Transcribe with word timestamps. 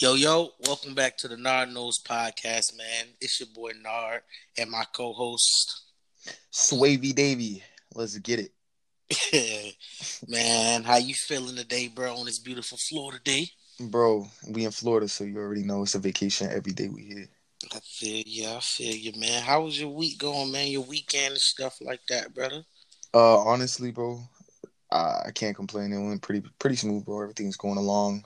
Yo, 0.00 0.14
yo, 0.14 0.50
welcome 0.64 0.94
back 0.94 1.18
to 1.18 1.26
the 1.26 1.36
Nard 1.36 1.70
Knows 1.70 1.98
podcast, 1.98 2.78
man. 2.78 3.06
It's 3.20 3.40
your 3.40 3.48
boy 3.52 3.72
Nard 3.82 4.20
and 4.56 4.70
my 4.70 4.84
co-host. 4.92 5.86
Swavy 6.52 7.12
Davy. 7.12 7.64
Let's 7.96 8.16
get 8.18 8.48
it. 9.10 9.74
man, 10.28 10.84
how 10.84 10.98
you 10.98 11.14
feeling 11.14 11.56
today, 11.56 11.88
bro, 11.88 12.14
on 12.14 12.26
this 12.26 12.38
beautiful 12.38 12.78
Florida 12.78 13.18
day? 13.24 13.48
Bro, 13.80 14.28
we 14.48 14.66
in 14.66 14.70
Florida, 14.70 15.08
so 15.08 15.24
you 15.24 15.36
already 15.36 15.64
know 15.64 15.82
it's 15.82 15.96
a 15.96 15.98
vacation 15.98 16.48
every 16.48 16.70
day 16.70 16.86
we 16.86 17.02
here. 17.02 17.28
I 17.74 17.80
feel 17.80 18.22
you, 18.24 18.48
I 18.50 18.60
feel 18.60 18.94
you, 18.94 19.18
man. 19.18 19.42
How 19.42 19.62
was 19.62 19.80
your 19.80 19.90
week 19.90 20.20
going, 20.20 20.52
man? 20.52 20.68
Your 20.68 20.84
weekend 20.84 21.32
and 21.32 21.40
stuff 21.40 21.76
like 21.80 22.02
that, 22.08 22.32
brother? 22.32 22.62
Uh 23.12 23.38
honestly, 23.38 23.90
bro, 23.90 24.20
I 24.92 25.32
can't 25.34 25.56
complain. 25.56 25.92
It 25.92 26.00
went 26.00 26.22
pretty 26.22 26.48
pretty 26.60 26.76
smooth, 26.76 27.04
bro. 27.04 27.20
Everything's 27.20 27.56
going 27.56 27.78
along. 27.78 28.24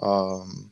Um 0.00 0.70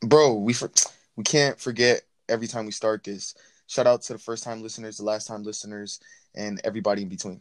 bro, 0.00 0.34
we 0.34 0.52
for, 0.52 0.70
we 1.16 1.24
can't 1.24 1.58
forget 1.58 2.02
every 2.28 2.46
time 2.46 2.66
we 2.66 2.72
start 2.72 3.04
this. 3.04 3.34
Shout 3.66 3.86
out 3.86 4.02
to 4.02 4.12
the 4.12 4.18
first 4.18 4.44
time 4.44 4.62
listeners, 4.62 4.98
the 4.98 5.04
last 5.04 5.26
time 5.26 5.42
listeners, 5.42 6.00
and 6.34 6.60
everybody 6.64 7.02
in 7.02 7.08
between. 7.08 7.40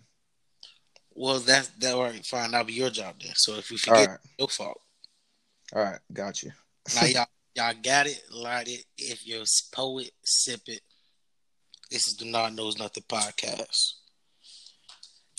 Well, 1.15 1.39
that's 1.39 1.67
that 1.67 1.93
right. 1.95 2.25
Fine, 2.25 2.51
that'll 2.51 2.65
be 2.65 2.73
your 2.73 2.89
job 2.89 3.15
then. 3.21 3.33
So 3.35 3.55
if 3.55 3.69
you 3.69 3.77
forget, 3.77 4.09
right. 4.09 4.19
your 4.39 4.47
fault. 4.47 4.79
All 5.75 5.83
right, 5.83 5.99
got 6.11 6.41
you. 6.43 6.51
now 6.95 7.05
y'all, 7.05 7.25
y'all 7.55 7.73
got 7.81 8.07
it, 8.07 8.21
light 8.31 8.67
it. 8.67 8.85
If 8.97 9.25
you're 9.25 9.41
a 9.41 9.75
poet, 9.75 10.11
sip 10.23 10.61
it. 10.67 10.81
This 11.91 12.07
is 12.07 12.17
the 12.17 12.25
Nard 12.25 12.55
Knows 12.55 12.77
Nothing 12.79 13.03
podcast. 13.07 13.93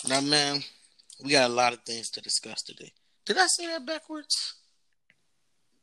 Now, 0.07 0.21
man, 0.21 0.61
we 1.23 1.31
got 1.31 1.49
a 1.49 1.53
lot 1.53 1.73
of 1.73 1.79
things 1.83 2.09
to 2.11 2.21
discuss 2.21 2.61
today. 2.61 2.91
Did 3.25 3.37
I 3.37 3.47
say 3.47 3.67
that 3.67 3.85
backwards? 3.85 4.55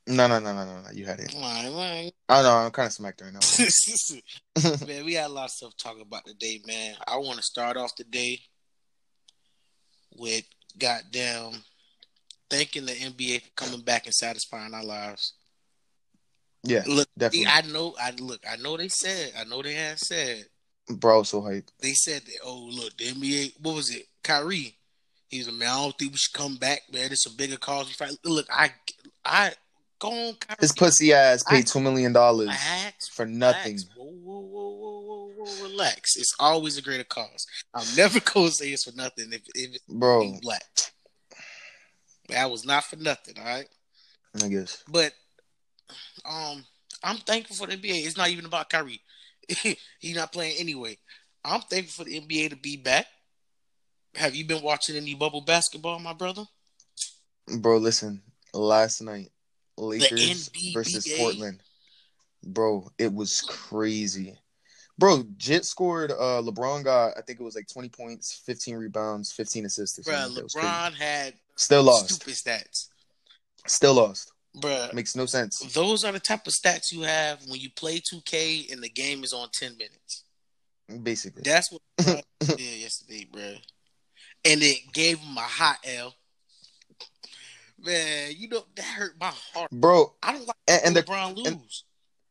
No, 0.06 0.26
no, 0.26 0.40
no, 0.40 0.52
no, 0.52 0.64
no, 0.64 0.80
no. 0.82 0.90
You 0.92 1.06
had 1.06 1.20
it. 1.20 1.32
Why, 1.32 1.70
why? 1.70 2.12
I 2.28 2.42
know. 2.42 2.50
I'm 2.50 2.70
kind 2.72 2.86
of 2.86 2.92
smacked 2.92 3.22
right 3.22 3.32
now. 3.32 3.38
man, 4.86 5.04
we 5.04 5.14
had 5.14 5.30
a 5.30 5.32
lot 5.32 5.44
of 5.44 5.50
stuff 5.50 5.76
to 5.76 5.84
talk 5.84 6.00
about 6.00 6.26
today, 6.26 6.60
man. 6.66 6.96
I 7.06 7.18
want 7.18 7.36
to 7.36 7.42
start 7.42 7.76
off 7.76 7.94
the 7.96 8.04
day 8.04 8.40
with 10.16 10.44
goddamn 10.78 11.52
thanking 12.50 12.86
the 12.86 12.92
NBA 12.92 13.42
for 13.42 13.50
coming 13.54 13.82
back 13.82 14.06
and 14.06 14.14
satisfying 14.14 14.74
our 14.74 14.84
lives. 14.84 15.34
Yeah, 16.64 16.82
look, 16.86 17.08
definitely. 17.16 17.46
I 17.48 17.62
know. 17.62 17.94
I 18.00 18.10
look. 18.18 18.40
I 18.48 18.56
know 18.56 18.76
they 18.76 18.88
said. 18.88 19.32
I 19.38 19.44
know 19.44 19.62
they 19.62 19.74
had 19.74 19.98
said. 19.98 20.46
Bro, 20.88 21.24
so 21.24 21.42
hype. 21.42 21.70
They 21.80 21.92
said 21.92 22.22
that. 22.22 22.38
Oh, 22.44 22.68
look, 22.72 22.96
the 22.96 23.04
NBA. 23.04 23.54
What 23.60 23.76
was 23.76 23.94
it? 23.94 24.06
Kyrie. 24.24 24.76
He's 25.28 25.48
a 25.48 25.52
man. 25.52 25.68
I 25.68 25.76
don't 25.76 25.96
think 25.96 26.12
we 26.12 26.18
should 26.18 26.34
come 26.34 26.56
back, 26.56 26.82
man. 26.92 27.10
It's 27.10 27.26
a 27.26 27.34
bigger 27.34 27.56
cause. 27.56 27.96
Look, 28.24 28.46
I, 28.52 28.70
I 29.24 29.52
Go 30.02 30.08
on, 30.08 30.34
Kyrie. 30.34 30.56
His 30.58 30.72
pussy 30.72 31.12
ass 31.12 31.44
paid 31.44 31.64
two 31.64 31.78
million 31.78 32.12
dollars 32.12 32.50
for 33.12 33.24
nothing. 33.24 33.78
Whoa, 33.94 34.04
whoa, 34.04 34.40
whoa, 34.40 34.70
whoa, 34.70 35.30
whoa, 35.36 35.62
relax. 35.62 36.16
It's 36.16 36.34
always 36.40 36.76
a 36.76 36.82
greater 36.82 37.04
cause. 37.04 37.46
I'm 37.72 37.86
never 37.96 38.18
gonna 38.34 38.50
say 38.50 38.70
it's 38.70 38.82
for 38.82 38.96
nothing 38.96 39.32
if, 39.32 39.42
if 39.54 39.76
it's 39.76 39.84
bro 39.88 40.38
black. 40.42 40.64
That 42.30 42.50
was 42.50 42.66
not 42.66 42.82
for 42.82 42.96
nothing, 42.96 43.34
all 43.38 43.44
right. 43.44 43.68
I 44.42 44.48
guess. 44.48 44.82
But 44.88 45.12
um, 46.28 46.64
I'm 47.04 47.18
thankful 47.18 47.54
for 47.54 47.68
the 47.68 47.76
NBA. 47.76 48.04
It's 48.04 48.16
not 48.16 48.30
even 48.30 48.46
about 48.46 48.70
Kyrie. 48.70 49.02
He's 50.00 50.16
not 50.16 50.32
playing 50.32 50.56
anyway. 50.58 50.98
I'm 51.44 51.60
thankful 51.60 52.04
for 52.04 52.10
the 52.10 52.20
NBA 52.20 52.50
to 52.50 52.56
be 52.56 52.76
back. 52.76 53.06
Have 54.16 54.34
you 54.34 54.44
been 54.46 54.64
watching 54.64 54.96
any 54.96 55.14
bubble 55.14 55.42
basketball, 55.42 56.00
my 56.00 56.12
brother? 56.12 56.44
Bro, 57.58 57.76
listen. 57.76 58.20
Last 58.52 59.00
night 59.00 59.31
Lakers 59.76 60.50
versus 60.72 61.08
Portland. 61.16 61.62
Bro, 62.44 62.90
it 62.98 63.12
was 63.12 63.40
crazy. 63.42 64.36
Bro, 64.98 65.24
Jit 65.36 65.64
scored. 65.64 66.10
Uh, 66.10 66.42
LeBron 66.42 66.84
got, 66.84 67.12
I 67.16 67.22
think 67.22 67.40
it 67.40 67.42
was 67.42 67.54
like 67.54 67.66
twenty 67.72 67.88
points, 67.88 68.42
fifteen 68.44 68.76
rebounds, 68.76 69.32
fifteen 69.32 69.64
assists. 69.64 69.98
Bro, 70.00 70.14
LeBron 70.30 70.94
had 70.94 71.34
still 71.56 71.82
lost. 71.82 72.10
Stupid 72.10 72.34
stats. 72.34 72.88
Still 73.66 73.94
lost. 73.94 74.32
Bro, 74.60 74.90
makes 74.92 75.16
no 75.16 75.24
sense. 75.24 75.60
Those 75.72 76.04
are 76.04 76.12
the 76.12 76.20
type 76.20 76.46
of 76.46 76.52
stats 76.52 76.92
you 76.92 77.02
have 77.02 77.40
when 77.48 77.58
you 77.58 77.70
play 77.70 78.00
2K 78.00 78.70
and 78.70 78.82
the 78.82 78.90
game 78.90 79.24
is 79.24 79.32
on 79.32 79.48
ten 79.50 79.76
minutes. 79.78 80.24
Basically, 81.02 81.42
that's 81.42 81.72
what 81.72 81.80
did 82.40 82.60
yesterday, 82.60 83.26
bro. 83.32 83.54
And 84.44 84.62
it 84.62 84.92
gave 84.92 85.18
him 85.18 85.36
a 85.36 85.40
hot 85.40 85.78
L. 85.84 86.14
Man, 87.84 88.32
you 88.36 88.48
know 88.48 88.64
that 88.76 88.84
hurt 88.84 89.14
my 89.20 89.32
heart, 89.52 89.70
bro. 89.70 90.14
I 90.22 90.32
don't 90.32 90.46
like 90.46 90.56
and, 90.68 90.96
and 90.96 90.96
LeBron 90.96 91.34
the, 91.34 91.40
lose. 91.42 91.46
And, 91.46 91.60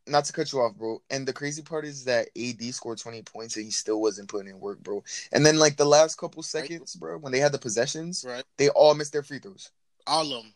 not 0.08 0.26
to 0.26 0.34
cut 0.34 0.52
you 0.52 0.60
off, 0.60 0.76
bro. 0.76 1.02
And 1.10 1.28
the 1.28 1.34
crazy 1.34 1.62
part 1.62 1.86
is 1.86 2.04
that 2.06 2.30
AD 2.38 2.62
scored 2.74 2.98
20 2.98 3.22
points 3.24 3.56
and 3.56 3.66
he 3.66 3.72
still 3.72 4.02
wasn't 4.02 4.30
putting 4.30 4.50
in 4.50 4.60
work, 4.60 4.82
bro. 4.82 5.04
And 5.32 5.46
then 5.46 5.60
like 5.60 5.78
the 5.78 5.86
last 5.86 6.16
couple 6.16 6.44
seconds, 6.44 6.96
bro, 6.96 7.18
when 7.18 7.32
they 7.32 7.40
had 7.40 7.52
the 7.52 7.60
possessions, 7.60 8.26
right. 8.28 8.44
they 8.58 8.70
all 8.70 8.96
missed 8.96 9.14
their 9.14 9.24
free 9.24 9.40
throws. 9.40 9.72
All 10.08 10.24
of 10.34 10.44
them. 10.44 10.54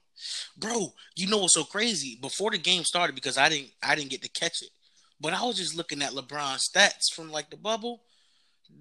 Bro, 0.58 0.94
you 1.16 1.28
know 1.28 1.40
what's 1.40 1.54
so 1.54 1.64
crazy? 1.64 2.18
Before 2.22 2.52
the 2.52 2.58
game 2.58 2.84
started, 2.84 3.16
because 3.16 3.38
I 3.38 3.50
didn't 3.50 3.72
I 3.84 3.96
didn't 3.96 4.12
get 4.12 4.22
to 4.24 4.30
catch 4.30 4.62
it. 4.62 4.70
But 5.20 5.34
I 5.34 5.44
was 5.44 5.58
just 5.58 5.76
looking 5.76 6.02
at 6.02 6.12
LeBron's 6.12 6.70
stats 6.70 7.14
from 7.14 7.32
like 7.32 7.50
the 7.50 7.58
bubble. 7.58 8.02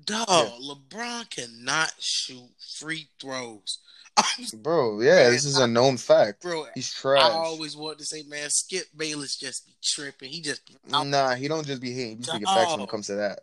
Dog, 0.04 0.26
yeah. 0.28 0.50
LeBron 0.60 1.30
cannot 1.30 1.92
shoot 1.98 2.50
free 2.78 3.08
throws. 3.20 3.78
bro, 4.62 5.00
yeah, 5.00 5.24
man, 5.24 5.32
this 5.32 5.44
is 5.44 5.58
a 5.58 5.66
known 5.66 5.96
fact. 5.96 6.42
Bro, 6.42 6.66
he's 6.74 6.92
trash. 6.92 7.22
I 7.22 7.30
always 7.30 7.76
want 7.76 7.98
to 7.98 8.04
say, 8.04 8.22
man, 8.24 8.48
Skip 8.48 8.86
Bayless 8.96 9.36
just 9.36 9.66
be 9.66 9.72
tripping. 9.82 10.30
He 10.30 10.40
just 10.40 10.62
I'm, 10.92 11.10
nah, 11.10 11.34
he 11.34 11.48
don't 11.48 11.66
just 11.66 11.82
be 11.82 11.92
hating. 11.92 12.18
He's 12.18 12.28
speaking 12.28 12.46
facts 12.46 12.72
when 12.72 12.80
it 12.80 12.88
comes 12.88 13.08
to 13.08 13.16
that. 13.16 13.40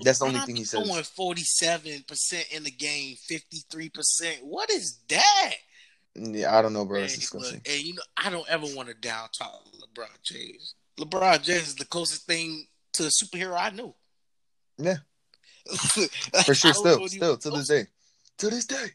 That's 0.00 0.20
the 0.20 0.26
only 0.26 0.40
thing 0.40 0.56
he 0.56 0.64
says. 0.64 0.86
Going 0.86 1.02
forty 1.02 1.42
seven 1.42 2.04
percent 2.06 2.46
in 2.52 2.62
the 2.62 2.70
game, 2.70 3.16
fifty 3.16 3.58
three 3.70 3.88
percent. 3.88 4.38
What 4.42 4.70
is 4.70 4.98
that? 5.08 5.54
Yeah, 6.14 6.56
I 6.56 6.62
don't 6.62 6.72
know, 6.72 6.84
bro. 6.84 6.98
Man, 6.98 7.04
it's 7.04 7.16
disgusting. 7.16 7.56
Look, 7.56 7.68
and 7.68 7.82
you 7.82 7.94
know, 7.94 8.02
I 8.16 8.30
don't 8.30 8.48
ever 8.48 8.66
want 8.74 8.88
to 8.88 8.94
down 8.94 9.28
talk 9.36 9.64
LeBron 9.74 10.22
James. 10.22 10.74
LeBron 10.98 11.42
James 11.42 11.68
is 11.68 11.74
the 11.74 11.86
closest 11.86 12.26
thing 12.26 12.66
to 12.94 13.04
a 13.04 13.06
superhero 13.06 13.56
I 13.58 13.70
know. 13.70 13.94
Yeah, 14.78 14.98
for 16.44 16.54
sure. 16.54 16.74
Still, 16.74 17.08
still 17.08 17.36
to 17.36 17.50
this 17.50 17.68
day, 17.68 17.86
to 18.38 18.50
this 18.50 18.66
day. 18.66 18.88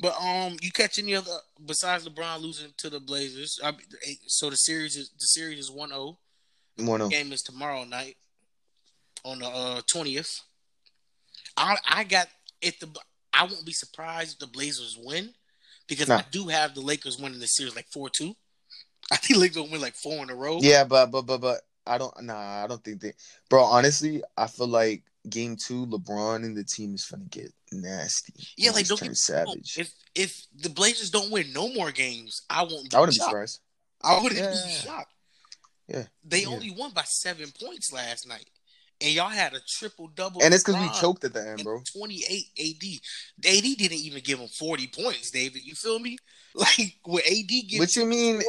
but 0.00 0.14
um, 0.20 0.56
you 0.62 0.70
catch 0.70 0.98
any 0.98 1.14
other 1.14 1.30
besides 1.64 2.06
LeBron 2.06 2.40
losing 2.40 2.72
to 2.78 2.90
the 2.90 3.00
Blazers? 3.00 3.58
I, 3.62 3.72
so 4.26 4.50
the 4.50 4.56
series 4.56 4.96
is 4.96 5.10
the 5.10 5.26
series 5.26 5.58
is 5.58 5.70
1-0. 5.70 6.16
1-0. 6.78 7.10
Game 7.10 7.32
is 7.32 7.42
tomorrow 7.42 7.84
night 7.84 8.16
on 9.24 9.40
the 9.40 9.46
uh, 9.46 9.80
twentieth. 9.86 10.42
I 11.56 11.76
I 11.88 12.04
got 12.04 12.28
if 12.60 12.78
the 12.78 12.88
I 13.32 13.44
won't 13.44 13.66
be 13.66 13.72
surprised 13.72 14.34
if 14.34 14.38
the 14.38 14.46
Blazers 14.46 14.98
win 15.02 15.34
because 15.88 16.08
nah. 16.08 16.18
I 16.18 16.24
do 16.30 16.48
have 16.48 16.74
the 16.74 16.80
Lakers 16.80 17.18
winning 17.18 17.40
the 17.40 17.46
series 17.46 17.74
like 17.74 17.88
four 17.92 18.08
two. 18.08 18.34
I 19.12 19.16
think 19.16 19.40
Lakers 19.40 19.70
win 19.70 19.80
like 19.80 19.94
four 19.94 20.22
in 20.22 20.30
a 20.30 20.34
row. 20.34 20.58
Yeah, 20.60 20.84
but 20.84 21.10
but 21.10 21.22
but 21.22 21.40
but 21.40 21.60
I 21.86 21.98
don't 21.98 22.22
nah 22.22 22.64
I 22.64 22.66
don't 22.66 22.82
think 22.82 23.00
they 23.00 23.12
bro 23.48 23.62
honestly 23.62 24.22
I 24.36 24.46
feel 24.46 24.68
like 24.68 25.02
game 25.28 25.56
two, 25.56 25.86
LeBron 25.86 26.44
and 26.44 26.56
the 26.56 26.64
team 26.64 26.94
is 26.94 27.04
gonna 27.04 27.24
get 27.24 27.52
nasty. 27.72 28.34
Yeah, 28.56 28.70
like 28.70 28.86
don't 28.86 29.00
get 29.00 29.16
savage. 29.16 29.78
If 29.78 29.92
if 30.14 30.46
the 30.54 30.68
Blazers 30.68 31.10
don't 31.10 31.30
win 31.30 31.52
no 31.52 31.72
more 31.72 31.90
games, 31.90 32.42
I 32.48 32.62
won't. 32.62 32.94
I 32.94 33.00
wouldn't 33.00 33.16
shocked. 33.16 33.28
be 33.28 33.30
surprised. 33.30 33.60
I 34.02 34.22
wouldn't 34.22 34.40
yeah. 34.40 34.50
be 34.50 34.72
shocked. 34.72 35.12
Yeah, 35.88 36.04
they 36.24 36.42
yeah. 36.42 36.48
only 36.48 36.70
won 36.70 36.90
by 36.92 37.02
seven 37.02 37.46
points 37.60 37.92
last 37.92 38.28
night, 38.28 38.48
and 39.00 39.12
y'all 39.12 39.28
had 39.28 39.54
a 39.54 39.60
triple 39.60 40.08
double. 40.08 40.42
And 40.42 40.52
it's 40.52 40.64
because 40.64 40.80
we 40.80 40.88
choked 41.00 41.24
at 41.24 41.32
the 41.32 41.48
end, 41.48 41.64
bro. 41.64 41.82
Twenty 41.92 42.22
eight 42.28 42.46
AD. 42.58 43.46
AD 43.46 43.76
didn't 43.76 43.98
even 43.98 44.22
give 44.22 44.38
him 44.38 44.48
forty 44.48 44.86
points, 44.88 45.30
David. 45.30 45.64
You 45.64 45.74
feel 45.74 45.98
me? 45.98 46.18
Like 46.56 46.94
with 47.06 47.26
AD 47.26 47.48
giving 47.48 47.80
what 47.80 47.94
you 47.96 48.06
mean 48.06 48.40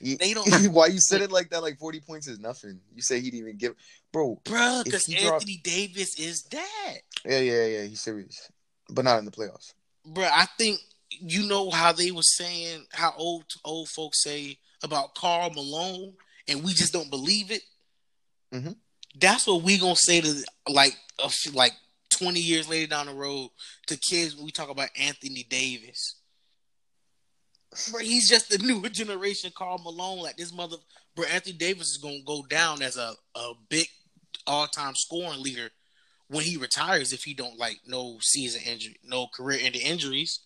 They 0.00 0.34
don't. 0.34 0.48
Why 0.72 0.86
you 0.86 1.00
said 1.00 1.22
it 1.22 1.32
like 1.32 1.50
that? 1.50 1.62
Like 1.62 1.78
forty 1.78 2.00
points 2.00 2.26
is 2.26 2.38
nothing. 2.38 2.80
You 2.94 3.02
say 3.02 3.20
he 3.20 3.30
didn't 3.30 3.40
even 3.40 3.56
give, 3.56 3.74
bro. 4.12 4.40
Bro, 4.44 4.82
because 4.84 5.08
Anthony 5.08 5.28
dropped... 5.28 5.64
Davis 5.64 6.18
is 6.18 6.42
that. 6.44 6.96
Yeah, 7.24 7.40
yeah, 7.40 7.64
yeah. 7.64 7.82
He's 7.84 8.00
serious, 8.00 8.50
but 8.90 9.04
not 9.04 9.18
in 9.18 9.24
the 9.24 9.30
playoffs. 9.30 9.72
Bro, 10.04 10.24
I 10.24 10.46
think 10.58 10.78
you 11.10 11.48
know 11.48 11.70
how 11.70 11.92
they 11.92 12.10
were 12.10 12.22
saying 12.22 12.84
how 12.92 13.14
old 13.16 13.44
old 13.64 13.88
folks 13.88 14.22
say 14.22 14.58
about 14.82 15.14
Karl 15.14 15.50
Malone, 15.50 16.12
and 16.46 16.62
we 16.62 16.72
just 16.72 16.92
don't 16.92 17.10
believe 17.10 17.50
it. 17.50 17.62
Mm-hmm. 18.52 18.72
That's 19.18 19.46
what 19.46 19.62
we 19.62 19.78
gonna 19.78 19.96
say 19.96 20.20
to 20.20 20.44
like 20.68 20.96
a, 21.18 21.30
like 21.54 21.72
twenty 22.10 22.40
years 22.40 22.68
later 22.68 22.88
down 22.88 23.06
the 23.06 23.14
road 23.14 23.50
to 23.86 23.96
kids 23.96 24.36
when 24.36 24.44
we 24.44 24.50
talk 24.50 24.68
about 24.68 24.90
Anthony 24.98 25.46
Davis. 25.48 26.16
Bro, 27.90 28.00
he's 28.00 28.28
just 28.28 28.50
the 28.50 28.58
newer 28.64 28.88
generation 28.88 29.52
Karl 29.56 29.78
Malone. 29.78 30.18
Like 30.18 30.36
this 30.36 30.52
mother, 30.52 30.76
bro, 31.14 31.26
Anthony 31.26 31.56
Davis 31.56 31.90
is 31.90 31.98
gonna 31.98 32.22
go 32.26 32.44
down 32.48 32.82
as 32.82 32.96
a, 32.96 33.14
a 33.34 33.52
big 33.68 33.86
all 34.46 34.66
time 34.66 34.94
scoring 34.94 35.42
leader 35.42 35.70
when 36.28 36.44
he 36.44 36.56
retires 36.56 37.12
if 37.12 37.22
he 37.22 37.34
don't 37.34 37.58
like 37.58 37.78
no 37.86 38.18
season 38.20 38.62
injury, 38.66 38.96
no 39.04 39.26
career 39.34 39.58
ending 39.62 39.82
injuries. 39.82 40.40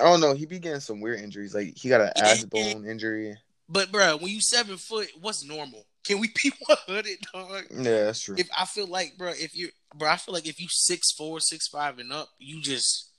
I 0.00 0.04
don't 0.04 0.20
know. 0.20 0.34
He 0.34 0.46
be 0.46 0.58
getting 0.58 0.80
some 0.80 1.00
weird 1.00 1.20
injuries. 1.20 1.54
Like 1.54 1.76
he 1.76 1.88
got 1.88 2.00
an 2.00 2.12
ass 2.16 2.44
bone 2.44 2.86
injury. 2.86 3.36
But 3.68 3.92
bro, 3.92 4.16
when 4.16 4.30
you 4.30 4.40
seven 4.40 4.76
foot, 4.76 5.08
what's 5.20 5.44
normal? 5.44 5.86
Can 6.04 6.18
we 6.18 6.28
be 6.42 6.52
one 6.66 6.78
hundred, 6.86 7.18
dog? 7.32 7.64
Yeah, 7.70 8.04
that's 8.04 8.20
true. 8.20 8.36
If 8.38 8.48
I 8.56 8.64
feel 8.64 8.86
like, 8.86 9.16
bro, 9.16 9.30
if 9.30 9.56
you, 9.56 9.70
bro, 9.94 10.10
I 10.10 10.16
feel 10.16 10.34
like 10.34 10.48
if 10.48 10.60
you 10.60 10.66
six 10.70 11.12
four, 11.12 11.40
six 11.40 11.68
five 11.68 11.98
and 11.98 12.12
up, 12.12 12.28
you 12.38 12.60
just 12.60 13.10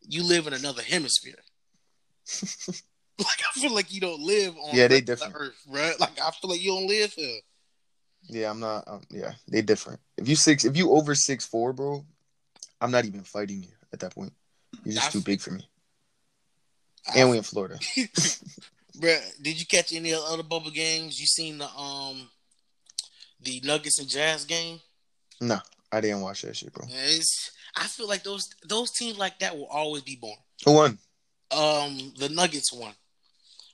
you 0.00 0.22
live 0.24 0.46
in 0.46 0.54
another 0.54 0.82
hemisphere. 0.82 1.34
Like 3.18 3.40
I 3.48 3.60
feel 3.60 3.74
like 3.74 3.92
you 3.92 4.00
don't 4.00 4.20
live 4.20 4.54
on 4.56 4.76
Yeah, 4.76 4.88
they 4.88 5.00
the 5.00 5.06
different. 5.06 5.34
Earth, 5.36 5.62
bro. 5.70 5.92
Like 5.98 6.18
I 6.20 6.30
feel 6.30 6.50
like 6.50 6.62
you 6.62 6.70
don't 6.70 6.86
live 6.88 7.12
here. 7.12 7.40
Yeah, 8.28 8.50
I'm 8.50 8.60
not. 8.60 8.84
Um, 8.86 9.02
yeah, 9.10 9.32
they 9.48 9.62
different. 9.62 10.00
If 10.16 10.28
you 10.28 10.36
six, 10.36 10.64
if 10.64 10.76
you 10.76 10.90
over 10.90 11.14
six 11.14 11.46
four, 11.46 11.72
bro, 11.72 12.04
I'm 12.80 12.90
not 12.90 13.04
even 13.04 13.22
fighting 13.22 13.62
you 13.62 13.70
at 13.92 14.00
that 14.00 14.14
point. 14.14 14.32
You're 14.84 14.94
just 14.94 15.08
I 15.08 15.10
too 15.10 15.18
feel- 15.20 15.24
big 15.24 15.40
for 15.40 15.50
me. 15.52 15.66
I 17.12 17.18
And 17.20 17.30
we 17.30 17.38
in 17.38 17.42
Florida. 17.42 17.78
bro, 19.00 19.16
did 19.42 19.58
you 19.58 19.66
catch 19.66 19.92
any 19.94 20.12
other 20.12 20.42
bubble 20.42 20.70
games? 20.70 21.18
You 21.18 21.26
seen 21.26 21.58
the 21.58 21.68
um 21.68 22.28
the 23.40 23.60
Nuggets 23.64 23.98
and 23.98 24.08
Jazz 24.08 24.44
game? 24.44 24.80
No, 25.40 25.58
I 25.90 26.00
didn't 26.02 26.20
watch 26.20 26.42
that 26.42 26.56
shit, 26.56 26.72
bro. 26.74 26.86
It's, 26.90 27.50
I 27.74 27.84
feel 27.86 28.06
like 28.06 28.22
those 28.22 28.48
those 28.68 28.90
teams 28.90 29.16
like 29.16 29.38
that 29.38 29.56
will 29.56 29.66
always 29.66 30.02
be 30.02 30.16
born. 30.20 30.36
Who 30.66 30.74
won? 30.74 30.98
Um, 31.50 32.12
the 32.16 32.28
Nuggets 32.28 32.72
won, 32.72 32.94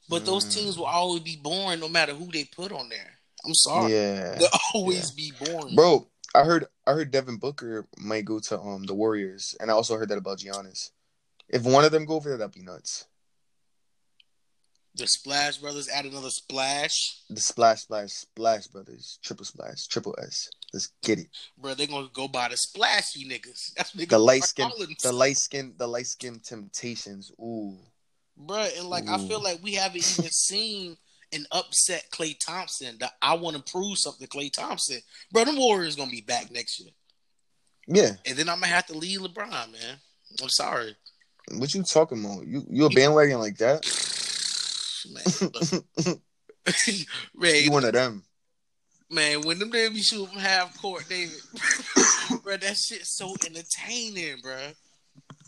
but 0.08 0.24
those 0.24 0.44
Mm. 0.46 0.52
teams 0.52 0.78
will 0.78 0.86
always 0.86 1.22
be 1.22 1.36
born 1.36 1.80
no 1.80 1.88
matter 1.88 2.14
who 2.14 2.30
they 2.32 2.44
put 2.44 2.72
on 2.72 2.88
there. 2.88 3.18
I'm 3.44 3.54
sorry, 3.54 3.92
Yeah, 3.92 4.38
they'll 4.38 4.48
always 4.74 5.10
be 5.10 5.32
born, 5.32 5.74
bro. 5.74 6.08
I 6.34 6.44
heard. 6.44 6.66
I 6.86 6.92
heard 6.92 7.10
Devin 7.10 7.36
Booker 7.38 7.86
might 7.98 8.24
go 8.24 8.38
to 8.40 8.60
um 8.60 8.84
the 8.84 8.94
Warriors, 8.94 9.56
and 9.60 9.70
I 9.70 9.74
also 9.74 9.96
heard 9.96 10.08
that 10.08 10.18
about 10.18 10.38
Giannis. 10.38 10.90
If 11.48 11.62
one 11.62 11.84
of 11.84 11.92
them 11.92 12.04
go 12.06 12.14
over 12.14 12.28
there, 12.28 12.38
that'd 12.38 12.52
be 12.54 12.62
nuts. 12.62 13.06
The 14.94 15.06
Splash 15.06 15.58
Brothers 15.58 15.88
add 15.90 16.06
another 16.06 16.30
splash, 16.30 17.20
The 17.28 17.40
splash, 17.40 17.82
splash, 17.82 18.12
splash 18.12 18.66
brothers, 18.68 19.18
triple 19.22 19.44
splash, 19.44 19.86
triple 19.86 20.14
S. 20.22 20.48
Let's 20.76 20.92
get 21.02 21.18
it. 21.20 21.28
bro. 21.56 21.72
They're 21.72 21.86
gonna 21.86 22.10
go 22.12 22.28
by 22.28 22.48
the 22.48 22.56
splashy 22.58 23.26
niggas. 23.26 23.72
That's 23.76 23.94
what 23.94 24.06
The 24.06 24.18
light 24.18 24.44
skin, 24.44 24.70
the 25.02 25.12
light 25.12 25.38
skin, 25.38 25.72
the 25.78 25.86
light 25.86 26.06
skin 26.06 26.38
temptations. 26.44 27.32
Ooh, 27.40 27.78
bro. 28.36 28.68
and 28.76 28.86
like 28.90 29.08
I 29.08 29.16
feel 29.26 29.42
like 29.42 29.60
we 29.62 29.72
haven't 29.72 29.96
even 30.18 30.30
seen 30.30 30.98
an 31.32 31.46
upset 31.50 32.04
Klay 32.12 32.38
Thompson. 32.38 32.98
That 33.00 33.12
I 33.22 33.32
want 33.34 33.56
to 33.56 33.72
prove 33.72 33.96
something 33.96 34.28
Klay 34.28 34.52
Thompson. 34.52 34.98
Bro, 35.32 35.46
the 35.46 35.54
Warriors 35.58 35.96
gonna 35.96 36.10
be 36.10 36.20
back 36.20 36.50
next 36.50 36.78
year, 36.78 36.90
yeah. 37.86 38.10
and 38.26 38.36
then 38.36 38.50
I'm 38.50 38.60
gonna 38.60 38.66
have 38.66 38.86
to 38.88 38.98
leave 38.98 39.20
LeBron, 39.20 39.72
man. 39.72 39.96
I'm 40.42 40.50
sorry, 40.50 40.94
What 41.52 41.72
you 41.72 41.82
talking 41.84 42.22
about? 42.22 42.46
You 42.46 42.66
you 42.68 42.84
a 42.84 42.90
bandwagon 42.90 43.38
like 43.38 43.56
that? 43.56 43.86
man. 46.04 46.16
Man, 47.34 47.64
You 47.64 47.70
one 47.70 47.84
of 47.86 47.92
them? 47.94 48.24
Man, 49.10 49.42
when 49.42 49.58
them 49.58 49.70
they 49.70 49.88
be 49.88 50.00
shooting 50.02 50.26
from 50.26 50.38
half 50.38 50.80
court, 50.80 51.04
David, 51.08 51.34
bro, 52.42 52.56
that 52.56 52.76
shit's 52.76 53.16
so 53.16 53.34
entertaining, 53.46 54.38
bro. 54.42 54.68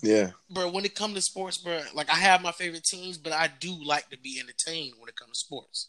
Yeah. 0.03 0.31
Bro, 0.51 0.71
when 0.71 0.85
it 0.85 0.95
comes 0.95 1.15
to 1.15 1.23
sports, 1.23 1.59
bro, 1.59 1.81
like 1.95 2.09
I 2.11 2.15
have 2.15 2.41
my 2.43 2.53
favorite 2.53 2.85
teams, 2.85 3.19
but 3.19 3.33
I 3.33 3.49
do 3.61 3.75
like 3.85 4.09
to 4.11 4.19
be 4.19 4.39
entertained 4.41 4.95
when 4.99 5.09
it 5.09 5.17
comes 5.17 5.33
to 5.33 5.39
sports. 5.47 5.89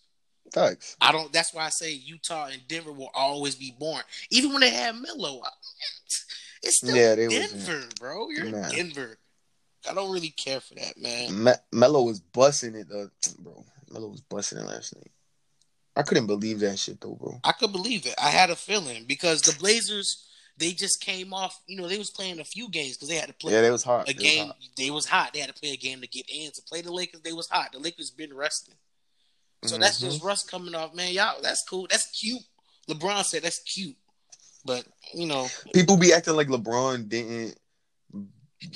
Thanks. 0.51 0.95
I 0.99 1.11
don't. 1.11 1.31
That's 1.31 1.53
why 1.53 1.65
I 1.65 1.69
say 1.69 1.91
Utah 1.93 2.47
and 2.51 2.61
Denver 2.67 2.91
will 2.91 3.11
always 3.13 3.53
be 3.53 3.75
born, 3.79 4.01
even 4.31 4.51
when 4.51 4.61
they 4.61 4.71
have 4.71 4.95
Melo. 4.95 5.41
It's 6.61 6.77
still 6.77 6.93
Yeah, 6.93 7.15
they 7.15 7.27
was- 7.27 7.51
Denver, 7.65 7.87
bro. 8.01 8.29
You're 8.31 8.45
Nah. 8.45 8.67
in 8.69 8.89
Denver. 8.89 9.17
I 9.89 9.93
don't 9.93 10.11
really 10.11 10.31
care 10.31 10.59
for 10.59 10.73
that, 10.75 10.97
man. 10.97 11.41
Me- 11.43 11.51
Melo 11.71 12.03
was 12.03 12.19
busting 12.19 12.75
it, 12.75 12.89
though, 12.89 13.09
bro. 13.37 13.63
Melo 13.89 14.09
was 14.09 14.19
busting 14.19 14.57
it 14.57 14.65
last 14.65 14.93
night. 14.93 15.09
I 15.99 16.03
couldn't 16.03 16.27
believe 16.27 16.61
that 16.61 16.79
shit 16.79 17.01
though, 17.01 17.15
bro. 17.15 17.39
I 17.43 17.51
could 17.51 17.71
believe 17.73 18.05
it. 18.05 18.15
I 18.21 18.29
had 18.29 18.49
a 18.49 18.55
feeling 18.55 19.03
because 19.05 19.41
the 19.41 19.57
Blazers, 19.59 20.25
they 20.57 20.71
just 20.71 21.01
came 21.01 21.33
off. 21.33 21.59
You 21.67 21.75
know, 21.81 21.87
they 21.87 21.97
was 21.97 22.09
playing 22.09 22.39
a 22.39 22.43
few 22.45 22.69
games 22.69 22.95
because 22.95 23.09
they 23.09 23.15
had 23.15 23.27
to 23.27 23.33
play 23.33 23.51
Yeah, 23.53 23.61
they 23.61 23.71
was 23.71 23.83
hot. 23.83 24.03
a 24.09 24.13
They 24.13 24.13
was 24.13 24.23
game. 24.23 24.47
hot. 24.47 24.57
They 24.77 24.89
was 24.91 25.05
hot. 25.05 25.33
They 25.33 25.39
had 25.39 25.53
to 25.53 25.59
play 25.59 25.71
a 25.71 25.77
game 25.77 25.99
to 26.01 26.07
get 26.07 26.25
in. 26.29 26.51
To 26.51 26.61
play 26.61 26.81
the 26.81 26.91
Lakers, 26.93 27.21
they 27.21 27.33
was 27.33 27.49
hot. 27.49 27.73
The 27.73 27.79
Lakers 27.79 28.11
been 28.11 28.33
resting. 28.33 28.75
So 29.65 29.77
that's 29.77 29.97
Mhm. 29.99 30.05
just 30.11 30.23
Russ 30.23 30.43
coming 30.43 30.73
off, 30.73 30.93
man. 30.95 31.11
Y'all, 31.13 31.41
that's 31.41 31.63
cool. 31.69 31.85
That's 31.89 32.09
cute. 32.11 32.41
LeBron 32.87 33.25
said 33.25 33.43
that's 33.43 33.59
cute, 33.59 33.97
but 34.63 34.85
you 35.13 35.27
know, 35.27 35.49
People 35.73 35.97
be 35.97 36.13
acting 36.13 36.35
like 36.35 36.47
LeBron 36.47 37.09
didn't 37.09 37.57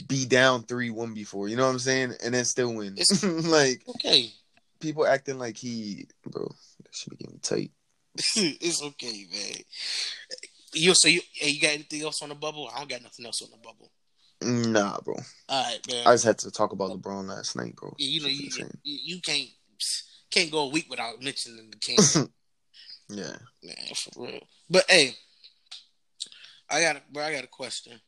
be 0.08 0.26
down 0.26 0.64
three 0.64 0.90
one 0.90 1.14
before. 1.14 1.48
You 1.48 1.56
know 1.56 1.66
what 1.66 1.72
I'm 1.72 1.80
saying? 1.80 2.14
And 2.24 2.34
then 2.34 2.46
still 2.46 2.74
win. 2.74 2.94
It's- 2.98 3.24
like 3.46 3.82
okay. 3.96 4.32
people 4.80 5.06
acting 5.08 5.40
like 5.40 5.58
he, 5.58 6.06
bro. 6.26 6.54
Should 6.94 7.12
be 7.12 7.18
getting 7.18 7.40
tight. 7.40 7.72
it's 8.36 8.84
okay, 8.84 9.26
man. 9.32 9.64
You 10.74 10.94
so 10.94 11.08
you 11.08 11.22
hey, 11.34 11.50
you 11.50 11.62
got 11.62 11.74
anything 11.74 12.02
else 12.02 12.22
on 12.22 12.30
the 12.30 12.36
bubble? 12.36 12.70
I 12.74 12.80
don't 12.80 12.90
got 12.90 13.02
nothing 13.02 13.26
else 13.26 13.42
on 13.42 13.50
the 13.52 13.58
bubble. 13.58 13.92
Nah, 14.42 15.00
bro. 15.02 15.16
All 15.50 15.64
right, 15.64 15.80
man. 15.90 16.08
I 16.08 16.14
just 16.14 16.26
had 16.26 16.38
to 16.40 16.52
talk 16.52 16.72
about 16.74 16.92
LeBron 16.92 17.28
last 17.28 17.56
night, 17.56 17.76
bro. 17.76 17.94
Yeah, 17.98 18.08
you 18.08 18.22
know 18.22 18.28
you, 18.28 18.50
you 18.84 19.00
you 19.16 19.22
can't 19.22 19.50
can't 20.32 20.52
go 20.52 20.60
a 20.60 20.70
week 20.70 20.88
without 20.90 21.22
mentioning 21.22 21.72
the 21.72 21.78
king, 21.80 21.98
Yeah. 23.10 23.38
man, 23.64 23.76
for 23.96 24.26
real. 24.26 24.40
But 24.70 24.86
hey, 24.90 25.16
I 26.70 26.82
got 26.82 26.98
a, 26.98 27.02
bro, 27.12 27.24
I 27.24 27.34
got 27.34 27.44
a 27.44 27.48
question. 27.48 28.00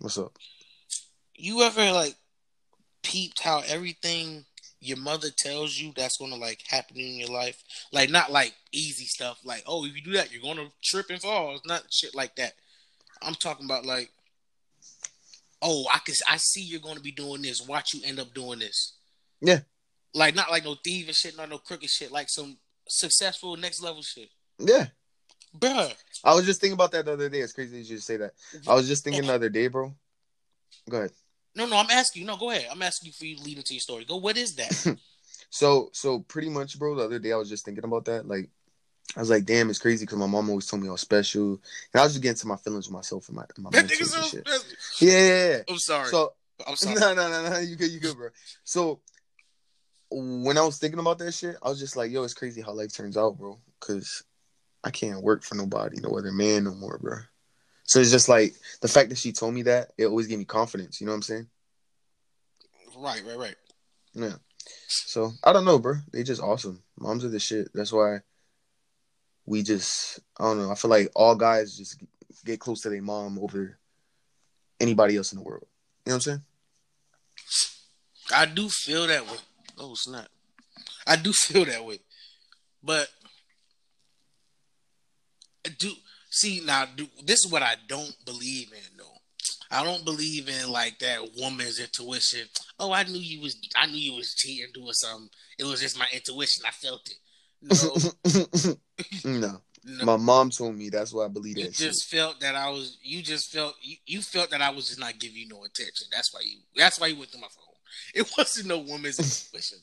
What's 0.00 0.18
up? 0.18 0.36
You 1.34 1.62
ever 1.62 1.92
like 1.92 2.16
peeped 3.02 3.40
how 3.40 3.62
everything 3.66 4.44
your 4.82 4.98
mother 4.98 5.28
tells 5.36 5.78
you 5.78 5.92
that's 5.96 6.16
gonna 6.18 6.36
like 6.36 6.60
happen 6.68 6.96
in 6.98 7.14
your 7.16 7.28
life? 7.28 7.62
Like 7.92 8.10
not 8.10 8.32
like 8.32 8.52
easy 8.72 9.04
stuff, 9.04 9.38
like 9.44 9.62
oh 9.66 9.84
if 9.86 9.94
you 9.94 10.02
do 10.02 10.12
that 10.12 10.32
you're 10.32 10.42
gonna 10.42 10.68
trip 10.82 11.06
and 11.10 11.20
fall. 11.20 11.54
It's 11.56 11.66
not 11.66 11.84
shit 11.90 12.14
like 12.14 12.36
that. 12.36 12.52
I'm 13.22 13.34
talking 13.34 13.64
about 13.66 13.86
like 13.86 14.10
oh 15.62 15.86
I 15.92 15.98
can 16.04 16.14
I 16.28 16.36
see 16.36 16.62
you're 16.62 16.80
gonna 16.80 17.00
be 17.00 17.12
doing 17.12 17.42
this. 17.42 17.66
Watch 17.66 17.94
you 17.94 18.00
end 18.04 18.18
up 18.20 18.34
doing 18.34 18.58
this. 18.58 18.94
Yeah. 19.40 19.60
Like 20.14 20.34
not 20.34 20.50
like 20.50 20.64
no 20.64 20.74
thieving 20.84 21.14
shit, 21.14 21.36
not 21.36 21.48
no 21.48 21.58
crooked 21.58 21.88
shit. 21.88 22.12
Like 22.12 22.28
some 22.28 22.58
successful 22.88 23.56
next 23.56 23.80
level 23.82 24.02
shit, 24.02 24.28
Yeah. 24.58 24.86
bruh. 25.56 25.94
I 26.24 26.34
was 26.34 26.44
just 26.44 26.60
thinking 26.60 26.74
about 26.74 26.92
that 26.92 27.04
the 27.06 27.12
other 27.12 27.28
day. 27.28 27.40
It's 27.40 27.52
crazy 27.52 27.70
that 27.78 27.78
you 27.88 27.96
just 27.96 28.06
say 28.06 28.16
that. 28.18 28.32
I 28.68 28.74
was 28.74 28.88
just 28.88 29.04
thinking 29.04 29.26
the 29.26 29.32
other 29.34 29.48
day, 29.48 29.68
bro. 29.68 29.94
Go 30.90 30.96
ahead. 30.98 31.12
No, 31.54 31.66
no, 31.66 31.76
I'm 31.76 31.90
asking 31.90 32.22
you. 32.22 32.26
No, 32.26 32.36
go 32.36 32.50
ahead. 32.50 32.68
I'm 32.70 32.82
asking 32.82 33.08
you 33.08 33.12
for 33.12 33.24
you 33.24 33.36
leading 33.36 33.44
to 33.44 33.48
lead 33.48 33.58
into 33.58 33.74
your 33.74 33.80
story. 33.80 34.04
Go. 34.04 34.16
What 34.16 34.36
is 34.36 34.56
that? 34.56 34.96
So, 35.54 35.90
so 35.92 36.20
pretty 36.20 36.48
much, 36.48 36.78
bro. 36.78 36.94
The 36.94 37.04
other 37.04 37.18
day, 37.18 37.30
I 37.30 37.36
was 37.36 37.50
just 37.50 37.66
thinking 37.66 37.84
about 37.84 38.06
that. 38.06 38.26
Like, 38.26 38.48
I 39.14 39.20
was 39.20 39.28
like, 39.28 39.44
damn, 39.44 39.68
it's 39.68 39.78
crazy 39.78 40.06
because 40.06 40.16
my 40.16 40.26
mom 40.26 40.48
always 40.48 40.66
told 40.66 40.82
me 40.82 40.88
I 40.88 40.92
was 40.92 41.02
special, 41.02 41.60
and 41.92 42.00
I 42.00 42.02
was 42.04 42.12
just 42.12 42.22
getting 42.22 42.38
to 42.38 42.46
my 42.46 42.56
feelings 42.56 42.88
with 42.88 42.94
myself 42.94 43.28
and 43.28 43.36
my 43.36 43.44
my 43.58 43.68
that 43.70 43.84
mentals 43.84 43.90
nigga 43.90 44.00
and 44.00 44.10
so 44.10 44.22
shit. 44.22 44.48
Yeah, 44.98 45.10
yeah, 45.10 45.48
yeah. 45.50 45.58
I'm 45.68 45.76
sorry. 45.76 46.08
So, 46.08 46.32
I'm 46.66 46.76
sorry. 46.76 46.98
no, 46.98 47.14
no, 47.14 47.30
no, 47.30 47.50
no. 47.50 47.58
You 47.58 47.76
good, 47.76 47.90
you 47.90 48.00
good, 48.00 48.16
bro. 48.16 48.28
So, 48.64 49.00
when 50.10 50.56
I 50.56 50.62
was 50.62 50.78
thinking 50.78 51.00
about 51.00 51.18
that 51.18 51.32
shit, 51.32 51.56
I 51.62 51.68
was 51.68 51.78
just 51.78 51.96
like, 51.96 52.10
yo, 52.10 52.22
it's 52.22 52.32
crazy 52.32 52.62
how 52.62 52.72
life 52.72 52.94
turns 52.94 53.18
out, 53.18 53.36
bro. 53.36 53.58
Because 53.78 54.24
I 54.82 54.90
can't 54.90 55.22
work 55.22 55.42
for 55.42 55.54
nobody, 55.54 56.00
no 56.00 56.16
other 56.16 56.32
man, 56.32 56.64
no 56.64 56.74
more, 56.74 56.96
bro. 56.96 57.16
So 57.84 58.00
it's 58.00 58.10
just 58.10 58.28
like 58.28 58.54
the 58.80 58.88
fact 58.88 59.08
that 59.10 59.18
she 59.18 59.32
told 59.32 59.54
me 59.54 59.62
that 59.62 59.92
it 59.98 60.06
always 60.06 60.26
gave 60.26 60.38
me 60.38 60.44
confidence. 60.44 61.00
You 61.00 61.06
know 61.06 61.12
what 61.12 61.16
I'm 61.16 61.22
saying? 61.22 61.46
Right, 62.96 63.22
right, 63.26 63.38
right. 63.38 63.56
Yeah. 64.14 64.34
So 64.88 65.32
I 65.42 65.52
don't 65.52 65.64
know, 65.64 65.78
bro. 65.78 65.94
They 66.12 66.22
just 66.22 66.42
awesome. 66.42 66.82
Moms 66.98 67.24
are 67.24 67.28
the 67.28 67.38
shit. 67.38 67.68
That's 67.74 67.92
why 67.92 68.20
we 69.46 69.62
just 69.62 70.20
I 70.38 70.44
don't 70.44 70.58
know. 70.58 70.70
I 70.70 70.74
feel 70.74 70.90
like 70.90 71.10
all 71.14 71.34
guys 71.34 71.76
just 71.76 71.98
get 72.44 72.60
close 72.60 72.80
to 72.82 72.90
their 72.90 73.02
mom 73.02 73.38
over 73.38 73.78
anybody 74.80 75.16
else 75.16 75.32
in 75.32 75.38
the 75.38 75.44
world. 75.44 75.66
You 76.06 76.10
know 76.10 76.16
what 76.16 76.16
I'm 76.16 76.20
saying? 76.20 76.42
I 78.34 78.46
do 78.46 78.68
feel 78.68 79.06
that 79.06 79.26
way. 79.26 79.38
Oh 79.78 79.94
snap! 79.94 80.28
I 81.06 81.16
do 81.16 81.32
feel 81.34 81.64
that 81.64 81.84
way, 81.84 81.98
but 82.82 83.08
I 85.66 85.70
do 85.78 85.92
see 86.32 86.60
now. 86.64 86.86
Do, 86.96 87.06
this 87.24 87.44
is 87.44 87.52
what 87.52 87.62
I 87.62 87.74
don't 87.86 88.14
believe 88.24 88.72
in, 88.72 88.96
though. 88.98 89.04
I 89.70 89.82
don't 89.84 90.04
believe 90.04 90.48
in 90.48 90.70
like 90.70 90.98
that 90.98 91.20
woman's 91.38 91.78
intuition. 91.80 92.46
Oh, 92.78 92.92
I 92.92 93.04
knew 93.04 93.18
you 93.20 93.40
was. 93.40 93.56
I 93.76 93.86
knew 93.86 93.98
you 93.98 94.14
was 94.16 94.34
cheating, 94.34 94.66
doing 94.74 94.92
something. 94.92 95.30
It 95.58 95.64
was 95.64 95.80
just 95.80 95.98
my 95.98 96.06
intuition. 96.12 96.64
I 96.66 96.72
felt 96.72 97.08
it. 97.08 97.18
No, 97.62 98.74
no. 99.24 99.60
no. 99.84 100.04
My 100.04 100.16
mom 100.16 100.50
told 100.50 100.76
me 100.76 100.88
that's 100.90 101.12
why 101.12 101.24
I 101.24 101.28
believe 101.28 101.56
You 101.56 101.64
that 101.66 101.74
shit. 101.74 101.86
just 101.88 102.10
felt 102.10 102.40
that 102.40 102.54
I 102.54 102.68
was. 102.70 102.98
You 103.02 103.22
just 103.22 103.50
felt. 103.52 103.74
You, 103.80 103.96
you 104.06 104.20
felt 104.22 104.50
that 104.50 104.60
I 104.60 104.70
was 104.70 104.88
just 104.88 105.00
not 105.00 105.18
giving 105.18 105.36
you 105.38 105.48
no 105.48 105.64
attention. 105.64 106.06
That's 106.12 106.32
why 106.34 106.40
you. 106.44 106.58
That's 106.76 107.00
why 107.00 107.06
you 107.08 107.16
went 107.18 107.30
through 107.30 107.40
my 107.40 107.48
phone. 107.48 107.74
It 108.14 108.30
wasn't 108.38 108.68
no 108.68 108.78
woman's 108.78 109.18
intuition. 109.52 109.78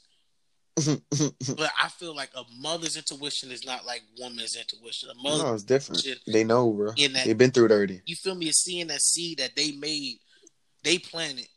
Mm-hmm. 0.79 1.53
But 1.55 1.71
I 1.81 1.89
feel 1.89 2.15
like 2.15 2.29
a 2.36 2.43
mother's 2.59 2.95
intuition 2.98 3.51
is 3.51 3.65
not 3.65 3.86
like 3.86 4.01
woman's 4.19 4.55
intuition. 4.55 5.09
A 5.09 5.15
mother, 5.21 5.43
no, 5.43 5.53
it's 5.53 5.63
different. 5.63 6.05
They 6.27 6.43
know, 6.43 6.71
bro. 6.71 6.91
That- 6.91 7.25
They've 7.25 7.38
been 7.38 7.51
through 7.51 7.65
it 7.65 7.71
already. 7.71 8.01
you 8.05 8.15
feel 8.15 8.36
me, 8.36 8.51
seeing 8.51 8.88
that 8.88 9.01
seed 9.01 9.39
that 9.39 9.55
they 9.55 9.71
made, 9.71 10.17
they 10.83 10.98
planted, 10.98 11.48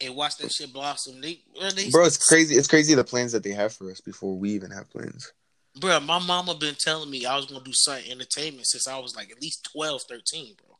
and 0.00 0.16
watch 0.16 0.36
that 0.38 0.52
shit 0.52 0.72
blossom. 0.72 1.20
They, 1.20 1.40
they 1.74 1.90
Bro, 1.90 2.06
it's 2.06 2.28
crazy. 2.28 2.56
It's 2.56 2.68
crazy 2.68 2.94
the 2.94 3.04
plans 3.04 3.32
that 3.32 3.42
they 3.42 3.52
have 3.52 3.72
for 3.72 3.90
us 3.90 4.00
before 4.00 4.36
we 4.36 4.50
even 4.50 4.70
have 4.70 4.90
plans. 4.90 5.32
Bro, 5.80 6.00
my 6.00 6.18
mama 6.20 6.54
been 6.54 6.76
telling 6.76 7.10
me 7.10 7.26
I 7.26 7.36
was 7.36 7.46
gonna 7.46 7.64
do 7.64 7.72
something 7.72 8.10
entertainment 8.10 8.66
since 8.66 8.86
I 8.86 8.98
was 8.98 9.16
like 9.16 9.30
at 9.30 9.42
least 9.42 9.68
12, 9.72 10.02
13, 10.08 10.54
bro. 10.56 10.76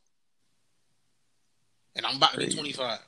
And 1.97 2.05
I'm 2.05 2.17
about 2.17 2.33
to 2.33 2.37
be 2.39 2.47
25. 2.53 2.99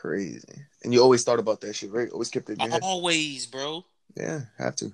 Crazy. 0.00 0.66
And 0.82 0.92
you 0.92 1.00
always 1.02 1.24
thought 1.24 1.38
about 1.38 1.60
that 1.62 1.74
shit, 1.74 1.92
right? 1.92 2.10
Always 2.10 2.30
kept 2.30 2.50
it. 2.50 2.58
Always, 2.82 3.46
bro. 3.46 3.84
Yeah, 4.16 4.40
have 4.58 4.76
to. 4.76 4.92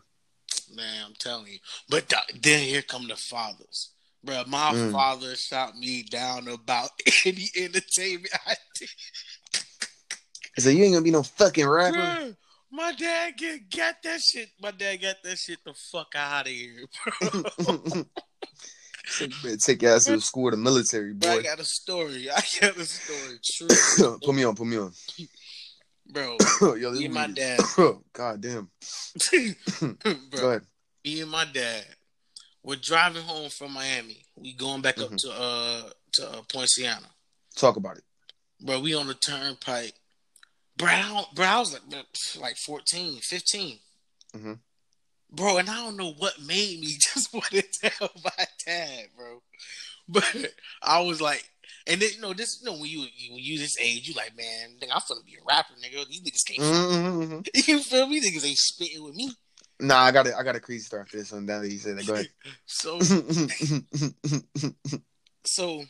Man, 0.75 1.05
I'm 1.07 1.15
telling 1.19 1.47
you. 1.49 1.59
But 1.89 2.09
th- 2.09 2.41
then 2.43 2.63
here 2.63 2.83
come 2.83 3.09
the 3.09 3.17
fathers. 3.17 3.91
Bro, 4.23 4.45
my 4.47 4.73
Mm. 4.73 4.93
father 4.93 5.35
shot 5.35 5.77
me 5.77 6.03
down 6.03 6.49
about 6.49 6.91
any 7.25 7.49
entertainment 7.57 8.33
I 8.47 8.55
did. 8.79 8.89
Said, 10.59 10.75
You 10.77 10.85
ain't 10.85 10.93
gonna 10.95 11.05
be 11.05 11.11
no 11.11 11.23
fucking 11.23 11.67
rapper. 11.67 11.97
Bro, 11.97 12.35
my 12.71 12.93
dad 12.93 13.37
get 13.37 13.71
got 13.71 14.03
that 14.05 14.21
shit. 14.21 14.51
My 14.61 14.71
dad 14.71 14.97
got 14.97 15.17
that 15.25 15.39
shit 15.39 15.59
the 15.65 15.73
fuck 15.75 16.13
out 16.15 16.47
of 16.47 16.53
here, 16.53 16.85
bro. 17.21 18.05
Take, 19.61 19.83
your 19.83 19.95
ass 19.97 20.05
to 20.05 20.13
the 20.13 20.21
school 20.21 20.49
of 20.49 20.53
the 20.53 20.57
military, 20.59 21.13
Bro, 21.15 21.31
I 21.31 21.43
got 21.43 21.59
a 21.61 21.65
story. 21.65 22.31
I 22.37 22.41
got 22.61 22.77
a 22.77 22.85
story. 22.85 23.39
True, 23.45 24.19
put 24.25 24.35
me 24.35 24.45
on, 24.45 24.55
put 24.55 24.67
me 24.67 24.77
on. 24.79 24.93
bro. 26.13 26.37
Yo, 26.77 26.91
Me 26.93 27.05
and 27.07 27.15
my 27.15 27.27
dad. 27.29 27.61
God 28.13 28.41
damn. 28.41 28.69
Go 29.31 29.95
bro, 30.31 30.49
ahead. 30.51 30.63
me 31.05 31.21
and 31.23 31.31
my 31.31 31.45
dad 31.45 31.85
We're 32.63 32.77
driving 32.77 33.23
home 33.23 33.49
from 33.51 33.73
Miami. 33.73 34.25
We 34.37 34.53
going 34.55 34.83
back 34.83 34.99
up 35.01 35.11
Mhm. 35.11 35.17
to 35.19 35.31
uh 35.33 35.91
to 36.15 36.31
uh, 36.31 36.43
Poinciana. 36.53 37.07
Talk 37.57 37.77
about 37.77 37.97
it. 37.99 38.05
Bro, 38.61 38.81
we 38.81 38.95
on 38.95 39.07
the 39.07 39.15
turnpike. 39.15 39.95
Bro, 40.77 41.25
bro, 41.35 41.47
I 41.47 41.59
was 41.59 41.73
like, 41.73 41.83
like 42.41 42.57
14, 42.57 43.21
15. 43.21 43.79
Mhm. 44.37 44.59
Bro, 45.33 45.59
and 45.59 45.71
I 45.71 45.77
don't 45.77 45.97
know 45.97 46.13
what 46.19 46.41
made 46.41 46.81
me 46.81 46.97
just 47.01 47.33
want 47.33 47.47
to 47.47 47.63
tell 47.63 48.11
my 48.25 48.45
dad, 48.67 49.07
bro. 49.17 49.43
But 50.09 50.55
I 50.83 51.01
was 51.03 51.21
like, 51.21 51.49
and 51.87 52.01
then, 52.01 52.11
you 52.15 52.21
know, 52.21 52.33
this, 52.35 52.61
you 52.61 52.67
know, 52.71 52.77
when 52.77 52.91
you 52.91 53.01
when 53.01 53.39
you 53.39 53.59
this 53.59 53.79
age, 53.79 54.09
you 54.09 54.15
like, 54.15 54.37
man, 54.37 54.71
nigga, 54.81 54.91
I'm 54.93 55.01
gonna 55.09 55.21
be 55.25 55.37
a 55.37 55.45
rapper, 55.47 55.75
nigga. 55.75 56.07
These 56.09 56.23
niggas 56.23 56.47
can't, 56.47 56.61
Mhm, 56.61 57.43
mhm. 57.45 57.67
you 57.69 57.81
feel 57.81 58.07
me? 58.07 58.21
Niggas 58.21 58.47
ain't 58.47 58.59
spitting 58.59 59.05
with 59.05 59.15
me. 59.15 59.33
Nah, 59.81 60.01
I 60.01 60.11
got 60.11 60.27
it. 60.27 60.35
I 60.39 60.43
got 60.43 60.57
a 60.57 60.61
crazy 60.61 60.85
story 60.85 61.03
after 61.03 61.17
this 61.17 61.33
one. 61.33 61.47
Now 61.47 61.61
that 61.61 61.71
you 61.71 61.79
said 61.79 61.97
that, 61.97 62.07
go 62.07 62.15
ahead. 62.15 62.29
So, 62.67 62.99
so 65.45 65.83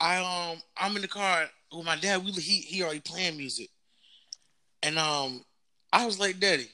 I 0.00 0.18
um 0.52 0.58
I'm 0.76 0.96
in 0.96 1.02
the 1.02 1.08
car 1.08 1.46
with 1.72 1.84
my 1.84 1.96
dad. 1.96 2.24
We 2.24 2.32
he 2.32 2.60
he 2.60 2.82
already 2.82 3.00
playing 3.00 3.36
music, 3.36 3.68
and 4.82 4.98
um 4.98 5.44
I 5.92 6.06
was 6.06 6.18
like, 6.18 6.38
Daddy, 6.38 6.68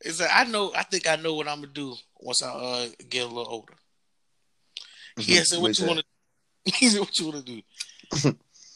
it's 0.00 0.20
like 0.20 0.30
I 0.32 0.44
know 0.44 0.72
I 0.74 0.82
think 0.84 1.08
I 1.08 1.16
know 1.16 1.34
what 1.34 1.48
I'm 1.48 1.60
gonna 1.60 1.72
do 1.72 1.94
once 2.20 2.42
I 2.42 2.48
uh 2.50 2.88
get 3.08 3.24
a 3.24 3.28
little 3.28 3.52
older. 3.52 3.74
He 5.16 5.32
Mhm. 5.34 5.44
said, 5.46 5.56
What 5.58 5.62
"What 5.62 5.78
you 5.78 5.86
want 5.86 5.98
to?" 6.00 6.72
He 6.78 6.88
said, 6.88 7.00
"What 7.00 7.18
you 7.18 7.26
want 7.26 7.46
to 7.46 7.52
do?" 7.54 7.62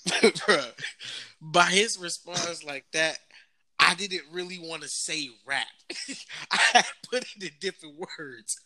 By 1.40 1.66
his 1.66 1.98
response 1.98 2.62
like 2.64 2.86
that, 2.92 3.18
I 3.78 3.94
didn't 3.94 4.24
really 4.32 4.58
want 4.58 4.82
to 4.82 4.88
say 4.88 5.28
rap. 5.46 5.66
I 6.50 6.58
had 6.72 6.84
put 7.10 7.24
it 7.36 7.42
in 7.42 7.50
different 7.60 7.96
words. 8.18 8.56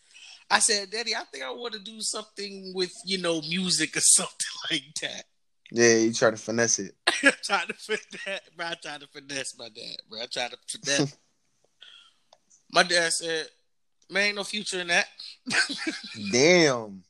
I 0.51 0.61
said, 0.61 0.91
"Daddy, 0.91 1.15
I 1.15 1.25
think 1.25 1.45
I 1.45 1.51
want 1.51 1.75
to 1.75 1.81
do 1.81 2.01
something 2.01 2.73
with 2.75 2.93
you 3.05 3.19
know 3.19 3.41
music 3.43 3.97
or 3.97 4.01
something 4.01 4.47
like 4.71 4.95
that." 5.03 5.25
Yeah, 5.73 5.97
you 5.97 6.13
try 6.13 6.31
to 6.31 6.37
finesse 6.37 6.79
it. 6.79 6.95
I 7.09 7.33
tried 7.43 7.69
to 7.69 7.75
finesse, 7.75 8.41
bro. 8.57 8.67
I 8.67 8.75
tried 8.75 9.01
to 9.01 9.09
finesse 9.09 9.57
my 9.59 9.69
dad, 9.69 9.97
bro. 10.09 10.23
I 10.23 10.27
tried 10.27 10.53
to 10.53 10.59
finesse. 10.69 11.17
My 12.70 12.82
dad 12.82 13.12
said, 13.12 13.46
"Man, 14.11 14.28
ain't 14.28 14.37
no 14.37 14.44
future 14.44 14.80
in 14.80 14.88
that." 14.88 15.06
Damn. 16.32 17.02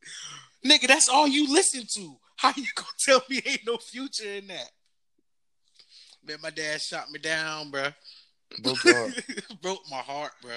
Nigga, 0.65 0.89
that's 0.89 1.09
all 1.09 1.27
you 1.29 1.53
listen 1.53 1.85
to. 1.95 2.17
How 2.37 2.53
you 2.57 2.67
gonna 2.75 2.89
tell 2.99 3.23
me 3.29 3.41
ain't 3.45 3.67
no 3.67 3.77
future 3.79 4.31
in 4.31 4.49
that? 4.49 4.71
Man, 6.27 6.39
my 6.43 6.51
dad 6.51 6.81
shot 6.81 7.11
me 7.11 7.19
down, 7.19 7.71
bro. 7.71 7.89
Broke. 8.63 8.79
Broke 9.63 9.83
my 9.91 9.99
heart, 9.99 10.33
bro. 10.43 10.53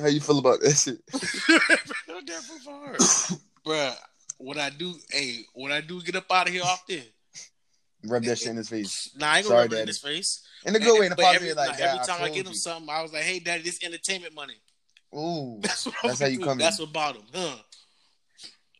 How 0.00 0.08
you 0.08 0.20
feel 0.20 0.38
about 0.40 0.60
that 0.60 0.72
shit? 0.72 0.98
My 2.08 2.20
dad 2.20 2.42
broke 2.48 2.66
my 2.66 2.72
heart. 2.72 3.00
bruh, 3.66 3.94
when 4.38 4.58
I 4.58 4.70
do, 4.70 4.94
hey, 5.10 5.42
when 5.54 5.70
I 5.70 5.80
do 5.80 6.02
get 6.02 6.16
up 6.16 6.30
out 6.30 6.48
of 6.48 6.52
here 6.52 6.64
off 6.64 6.84
there, 6.88 7.02
Rub 8.06 8.22
that 8.24 8.38
shit 8.38 8.48
in 8.48 8.56
his 8.56 8.68
face. 8.68 9.10
nah, 9.16 9.26
I 9.26 9.38
ain't 9.38 9.46
gonna 9.46 9.56
Sorry, 9.56 9.62
rub 9.64 9.72
it 9.72 9.80
in 9.80 9.86
his 9.88 9.98
face. 9.98 10.46
In 10.66 10.76
a 10.76 10.78
good 10.78 10.98
way, 10.98 11.06
in 11.06 11.12
a 11.12 11.16
positive 11.16 11.50
every, 11.50 11.54
like 11.54 11.80
every 11.80 11.98
time 12.06 12.16
I, 12.16 12.24
told 12.26 12.34
get 12.34 12.46
him 12.46 12.52
you. 12.52 12.58
something, 12.58 12.88
I 12.88 13.02
was 13.02 13.12
like, 13.12 13.22
hey, 13.22 13.38
daddy, 13.38 13.62
this 13.62 13.82
entertainment 13.82 14.34
money. 14.34 14.54
Ooh. 15.14 15.58
That's 15.62 15.86
what 15.86 15.94
That's 16.02 16.20
how 16.20 16.26
you 16.26 16.38
do. 16.38 16.44
come 16.44 16.52
in. 16.52 16.58
That's 16.58 16.80
what 16.80 16.92
bought 16.92 17.16
him, 17.16 17.22
huh? 17.34 17.56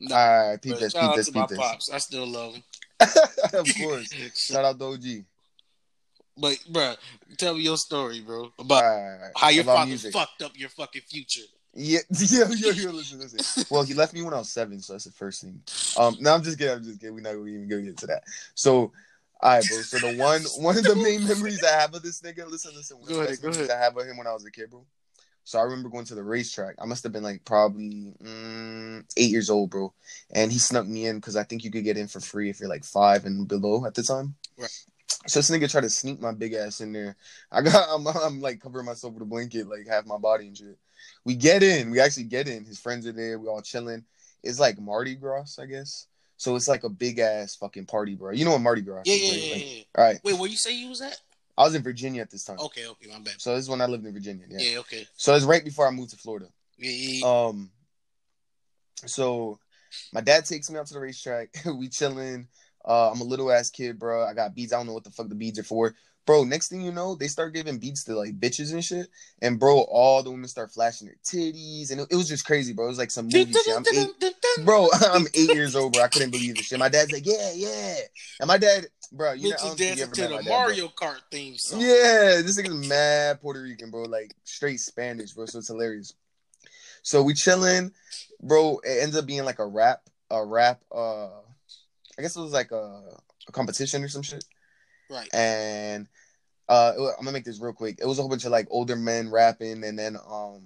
Nah, 0.01 0.17
All 0.17 0.51
right, 0.51 0.63
peep 0.63 0.77
this, 0.79 0.93
peep 0.93 1.15
this, 1.15 1.31
peep 1.31 1.49
this. 1.49 1.59
pops. 1.59 1.91
I 1.91 1.99
still 1.99 2.27
love 2.27 2.55
him. 2.55 2.63
of 3.01 3.67
course. 3.81 4.13
Shout 4.35 4.65
out 4.65 4.79
to 4.79 4.85
OG. 4.87 5.25
But, 6.37 6.59
bro, 6.69 6.95
tell 7.39 7.55
me 7.55 7.61
your 7.63 7.77
story, 7.77 8.21
bro. 8.21 8.51
About 8.59 8.83
right, 8.83 9.31
how 9.37 9.51
your 9.51 9.63
About 9.63 9.77
father 9.77 9.89
music. 9.89 10.13
fucked 10.13 10.43
up 10.43 10.53
your 10.57 10.69
fucking 10.69 11.03
future. 11.03 11.43
Yeah, 11.77 12.01
yeah, 12.11 12.45
yeah, 12.51 12.71
yeah. 12.73 12.89
Listen, 12.91 13.21
listen. 13.21 13.65
Well, 13.71 13.83
he 13.83 13.95
left 13.95 14.15
me 14.15 14.23
when 14.23 14.35
I 14.35 14.39
was 14.39 14.51
seven, 14.51 14.81
so 14.81 14.93
that's 14.95 15.05
the 15.05 15.13
first 15.13 15.43
thing. 15.43 15.61
Um, 15.97 16.17
no, 16.21 16.35
I'm 16.35 16.43
just 16.43 16.59
kidding. 16.59 16.75
I'm 16.75 16.85
just 16.85 17.01
kidding. 17.01 17.15
We're 17.15 17.21
not 17.21 17.31
even 17.31 17.45
gonna 17.45 17.57
even 17.57 17.69
go 17.69 17.79
into 17.79 18.07
that. 18.07 18.23
So, 18.55 18.93
all 19.45 19.51
right, 19.51 19.65
bro. 19.69 19.79
So 19.83 19.99
the 19.99 20.17
one, 20.17 20.41
one 20.59 20.79
of 20.79 20.85
the 20.85 20.97
main 20.97 21.27
memories 21.27 21.63
I 21.63 21.79
have 21.79 21.95
of 21.95 22.03
this 22.03 22.23
nigga. 22.23 22.51
Listen, 22.51 22.73
listen. 22.75 22.97
One 22.97 23.05
of 23.05 23.09
Go 23.11 23.15
the 23.17 23.21
ahead, 23.21 23.29
best 23.33 23.43
go 23.43 23.49
memories 23.49 23.69
ahead. 23.69 23.79
I 23.79 23.85
have 23.85 23.97
of 23.99 24.07
him 24.07 24.17
when 24.17 24.27
I 24.27 24.33
was 24.33 24.47
a 24.47 24.51
kid, 24.51 24.71
bro. 24.71 24.87
So 25.45 25.59
I 25.59 25.63
remember 25.63 25.91
going 25.91 26.07
to 26.07 26.15
the 26.15 26.25
racetrack. 26.25 26.77
I 26.81 26.87
must 26.87 27.03
have 27.03 27.13
been 27.13 27.23
like 27.23 27.45
probably 27.45 28.15
mm, 28.23 29.05
eight 29.19 29.31
years 29.31 29.51
old, 29.51 29.69
bro. 29.69 29.93
And 30.31 30.51
he 30.51 30.59
snuck 30.59 30.87
me 30.87 31.05
in 31.07 31.17
because 31.17 31.37
I 31.37 31.43
think 31.43 31.63
you 31.63 31.71
could 31.71 31.85
get 31.85 31.99
in 31.99 32.09
for 32.09 32.21
free 32.21 32.49
if 32.49 32.59
you're 32.59 32.71
like 32.71 32.85
five 32.85 33.27
and 33.27 33.47
below 33.47 33.85
at 33.85 33.95
the 33.95 34.03
time. 34.03 34.35
Right. 34.57 34.71
So 35.27 35.41
this 35.41 35.51
nigga 35.51 35.71
tried 35.71 35.83
to 35.83 35.91
sneak 35.91 36.23
my 36.23 36.33
big 36.33 36.55
ass 36.55 36.81
in 36.81 36.95
there. 36.95 37.17
I 37.53 37.61
got, 37.61 37.87
I'm, 37.91 38.07
I'm 38.07 38.41
like 38.41 38.61
covering 38.63 38.87
myself 38.87 39.13
with 39.13 39.23
a 39.23 39.27
blanket, 39.27 39.69
like 39.69 39.87
half 39.87 40.07
my 40.07 40.17
body 40.17 40.47
and 40.47 40.57
shit. 40.57 40.79
We 41.27 41.35
get 41.35 41.63
in. 41.63 41.91
We 41.91 42.01
actually 42.01 42.25
get 42.25 42.49
in. 42.49 42.65
His 42.65 42.81
friends 42.81 43.07
are 43.07 43.13
there. 43.13 43.39
We 43.39 43.49
all 43.49 43.61
chilling. 43.61 44.05
It's 44.43 44.59
like 44.59 44.79
Mardi 44.81 45.15
Gras, 45.15 45.59
I 45.61 45.67
guess. 45.67 46.07
So 46.45 46.57
it's 46.57 46.69
like 46.69 46.85
a 46.85 46.91
big 46.91 47.21
ass 47.21 47.57
fucking 47.57 47.87
party, 47.87 48.15
bro. 48.15 48.33
You 48.33 48.45
know 48.45 48.51
what 48.51 48.61
Mardi 48.61 48.83
Gras 48.83 49.05
Yeah, 49.07 49.15
yeah, 49.15 49.33
yeah, 49.33 49.55
Like- 49.55 49.65
yeah, 49.65 49.83
all 49.97 50.05
right. 50.05 50.21
Wait, 50.23 50.39
where 50.39 50.51
you 50.51 50.59
say 50.59 50.75
you 50.75 50.91
was 50.91 51.01
at? 51.01 51.19
I 51.57 51.63
was 51.63 51.75
in 51.75 51.83
Virginia 51.83 52.21
at 52.21 52.31
this 52.31 52.45
time. 52.45 52.59
Okay, 52.59 52.87
okay, 52.87 53.09
my 53.11 53.19
bad. 53.19 53.41
So 53.41 53.55
this 53.55 53.65
is 53.65 53.71
when 53.71 53.81
I 53.81 53.87
lived 53.87 54.05
in 54.05 54.13
Virginia. 54.13 54.45
Yeah. 54.51 54.59
Yeah, 54.61 54.79
okay. 54.81 55.07
So 55.17 55.35
it's 55.35 55.47
right 55.47 55.65
before 55.65 55.89
I 55.89 55.91
moved 55.91 56.11
to 56.11 56.19
Florida. 56.19 56.49
Yeah, 56.77 56.91
yeah, 56.91 57.21
yeah. 57.21 57.47
Um, 57.47 57.71
so 59.07 59.59
my 60.13 60.21
dad 60.21 60.45
takes 60.45 60.69
me 60.71 60.79
out 60.79 60.87
to 60.89 60.93
the 60.93 61.01
racetrack. 61.01 61.49
we 61.79 61.89
chilling. 61.89 62.47
Uh, 62.85 63.11
I'm 63.11 63.23
a 63.23 63.25
little 63.25 63.51
ass 63.51 63.71
kid, 63.71 63.99
bro. 63.99 64.27
I 64.27 64.35
got 64.35 64.55
beads. 64.55 64.75
I 64.75 64.77
don't 64.77 64.87
know 64.87 64.93
what 64.93 65.05
the 65.05 65.13
fuck 65.13 65.31
the 65.31 65.35
beads 65.35 65.59
are 65.59 65.65
for, 65.65 65.95
bro. 66.27 66.45
Next 66.45 66.69
thing 66.69 66.81
you 66.81 66.93
know, 66.93 67.15
they 67.15 67.29
start 67.29 67.55
giving 67.55 67.79
beats 67.79 68.05
to 68.05 68.15
like 68.15 68.39
bitches 68.39 68.73
and 68.73 68.85
shit. 68.85 69.09
And 69.43 69.59
bro, 69.59 69.81
all 69.83 70.23
the 70.23 70.31
women 70.31 70.49
start 70.49 70.73
flashing 70.73 71.07
their 71.07 71.17
titties, 71.25 71.91
and 71.91 72.01
it, 72.01 72.09
it 72.11 72.17
was 72.17 72.29
just 72.29 72.47
crazy, 72.47 72.73
bro. 72.73 72.87
It 72.87 72.89
was 72.89 72.99
like 72.99 73.11
some 73.11 73.27
movie 73.27 73.53
shit. 73.53 73.77
I'm 73.77 73.85
eight, 73.95 74.35
bro. 74.65 74.89
I'm 75.13 75.27
eight 75.35 75.55
years 75.55 75.77
old, 75.77 75.93
bro. 75.93 76.03
I 76.03 76.09
couldn't 76.09 76.31
believe 76.31 76.57
this 76.57 76.67
shit. 76.67 76.79
My 76.79 76.89
dad's 76.89 77.13
like, 77.13 77.27
yeah, 77.27 77.53
yeah. 77.55 77.97
And 78.41 78.49
my 78.49 78.59
dad, 78.59 78.87
bro, 79.13 79.33
you 79.33 79.51
know, 79.51 79.57
I 79.57 79.59
Bitches 79.59 79.63
don't 79.63 79.81
you 79.81 79.87
dancing 79.87 80.13
to 80.13 80.23
the 80.23 80.29
my 80.31 80.43
dad. 80.43 80.49
Mario 80.49 80.89
Kart 80.89 81.21
theme 81.31 81.57
song. 81.57 81.81
Yeah, 81.81 82.41
this 82.43 82.61
nigga's 82.61 82.89
mad 82.89 83.41
Puerto 83.41 83.63
Rican, 83.63 83.91
bro. 83.91 84.03
Like 84.03 84.35
straight 84.45 84.81
Spanish, 84.81 85.33
bro. 85.33 85.47
So 85.47 85.59
it's 85.59 85.69
hilarious. 85.69 86.15
So 87.03 87.23
we 87.23 87.35
chilling, 87.35 87.93
bro. 88.43 88.81
It 88.83 89.03
ends 89.03 89.17
up 89.17 89.27
being 89.27 89.45
like 89.45 89.59
a 89.59 89.67
rap, 89.67 90.03
a 90.31 90.45
rap. 90.45 90.81
Uh, 90.91 91.27
I 92.19 92.23
guess 92.23 92.37
it 92.37 92.41
was 92.41 92.53
like 92.53 92.71
a, 92.71 93.03
a 93.49 93.53
competition 93.53 94.03
or 94.03 94.09
some 94.09 94.23
shit. 94.23 94.45
Right. 95.11 95.29
And 95.33 96.07
uh, 96.69 96.93
it 96.97 97.01
wa- 97.01 97.13
I'm 97.19 97.25
gonna 97.25 97.33
make 97.33 97.45
this 97.45 97.61
real 97.61 97.73
quick. 97.73 97.99
It 98.01 98.07
was 98.07 98.19
a 98.19 98.23
whole 98.23 98.31
bunch 98.31 98.45
of 98.45 98.53
like 98.53 98.69
older 98.71 98.97
men 98.97 99.31
rapping, 99.31 99.85
and 99.85 99.99
then 99.99 100.17
um, 100.29 100.63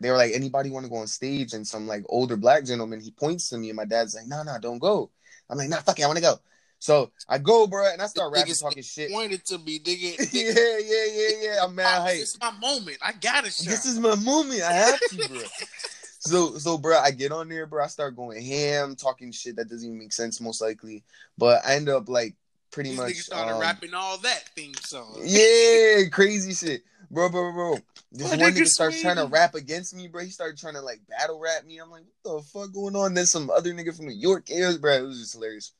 they 0.00 0.10
were 0.10 0.16
like, 0.16 0.32
anybody 0.34 0.70
want 0.70 0.84
to 0.84 0.90
go 0.90 0.96
on 0.96 1.06
stage? 1.06 1.52
And 1.52 1.66
some 1.66 1.86
like 1.86 2.04
older 2.08 2.36
black 2.36 2.64
gentleman, 2.64 3.00
he 3.00 3.10
points 3.10 3.48
to 3.50 3.58
me, 3.58 3.70
and 3.70 3.76
my 3.76 3.84
dad's 3.84 4.14
like, 4.14 4.26
nah, 4.26 4.42
nah, 4.42 4.58
don't 4.58 4.78
go. 4.78 5.10
I'm 5.48 5.58
like, 5.58 5.68
nah, 5.68 5.80
fuck 5.80 5.98
it, 5.98 6.02
I 6.02 6.06
want 6.06 6.18
to 6.18 6.22
go. 6.22 6.38
So 6.78 7.10
I 7.28 7.38
go, 7.38 7.66
bro, 7.66 7.90
and 7.90 8.02
I 8.02 8.06
start 8.06 8.32
rapping, 8.32 8.54
talking 8.54 8.82
shit. 8.82 9.10
Pointed 9.10 9.44
to 9.46 9.58
me, 9.58 9.78
nigga. 9.78 10.18
yeah, 10.32 10.78
yeah, 10.78 11.04
yeah, 11.12 11.54
yeah. 11.54 11.64
I'm 11.64 11.74
mad 11.74 12.02
hype. 12.02 12.18
This 12.18 12.34
is 12.34 12.40
my 12.40 12.50
moment. 12.52 12.98
I 13.02 13.12
got 13.12 13.46
shot. 13.46 13.66
This 13.66 13.86
is 13.86 13.98
my 13.98 14.14
moment. 14.16 14.62
I 14.62 14.72
have 14.72 15.00
to, 15.00 15.28
bro. 15.28 15.38
so, 16.18 16.58
so, 16.58 16.78
bro, 16.78 16.98
I 16.98 17.10
get 17.12 17.32
on 17.32 17.48
there, 17.48 17.66
bro. 17.66 17.82
I 17.82 17.86
start 17.86 18.14
going 18.14 18.44
ham, 18.44 18.94
talking 18.94 19.32
shit 19.32 19.56
that 19.56 19.68
doesn't 19.68 19.86
even 19.86 19.98
make 19.98 20.12
sense, 20.12 20.40
most 20.40 20.60
likely. 20.60 21.02
But 21.38 21.64
I 21.64 21.76
end 21.76 21.88
up 21.88 22.08
like 22.08 22.34
pretty 22.70 22.90
These 22.90 22.98
much. 22.98 23.12
niggas 23.12 23.16
started 23.22 23.52
um, 23.54 23.60
rapping 23.60 23.94
all 23.94 24.18
that 24.18 24.48
theme 24.54 24.74
song. 24.74 25.20
Yeah, 25.24 26.08
crazy 26.10 26.52
shit, 26.52 26.82
bro, 27.10 27.28
bro, 27.28 27.52
bro. 27.52 27.78
This 28.12 28.30
one 28.30 28.38
nigga 28.38 28.66
starts 28.66 29.00
trying 29.00 29.16
to 29.16 29.26
rap 29.26 29.54
against 29.54 29.94
me, 29.94 30.08
bro. 30.08 30.22
He 30.22 30.30
started 30.30 30.58
trying 30.58 30.74
to 30.74 30.80
like 30.80 31.00
battle 31.08 31.38
rap 31.40 31.64
me. 31.64 31.78
I'm 31.78 31.90
like, 31.90 32.04
what 32.22 32.38
the 32.38 32.42
fuck 32.48 32.72
going 32.72 32.96
on? 32.96 33.14
Then 33.14 33.26
some 33.26 33.50
other 33.50 33.72
nigga 33.72 33.94
from 33.96 34.06
New 34.06 34.14
York, 34.14 34.48
it 34.50 34.64
was, 34.64 34.78
bro. 34.78 34.94
It 34.94 35.02
was 35.02 35.20
just 35.20 35.34
hilarious. 35.34 35.72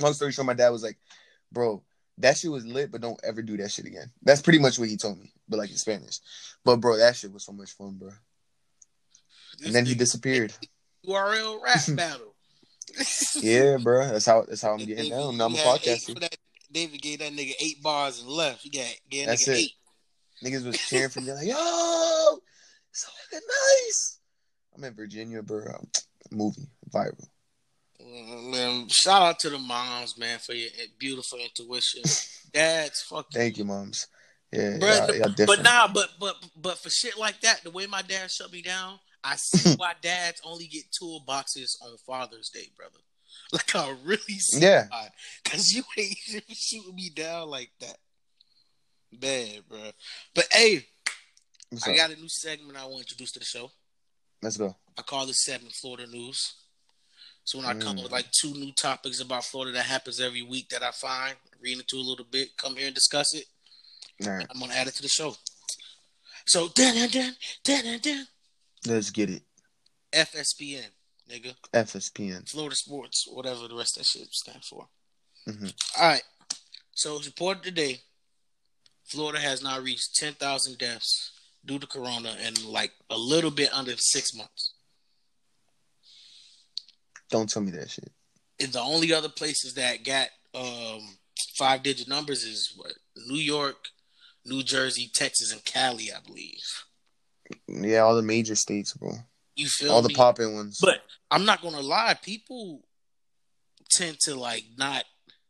Long 0.00 0.12
story 0.14 0.32
short, 0.32 0.46
my 0.46 0.54
dad 0.54 0.70
was 0.70 0.82
like, 0.82 0.98
bro, 1.50 1.82
that 2.18 2.36
shit 2.38 2.50
was 2.50 2.66
lit, 2.66 2.90
but 2.90 3.00
don't 3.00 3.20
ever 3.24 3.42
do 3.42 3.56
that 3.58 3.70
shit 3.70 3.86
again. 3.86 4.10
That's 4.22 4.42
pretty 4.42 4.58
much 4.58 4.78
what 4.78 4.88
he 4.88 4.96
told 4.96 5.18
me, 5.18 5.32
but 5.48 5.58
like 5.58 5.70
in 5.70 5.76
Spanish. 5.76 6.20
But 6.64 6.76
bro, 6.76 6.96
that 6.96 7.16
shit 7.16 7.32
was 7.32 7.44
so 7.44 7.52
much 7.52 7.72
fun, 7.72 7.96
bro. 7.98 8.10
This 9.58 9.66
And 9.66 9.74
then 9.74 9.86
he 9.86 9.94
disappeared. 9.94 10.52
URL 11.06 11.60
rap 11.62 11.80
battle. 11.96 12.31
Yeah, 13.40 13.76
bro. 13.82 14.08
That's 14.08 14.26
how 14.26 14.42
that's 14.42 14.62
how 14.62 14.72
I'm 14.72 14.78
getting 14.78 14.96
David- 14.96 15.10
down. 15.10 15.36
Now 15.36 15.46
I'm 15.46 15.54
a 15.54 15.58
podcaster. 15.58 16.18
that- 16.20 16.36
David 16.70 17.02
gave 17.02 17.18
that 17.18 17.32
nigga 17.32 17.52
eight 17.60 17.82
bars 17.82 18.20
and 18.20 18.28
left. 18.30 18.62
He 18.62 18.70
got 18.70 18.86
gave 19.10 19.26
That's 19.26 19.46
nigga 19.46 19.52
it. 19.52 19.58
eight. 19.58 19.72
Niggas 20.44 20.64
was 20.66 20.78
cheering 20.78 21.10
for 21.10 21.20
me 21.20 21.32
like, 21.32 21.46
yo, 21.46 21.54
so 22.92 23.08
fucking 23.30 23.46
nice. 23.86 24.18
I'm 24.74 24.84
in 24.84 24.94
Virginia, 24.94 25.42
bro. 25.42 25.86
Movie 26.30 26.68
viral. 26.90 27.26
Mm, 28.02 28.50
Man, 28.50 28.88
shout 28.90 29.20
out 29.22 29.38
to 29.40 29.50
the 29.50 29.58
moms, 29.58 30.18
man, 30.18 30.38
for 30.38 30.54
your 30.54 30.70
beautiful 30.98 31.38
intuition. 31.38 32.02
Dads, 32.52 33.02
fuck 33.02 33.26
Thank 33.32 33.58
you, 33.58 33.64
moms. 33.64 34.06
Yeah, 34.50 34.78
Bruh, 34.78 35.08
y'all, 35.18 35.30
y'all 35.36 35.46
But 35.46 35.62
nah, 35.62 35.88
but 35.92 36.08
but 36.18 36.36
but 36.56 36.78
for 36.78 36.90
shit 36.90 37.18
like 37.18 37.40
that, 37.42 37.62
the 37.64 37.70
way 37.70 37.86
my 37.86 38.02
dad 38.02 38.30
shut 38.30 38.50
me 38.52 38.60
down, 38.62 38.98
I 39.24 39.36
see 39.36 39.74
why 39.76 39.92
dads 40.00 40.40
only 40.44 40.66
get 40.66 40.84
toolboxes 40.90 41.76
on 41.82 41.96
Father's 42.06 42.48
Day, 42.50 42.70
brother. 42.76 42.98
Like 43.52 43.74
I 43.74 43.94
really 44.04 44.38
see 44.38 44.60
Yeah. 44.60 44.86
why. 44.88 45.08
Cause 45.44 45.72
you 45.72 45.82
ain't 45.98 46.16
shooting 46.52 46.94
me 46.94 47.10
down 47.10 47.48
like 47.48 47.70
that. 47.80 47.96
Bad, 49.12 49.62
bro. 49.68 49.90
But 50.34 50.46
hey, 50.52 50.86
What's 51.70 51.86
I 51.86 51.90
up? 51.90 51.96
got 51.96 52.10
a 52.10 52.16
new 52.20 52.28
segment 52.28 52.76
I 52.78 52.82
want 52.84 52.94
to 52.96 53.00
introduce 53.00 53.32
to 53.32 53.38
the 53.38 53.44
show. 53.44 53.70
Let's 54.42 54.56
go. 54.58 54.76
I 54.98 55.02
call 55.02 55.26
this 55.26 55.44
segment 55.44 55.74
Florida 55.74 56.06
News. 56.06 56.54
So 57.44 57.58
when 57.58 57.66
I 57.66 57.74
come 57.74 57.96
Mm. 57.96 58.02
with 58.04 58.12
like 58.12 58.30
two 58.30 58.52
new 58.54 58.72
topics 58.72 59.20
about 59.20 59.44
Florida 59.44 59.72
that 59.72 59.84
happens 59.86 60.20
every 60.20 60.42
week 60.42 60.68
that 60.70 60.82
I 60.82 60.90
find, 60.92 61.36
read 61.60 61.78
into 61.78 61.96
a 61.96 61.98
little 62.08 62.24
bit, 62.26 62.56
come 62.56 62.76
here 62.76 62.86
and 62.86 62.94
discuss 62.94 63.34
it. 63.34 63.46
Right, 64.24 64.46
I'm 64.50 64.60
gonna 64.60 64.74
add 64.74 64.86
it 64.88 64.94
to 64.94 65.02
the 65.02 65.08
show. 65.08 65.34
So 66.46 66.68
dun 66.68 66.94
dun 67.10 67.34
dun 67.64 67.84
dun 67.84 67.98
dun. 68.00 68.26
Let's 68.86 69.10
get 69.10 69.30
it. 69.30 69.42
FSPN, 70.12 70.86
nigga. 71.30 71.54
FSPN. 71.72 72.48
Florida 72.48 72.76
Sports, 72.76 73.26
whatever 73.30 73.68
the 73.68 73.74
rest 73.76 73.96
of 73.96 74.02
that 74.02 74.06
shit 74.08 74.28
stand 74.32 74.64
for. 74.64 74.88
Mhm. 75.48 75.72
All 75.98 76.08
right. 76.08 76.22
So 76.92 77.16
it's 77.16 77.26
reported 77.26 77.62
today, 77.62 78.02
Florida 79.04 79.40
has 79.40 79.62
now 79.62 79.78
reached 79.78 80.14
10,000 80.16 80.78
deaths 80.78 81.30
due 81.64 81.78
to 81.78 81.86
corona 81.86 82.36
in 82.46 82.54
like 82.66 82.92
a 83.10 83.16
little 83.16 83.50
bit 83.50 83.72
under 83.72 83.96
six 83.96 84.34
months. 84.34 84.72
Don't 87.30 87.48
tell 87.48 87.62
me 87.62 87.70
that 87.72 87.90
shit. 87.90 88.12
And 88.60 88.72
the 88.72 88.80
only 88.80 89.12
other 89.12 89.28
places 89.28 89.74
that 89.74 90.04
got 90.04 90.28
um, 90.54 91.16
five 91.56 91.82
digit 91.82 92.08
numbers 92.08 92.44
is 92.44 92.72
what 92.76 92.92
New 93.16 93.38
York, 93.40 93.88
New 94.44 94.62
Jersey, 94.62 95.10
Texas, 95.12 95.52
and 95.52 95.64
Cali, 95.64 96.12
I 96.12 96.20
believe. 96.20 96.84
Yeah, 97.68 98.00
all 98.00 98.16
the 98.16 98.22
major 98.22 98.54
states, 98.54 98.94
bro. 98.94 99.12
You 99.56 99.68
feel 99.68 99.92
all 99.92 100.02
me? 100.02 100.08
the 100.08 100.14
popping 100.14 100.54
ones. 100.54 100.78
But 100.80 101.02
I'm 101.30 101.44
not 101.44 101.62
gonna 101.62 101.80
lie, 101.80 102.16
people 102.22 102.82
tend 103.90 104.18
to 104.20 104.34
like 104.34 104.64
not 104.78 105.04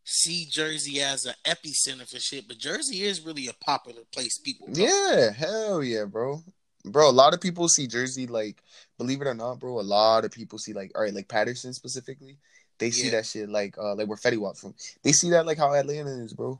see 0.04 0.46
Jersey 0.50 1.00
as 1.00 1.26
an 1.26 1.34
epicenter 1.46 2.08
for 2.08 2.18
shit, 2.18 2.48
but 2.48 2.58
Jersey 2.58 3.04
is 3.04 3.24
really 3.24 3.46
a 3.48 3.64
popular 3.64 4.02
place. 4.12 4.38
People, 4.38 4.68
go. 4.68 4.82
yeah, 4.82 5.30
hell 5.30 5.82
yeah, 5.82 6.04
bro. 6.04 6.42
Bro, 6.84 7.10
a 7.10 7.12
lot 7.12 7.32
of 7.32 7.40
people 7.40 7.68
see 7.68 7.86
Jersey 7.86 8.26
like, 8.26 8.60
believe 8.98 9.20
it 9.20 9.28
or 9.28 9.34
not, 9.34 9.60
bro. 9.60 9.78
A 9.78 9.82
lot 9.82 10.24
of 10.24 10.32
people 10.32 10.58
see 10.58 10.72
like, 10.72 10.90
all 10.96 11.02
right, 11.02 11.14
like 11.14 11.28
Paterson 11.28 11.72
specifically. 11.72 12.38
They 12.78 12.90
see 12.90 13.06
Yeah. 13.06 13.12
that 13.12 13.26
shit 13.26 13.48
like, 13.48 13.78
uh, 13.78 13.94
like 13.94 14.08
where 14.08 14.16
Fetty 14.16 14.38
Wap 14.38 14.56
from. 14.56 14.74
They 15.04 15.12
see 15.12 15.30
that 15.30 15.46
like 15.46 15.58
how 15.58 15.72
Atlanta 15.72 16.10
is, 16.24 16.32
bro. 16.32 16.58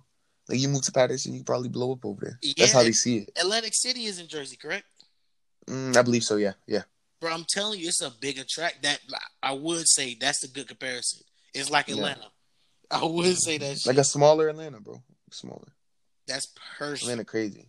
Like 0.49 0.61
you 0.61 0.69
move 0.69 0.83
to 0.83 0.93
Paterson, 0.93 1.35
you 1.35 1.43
probably 1.43 1.69
blow 1.69 1.93
up 1.93 2.05
over 2.05 2.25
there. 2.25 2.55
That's 2.57 2.73
how 2.73 2.83
they 2.85 2.93
see 2.93 3.19
it. 3.19 3.31
Atlantic 3.41 3.75
City 3.75 4.05
is 4.05 4.21
in 4.21 4.29
Jersey, 4.29 4.57
correct? 4.57 4.85
Mm, 5.73 5.97
I 5.97 6.03
believe 6.03 6.25
so. 6.25 6.37
Yeah, 6.37 6.53
yeah. 6.67 6.83
Bro, 7.21 7.33
I'm 7.33 7.47
telling 7.49 7.81
you, 7.81 7.89
it's 7.89 8.03
a 8.03 8.11
bigger 8.11 8.45
track. 8.49 8.83
That 8.83 9.01
I 9.43 9.53
would 9.53 9.89
say 9.89 10.17
that's 10.21 10.45
a 10.45 10.49
good 10.49 10.69
comparison. 10.69 11.23
It's 11.55 11.71
like 11.71 11.89
Yeah. 11.89 11.97
Atlanta. 11.97 12.27
I 12.91 13.05
would 13.05 13.37
say 13.39 13.59
that 13.59 13.79
shit. 13.79 13.87
Like 13.87 13.99
a 13.99 14.05
smaller 14.05 14.49
Atlanta, 14.49 14.81
bro. 14.81 15.01
Smaller 15.31 15.73
that's 16.27 16.53
perfect, 16.79 17.03
Atlanta, 17.03 17.25
crazy. 17.25 17.67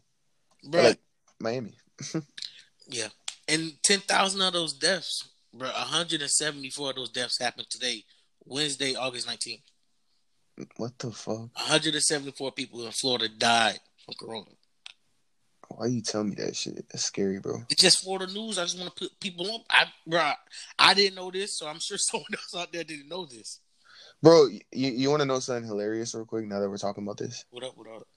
bro. 0.63 0.83
Like 0.83 0.99
Miami. 1.39 1.73
yeah, 2.87 3.07
and 3.47 3.73
ten 3.83 3.99
thousand 3.99 4.41
of 4.41 4.53
those 4.53 4.73
deaths, 4.73 5.29
bro. 5.53 5.69
174 5.69 6.89
of 6.91 6.95
those 6.95 7.09
deaths 7.09 7.39
happened 7.39 7.67
today, 7.69 8.03
Wednesday, 8.45 8.95
August 8.95 9.27
19th. 9.27 9.61
What 10.77 10.97
the 10.99 11.11
fuck? 11.11 11.49
174 11.55 12.51
people 12.51 12.85
in 12.85 12.91
Florida 12.91 13.27
died 13.27 13.79
from 14.05 14.13
corona. 14.19 14.45
Why 15.77 15.87
you 15.87 16.01
tell 16.01 16.23
me 16.23 16.35
that 16.35 16.55
shit? 16.55 16.75
That's 16.89 17.03
scary, 17.03 17.39
bro. 17.39 17.63
It's 17.69 17.81
just 17.81 18.03
for 18.03 18.19
the 18.19 18.27
news. 18.27 18.57
I 18.57 18.63
just 18.63 18.79
want 18.79 18.95
to 18.95 19.03
put 19.03 19.19
people 19.19 19.49
on. 19.51 19.61
I, 19.69 19.85
bro, 20.07 20.31
I 20.77 20.93
didn't 20.93 21.15
know 21.15 21.31
this, 21.31 21.57
so 21.57 21.67
I'm 21.67 21.79
sure 21.79 21.97
someone 21.99 22.27
else 22.33 22.55
out 22.55 22.71
there 22.71 22.83
didn't 22.83 23.09
know 23.09 23.25
this. 23.25 23.59
Bro, 24.21 24.47
you, 24.71 24.91
you 24.91 25.09
want 25.09 25.21
to 25.21 25.25
know 25.25 25.39
something 25.39 25.67
hilarious 25.67 26.15
real 26.15 26.25
quick 26.25 26.45
now 26.45 26.59
that 26.59 26.69
we're 26.69 26.77
talking 26.77 27.03
about 27.03 27.17
this? 27.17 27.45
What 27.49 27.63
up? 27.63 27.77
What 27.77 27.87
up? 27.87 28.07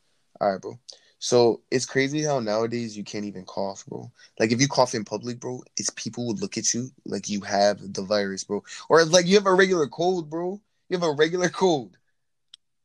All 0.41 0.53
right, 0.53 0.61
bro. 0.61 0.79
So 1.19 1.63
it's 1.71 1.87
crazy 1.87 2.23
how 2.23 2.41
nowadays 2.41 2.97
you 2.97 3.03
can't 3.03 3.25
even 3.25 3.45
cough, 3.45 3.85
bro. 3.87 4.11
Like 4.39 4.53
if 4.53 4.61
you 4.61 4.69
cough 4.69 4.95
in 4.95 5.05
public, 5.05 5.41
bro, 5.41 5.63
it's 5.77 5.91
people 5.91 6.27
would 6.27 6.41
look 6.41 6.59
at 6.59 6.75
you 6.75 6.91
like 7.07 7.29
you 7.29 7.41
have 7.41 7.95
the 7.95 8.03
virus, 8.03 8.45
bro. 8.45 8.63
Or 8.89 9.05
like 9.05 9.27
you 9.27 9.37
have 9.37 9.47
a 9.47 9.55
regular 9.55 9.87
cold, 9.87 10.29
bro. 10.29 10.61
You 10.89 10.99
have 10.99 11.09
a 11.09 11.13
regular 11.13 11.49
cold. 11.49 11.97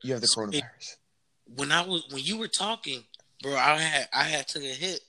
You 0.01 0.13
have 0.13 0.21
the 0.21 0.27
coronavirus. 0.27 0.95
When 1.55 1.71
I 1.71 1.85
was 1.85 2.07
when 2.09 2.23
you 2.23 2.37
were 2.37 2.47
talking, 2.47 3.03
bro, 3.41 3.55
I 3.55 3.77
had 3.77 4.09
I 4.13 4.23
had 4.23 4.47
took 4.47 4.63
a 4.63 4.67
hit, 4.67 4.99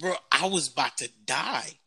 bro. 0.00 0.14
I 0.32 0.46
was 0.46 0.68
about 0.72 0.98
to 0.98 1.10
die 1.24 1.78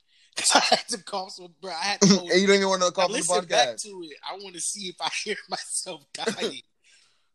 I 0.55 0.59
had 0.69 0.87
to 0.89 1.03
cough. 1.03 1.31
So, 1.31 1.51
bro, 1.61 1.71
I 1.71 1.83
had 1.83 2.01
to. 2.01 2.19
And 2.31 2.41
you 2.41 2.47
don't 2.47 2.57
even 2.57 2.69
want 2.69 2.81
to 2.83 2.91
cough 2.91 3.05
on 3.05 3.11
the 3.11 3.17
listen 3.17 3.45
back 3.45 3.77
to 3.77 3.89
it. 4.03 4.17
I 4.29 4.35
want 4.35 4.55
to 4.55 4.61
see 4.61 4.87
if 4.87 4.95
I 5.01 5.09
hear 5.23 5.35
myself 5.49 6.05
dying. 6.13 6.61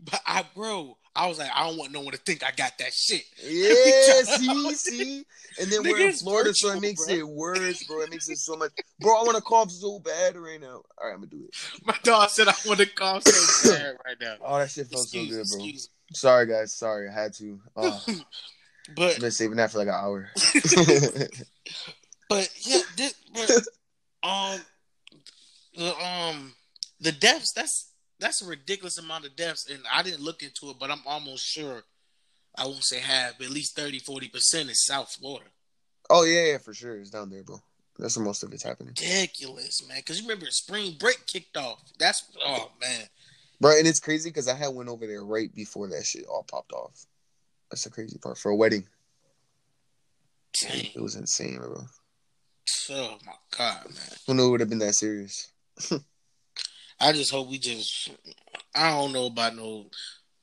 but 0.00 0.20
I, 0.26 0.44
bro, 0.54 0.96
I 1.14 1.26
was 1.26 1.38
like, 1.38 1.50
I 1.54 1.66
don't 1.66 1.78
want 1.78 1.92
no 1.92 2.00
one 2.00 2.12
to 2.12 2.18
think 2.18 2.42
I 2.44 2.50
got 2.50 2.76
that 2.78 2.92
shit. 2.92 3.22
Yeah, 3.42 4.36
see, 4.36 4.74
see, 4.74 5.24
and 5.60 5.70
then 5.70 5.82
we're 5.82 6.06
in 6.08 6.12
Florida, 6.12 6.52
so 6.54 6.70
it 6.70 6.80
makes 6.80 7.06
bro. 7.06 7.14
it 7.14 7.28
worse, 7.28 7.84
bro. 7.84 8.02
It 8.02 8.10
makes 8.10 8.28
it 8.28 8.36
so 8.38 8.56
much, 8.56 8.72
bro. 9.00 9.18
I 9.18 9.22
want 9.22 9.36
to 9.36 9.42
cough 9.42 9.70
so 9.70 9.98
bad 9.98 10.36
right 10.36 10.60
now. 10.60 10.82
All 10.98 11.06
right, 11.06 11.14
I'm 11.14 11.20
gonna 11.20 11.28
do 11.28 11.44
it. 11.48 11.56
My 11.86 11.96
dog 12.02 12.28
said 12.28 12.48
I 12.48 12.54
want 12.66 12.80
to 12.80 12.86
cough 12.86 13.22
so 13.26 13.70
bad 13.70 13.94
right 14.04 14.16
now. 14.20 14.36
Oh, 14.44 14.58
that 14.58 14.70
shit 14.70 14.88
felt 14.88 15.04
Excuse, 15.04 15.30
so 15.30 15.36
good, 15.36 15.48
bro. 15.48 15.66
excuse. 15.66 15.88
Sorry, 16.12 16.46
guys. 16.46 16.74
Sorry, 16.74 17.08
I 17.08 17.12
had 17.12 17.32
to. 17.34 17.60
Oh, 17.76 18.04
But 18.94 19.14
I've 19.14 19.20
been 19.20 19.30
saving 19.32 19.56
that 19.56 19.72
for 19.72 19.78
like 19.78 19.88
an 19.88 19.94
hour. 19.94 20.30
But 22.28 22.50
yeah, 22.62 22.80
this, 22.96 23.14
but, 23.32 24.28
um, 24.28 24.60
the 25.76 25.96
um, 25.96 26.54
the 27.00 27.12
deaths. 27.12 27.52
That's 27.54 27.92
that's 28.18 28.42
a 28.42 28.46
ridiculous 28.48 28.98
amount 28.98 29.26
of 29.26 29.36
deaths, 29.36 29.68
and 29.70 29.80
I 29.92 30.02
didn't 30.02 30.22
look 30.22 30.42
into 30.42 30.70
it, 30.70 30.76
but 30.80 30.90
I'm 30.90 31.02
almost 31.06 31.46
sure. 31.46 31.84
I 32.58 32.64
won't 32.64 32.84
say 32.84 32.98
half, 32.98 33.38
but 33.38 33.46
at 33.46 33.52
least 33.52 33.76
30, 33.76 34.00
40 34.00 34.28
percent 34.28 34.70
is 34.70 34.84
South 34.84 35.12
Florida. 35.12 35.50
oh 36.10 36.24
yeah, 36.24 36.52
yeah, 36.52 36.58
for 36.58 36.74
sure. 36.74 36.98
It's 36.98 37.10
down 37.10 37.30
there, 37.30 37.44
bro. 37.44 37.60
That's 37.98 38.16
where 38.16 38.26
most 38.26 38.42
of 38.42 38.52
it's 38.52 38.64
happening, 38.64 38.94
Ridiculous, 39.00 39.86
man. 39.88 39.98
Because 39.98 40.18
you 40.20 40.26
remember 40.26 40.46
spring 40.50 40.96
break 40.98 41.26
kicked 41.26 41.56
off. 41.56 41.80
That's 41.98 42.24
oh 42.44 42.72
man. 42.80 43.04
Bro. 43.60 43.76
And 43.76 43.86
it's 43.86 44.00
crazy 44.00 44.30
because 44.30 44.48
I 44.48 44.54
had 44.54 44.74
went 44.74 44.88
over 44.88 45.06
there 45.06 45.24
right 45.24 45.54
before 45.54 45.88
that 45.88 46.04
shit 46.04 46.26
all 46.26 46.44
popped 46.48 46.72
off. 46.72 47.06
That's 47.70 47.84
the 47.84 47.90
crazy 47.90 48.18
part 48.18 48.38
for 48.38 48.50
a 48.50 48.56
wedding. 48.56 48.86
Dang. 50.60 50.86
It 50.94 51.02
was 51.02 51.16
insane, 51.16 51.58
bro. 51.58 51.84
Oh 52.90 53.18
my 53.24 53.32
god, 53.56 53.84
man. 53.86 54.18
Who 54.26 54.34
knew 54.34 54.48
it 54.48 54.50
would 54.50 54.60
have 54.60 54.68
been 54.68 54.78
that 54.78 54.94
serious? 54.94 55.52
I 57.00 57.12
just 57.12 57.30
hope 57.30 57.48
we 57.48 57.58
just. 57.58 58.10
I 58.74 58.90
don't 58.90 59.12
know 59.12 59.26
about 59.26 59.56
no 59.56 59.86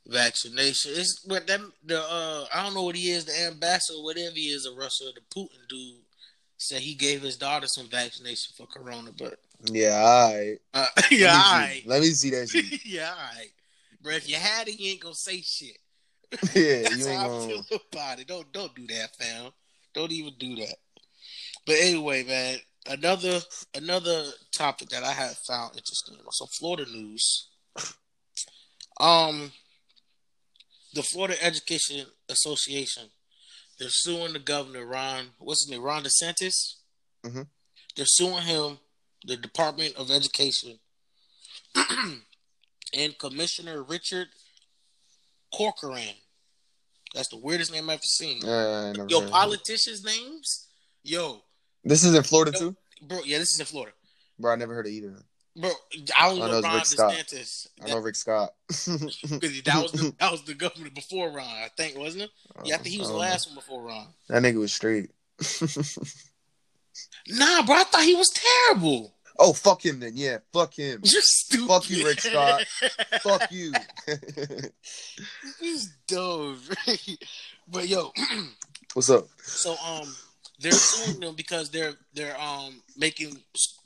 vaccination. 0.08 0.92
It's 0.96 1.24
but 1.28 1.48
that 1.48 1.62
the 1.86 2.00
uh 2.00 2.46
I 2.54 2.64
don't 2.64 2.74
know 2.74 2.84
what 2.84 2.96
he 2.96 3.12
is, 3.12 3.26
the 3.26 3.48
ambassador, 3.48 4.02
whatever 4.02 4.36
he 4.36 4.48
is, 4.48 4.66
of 4.66 4.78
Russia, 4.78 5.06
the 5.16 5.22
Putin 5.34 5.68
dude 5.70 6.03
said 6.64 6.82
he 6.82 6.96
gave 6.96 7.22
his 7.22 7.38
daughter 7.38 7.68
some 7.68 7.88
vaccination 7.90 8.54
for 8.58 8.66
corona, 8.68 9.12
but 9.18 9.40
Yeah, 9.72 9.96
all 10.04 10.34
right. 10.34 10.58
uh, 10.74 10.88
yeah, 11.12 11.34
all 11.34 11.60
right. 11.60 11.84
Let 11.86 12.02
me 12.02 12.08
see 12.08 12.30
that 12.32 12.50
shit. 12.50 12.86
yeah, 12.86 13.10
all 13.10 13.16
right. 13.38 13.50
Bro, 14.02 14.14
if 14.16 14.30
you 14.30 14.36
had 14.36 14.68
it, 14.68 14.80
you 14.80 14.92
ain't 14.92 15.02
gonna 15.02 15.16
say 15.16 15.42
shit. 15.42 15.78
yeah, 16.56 16.84
That's 16.84 16.98
you 16.98 17.08
ain't 17.08 17.20
how 17.20 17.26
I 17.26 17.30
gonna. 17.30 17.48
feel 17.48 17.80
about 17.92 18.20
it. 18.20 18.28
Don't 18.28 18.52
don't 18.52 18.74
do 18.76 18.88
that, 18.88 19.16
fam. 19.18 19.52
Don't 19.94 20.12
even 20.12 20.34
do 20.40 20.56
that. 20.58 20.76
But 21.66 21.76
anyway, 21.80 22.24
man, 22.24 22.58
another 22.90 23.40
another 23.76 24.26
topic 24.52 24.90
that 24.90 25.04
I 25.04 25.12
have 25.12 25.38
found 25.48 25.76
interesting. 25.78 26.16
Some 26.32 26.48
Florida 26.60 26.86
news. 26.92 27.50
Um, 29.00 29.52
the 30.94 31.04
Florida 31.04 31.36
Education 31.44 32.06
Association. 32.30 33.04
They're 33.84 33.90
suing 33.92 34.32
the 34.32 34.40
governor 34.40 34.86
Ron. 34.86 35.32
What's 35.40 35.66
his 35.66 35.70
name? 35.72 35.82
Ron 35.82 36.06
DeSantis. 36.06 36.76
Mhm. 37.26 37.48
They're 37.98 38.06
suing 38.06 38.44
him, 38.44 38.80
the 39.26 39.36
Department 39.36 39.98
of 39.98 40.10
Education, 40.10 40.80
and 42.94 43.18
Commissioner 43.20 43.84
Richard 43.84 44.30
Corcoran. 45.54 46.16
That's 47.14 47.28
the 47.28 47.36
weirdest 47.36 47.74
name 47.74 47.90
I've 47.90 47.96
ever 47.96 48.02
seen. 48.04 48.46
Uh, 48.46 48.94
Yo, 49.10 49.30
politicians' 49.30 50.02
names. 50.02 50.70
Yo, 51.04 51.44
This 51.84 52.06
is 52.06 52.16
in 52.16 52.24
Florida 52.24 52.52
Yo. 52.58 52.60
too, 52.60 52.78
bro. 53.02 53.20
Yeah, 53.26 53.40
this 53.40 53.52
is 53.52 53.60
in 53.60 53.66
Florida, 53.66 53.94
bro. 54.40 54.54
I 54.54 54.56
never 54.56 54.74
heard 54.74 54.86
of 54.88 54.94
either. 54.94 55.26
Bro. 55.56 55.72
I 56.18 56.30
I 56.32 56.36
know 56.36 56.62
Ron 56.62 56.76
Rick 56.76 56.86
Scott. 56.86 57.14
DeSantis. 57.14 57.68
I 57.84 57.90
know 57.90 58.00
Rick 58.00 58.16
Scott. 58.16 58.54
That, 58.68 59.62
that 59.66 59.82
was 59.84 59.92
the, 59.92 60.14
that 60.20 60.32
was 60.32 60.44
the 60.44 60.54
governor 60.54 60.90
before 60.90 61.30
Ron. 61.30 61.46
I 61.48 61.70
think 61.78 61.98
wasn't 61.98 62.24
it? 62.24 62.30
Yeah, 62.64 62.76
I 62.76 62.78
think 62.80 62.94
he 62.94 63.00
was 63.00 63.08
the 63.08 63.14
don't 63.14 63.22
know. 63.22 63.28
last 63.28 63.48
one 63.48 63.56
before 63.56 63.82
Ron. 63.84 64.08
That 64.30 64.44
nigga 64.44 64.60
was 64.60 64.74
straight. 64.74 65.12
Nah, 67.28 67.64
bro. 67.66 67.76
I 67.78 67.84
thought 67.84 68.04
he 68.04 68.16
was 68.16 68.30
terrible. 68.68 69.14
oh 69.40 69.54
fuck 69.54 69.84
him 69.84 70.00
then. 70.00 70.12
Yeah, 70.16 70.40
fuck 70.52 70.74
him. 70.78 71.00
You're 71.04 71.22
stupid. 71.24 71.68
Fuck 71.68 71.90
you, 71.90 72.06
Rick 72.06 72.22
Scott. 72.22 72.66
fuck 73.22 73.52
you. 73.52 73.72
He's 75.60 75.88
dumb. 76.08 76.60
but 77.68 77.88
yo, 77.88 78.12
What's 78.94 79.10
up? 79.10 79.28
so 79.42 79.76
um, 79.84 80.14
they're 80.64 80.72
suing 80.72 81.20
them 81.20 81.36
because 81.36 81.70
they're 81.70 81.94
they're 82.14 82.40
um 82.40 82.82
making 82.98 83.38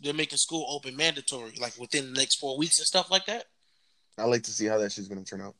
they're 0.01 0.13
making 0.13 0.37
school 0.37 0.65
open 0.69 0.95
mandatory 0.95 1.51
like 1.59 1.77
within 1.77 2.13
the 2.13 2.19
next 2.19 2.39
four 2.39 2.57
weeks 2.57 2.79
and 2.79 2.85
stuff 2.85 3.11
like 3.11 3.25
that, 3.25 3.45
I 4.17 4.25
like 4.25 4.43
to 4.43 4.51
see 4.51 4.65
how 4.65 4.77
that 4.77 4.91
shit's 4.91 5.07
gonna 5.07 5.23
turn 5.23 5.41
out. 5.41 5.55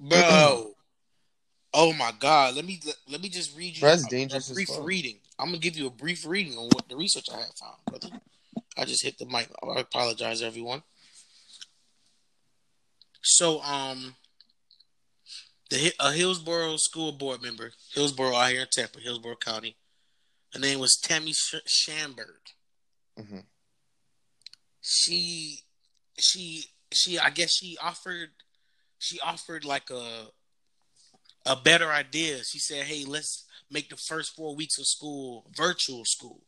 bro. 0.00 0.72
oh 1.74 1.92
my 1.92 2.12
god, 2.18 2.56
let 2.56 2.64
me 2.64 2.80
let, 3.08 3.20
me 3.20 3.28
just 3.28 3.56
read 3.56 3.76
you 3.76 3.82
that's 3.82 4.06
a- 4.06 4.08
dangerous 4.08 4.50
a 4.50 4.54
brief 4.54 4.70
reading. 4.80 5.18
I'm 5.38 5.46
gonna 5.46 5.58
give 5.58 5.76
you 5.76 5.86
a 5.86 5.90
brief 5.90 6.26
reading 6.26 6.56
on 6.56 6.68
what 6.70 6.88
the 6.88 6.96
research 6.96 7.26
I 7.32 7.36
have 7.36 7.54
found, 7.60 7.76
brother. 7.88 8.08
I 8.76 8.84
just 8.84 9.04
hit 9.04 9.18
the 9.18 9.26
mic. 9.26 9.50
I 9.62 9.80
apologize, 9.80 10.42
everyone. 10.42 10.82
So, 13.22 13.62
um, 13.62 14.16
the 15.70 15.92
a 15.98 16.12
Hillsborough 16.12 16.76
school 16.76 17.12
board 17.12 17.42
member, 17.42 17.72
Hillsborough 17.94 18.36
out 18.36 18.50
here 18.50 18.62
in 18.62 18.66
Tampa, 18.72 19.00
Hillsborough 19.00 19.36
County. 19.36 19.76
Her 20.54 20.60
name 20.60 20.78
was 20.78 20.96
Tammy 21.02 21.32
Sh- 21.32 21.66
Shamberg. 21.66 22.40
hmm 23.18 23.40
She, 24.80 25.60
she, 26.18 26.64
she. 26.92 27.18
I 27.18 27.30
guess 27.30 27.52
she 27.54 27.76
offered, 27.82 28.30
she 28.98 29.18
offered 29.20 29.64
like 29.64 29.90
a, 29.90 30.26
a 31.46 31.56
better 31.56 31.90
idea. 31.90 32.42
She 32.44 32.58
said, 32.58 32.84
"Hey, 32.84 33.04
let's 33.04 33.44
make 33.70 33.88
the 33.88 33.96
first 33.96 34.34
four 34.36 34.54
weeks 34.54 34.78
of 34.78 34.86
school 34.86 35.50
virtual 35.56 36.04
school." 36.04 36.42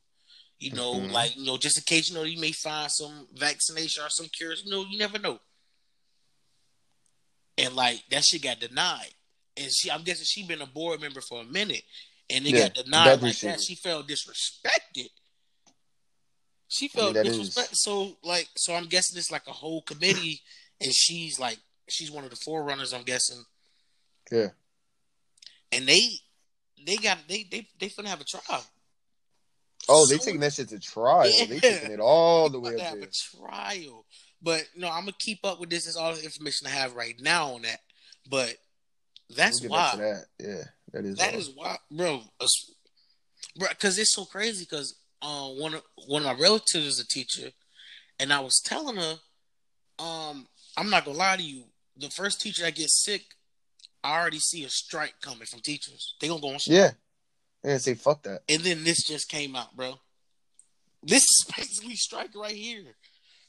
You 0.58 0.72
know, 0.72 0.94
Mhm. 0.94 1.12
like 1.12 1.36
you 1.36 1.44
know, 1.44 1.58
just 1.58 1.76
in 1.78 1.82
case 1.84 2.08
you 2.08 2.14
know 2.14 2.22
you 2.22 2.40
may 2.40 2.52
find 2.52 2.90
some 2.90 3.28
vaccination 3.34 4.04
or 4.04 4.08
some 4.10 4.28
cures. 4.28 4.62
You 4.64 4.70
know, 4.70 4.84
you 4.88 4.98
never 4.98 5.18
know. 5.18 5.40
And 7.58 7.74
like 7.74 8.02
that 8.10 8.24
shit 8.24 8.42
got 8.42 8.60
denied. 8.60 9.14
And 9.56 9.70
she, 9.72 9.90
I'm 9.90 10.02
guessing 10.02 10.26
she 10.26 10.46
been 10.46 10.60
a 10.60 10.66
board 10.66 11.00
member 11.00 11.22
for 11.22 11.40
a 11.40 11.44
minute, 11.44 11.82
and 12.30 12.46
it 12.46 12.50
Yeah, 12.54 12.68
got 12.68 12.74
denied 12.84 13.22
like 13.22 13.38
that. 13.40 13.60
She 13.60 13.74
felt 13.74 14.08
disrespected. 14.08 15.08
She 16.68 16.86
I 16.86 16.88
felt 16.88 17.14
mean, 17.14 17.24
that 17.24 17.26
is- 17.26 17.38
disrespected. 17.50 17.74
So 17.74 18.16
like, 18.24 18.48
so 18.56 18.74
I'm 18.74 18.86
guessing 18.86 19.16
it's 19.18 19.30
like 19.30 19.46
a 19.46 19.52
whole 19.52 19.82
committee, 19.82 20.40
and 20.80 20.92
she's 20.92 21.38
like, 21.38 21.58
she's 21.88 22.10
one 22.10 22.24
of 22.24 22.30
the 22.30 22.36
forerunners. 22.36 22.92
I'm 22.92 23.02
guessing, 23.04 23.44
Yeah. 24.32 24.48
and 25.72 25.86
they, 25.86 26.00
they 26.84 26.96
got 26.96 27.18
they 27.28 27.44
they 27.50 27.68
they 27.78 27.88
finna 27.88 28.06
have 28.08 28.20
a 28.20 28.24
trial. 28.24 28.64
Oh, 29.88 30.06
they 30.08 30.16
So- 30.18 30.24
taking 30.24 30.40
that 30.40 30.52
shit 30.54 30.68
to 30.70 30.80
trial. 30.80 31.28
Yeah. 31.30 31.44
They 31.46 31.60
taking 31.60 31.92
it 31.92 32.00
all 32.00 32.48
the 32.50 32.58
way 32.58 32.70
to 32.72 32.76
up 32.78 32.82
have 32.82 32.98
there. 33.00 33.08
a 33.08 33.36
trial. 33.46 34.04
But 34.42 34.64
no, 34.76 34.88
I'm 34.88 35.02
gonna 35.02 35.12
keep 35.18 35.44
up 35.44 35.60
with 35.60 35.70
this. 35.70 35.84
That's 35.84 35.96
all 35.96 36.14
the 36.14 36.22
information 36.24 36.66
I 36.66 36.70
have 36.70 36.94
right 36.96 37.14
now 37.20 37.52
on 37.54 37.62
that. 37.62 37.78
But 38.28 38.56
that's 39.34 39.60
We'll 39.60 39.70
why. 39.70 39.96
that. 39.96 40.24
Yeah, 40.40 40.62
that 40.92 41.04
is. 41.04 41.16
That 41.16 41.32
wild. 41.32 41.40
is 41.40 41.50
why, 41.54 41.76
bro. 41.90 42.22
Bro, 43.58 43.68
because 43.70 43.98
it's 43.98 44.14
so 44.14 44.24
crazy. 44.24 44.66
Because 44.68 44.94
uh, 45.22 45.48
one 45.48 45.74
of 45.74 45.82
one 46.06 46.22
of 46.24 46.26
my 46.36 46.42
relatives 46.42 46.86
is 46.86 47.00
a 47.00 47.06
teacher, 47.06 47.50
and 48.20 48.32
I 48.32 48.40
was 48.40 48.60
telling 48.64 48.96
her, 48.96 49.18
um, 49.98 50.46
I'm 50.76 50.90
not 50.90 51.04
gonna 51.04 51.18
lie 51.18 51.36
to 51.36 51.42
you. 51.42 51.64
The 51.96 52.10
first 52.10 52.40
teacher 52.40 52.62
that 52.62 52.74
gets 52.74 53.02
sick, 53.04 53.22
I 54.04 54.18
already 54.20 54.38
see 54.38 54.64
a 54.64 54.68
strike 54.68 55.14
coming 55.22 55.46
from 55.46 55.60
teachers. 55.60 56.14
They 56.20 56.28
gonna 56.28 56.40
go 56.40 56.52
on 56.52 56.58
strike. 56.58 56.76
Yeah. 56.76 56.90
Gonna 57.64 57.78
say 57.78 57.94
fuck 57.94 58.22
that. 58.24 58.42
And 58.48 58.62
then 58.62 58.84
this 58.84 59.06
just 59.06 59.28
came 59.28 59.56
out, 59.56 59.74
bro. 59.74 59.94
This 61.02 61.22
is 61.22 61.46
basically 61.56 61.96
strike 61.96 62.34
right 62.36 62.54
here. 62.54 62.84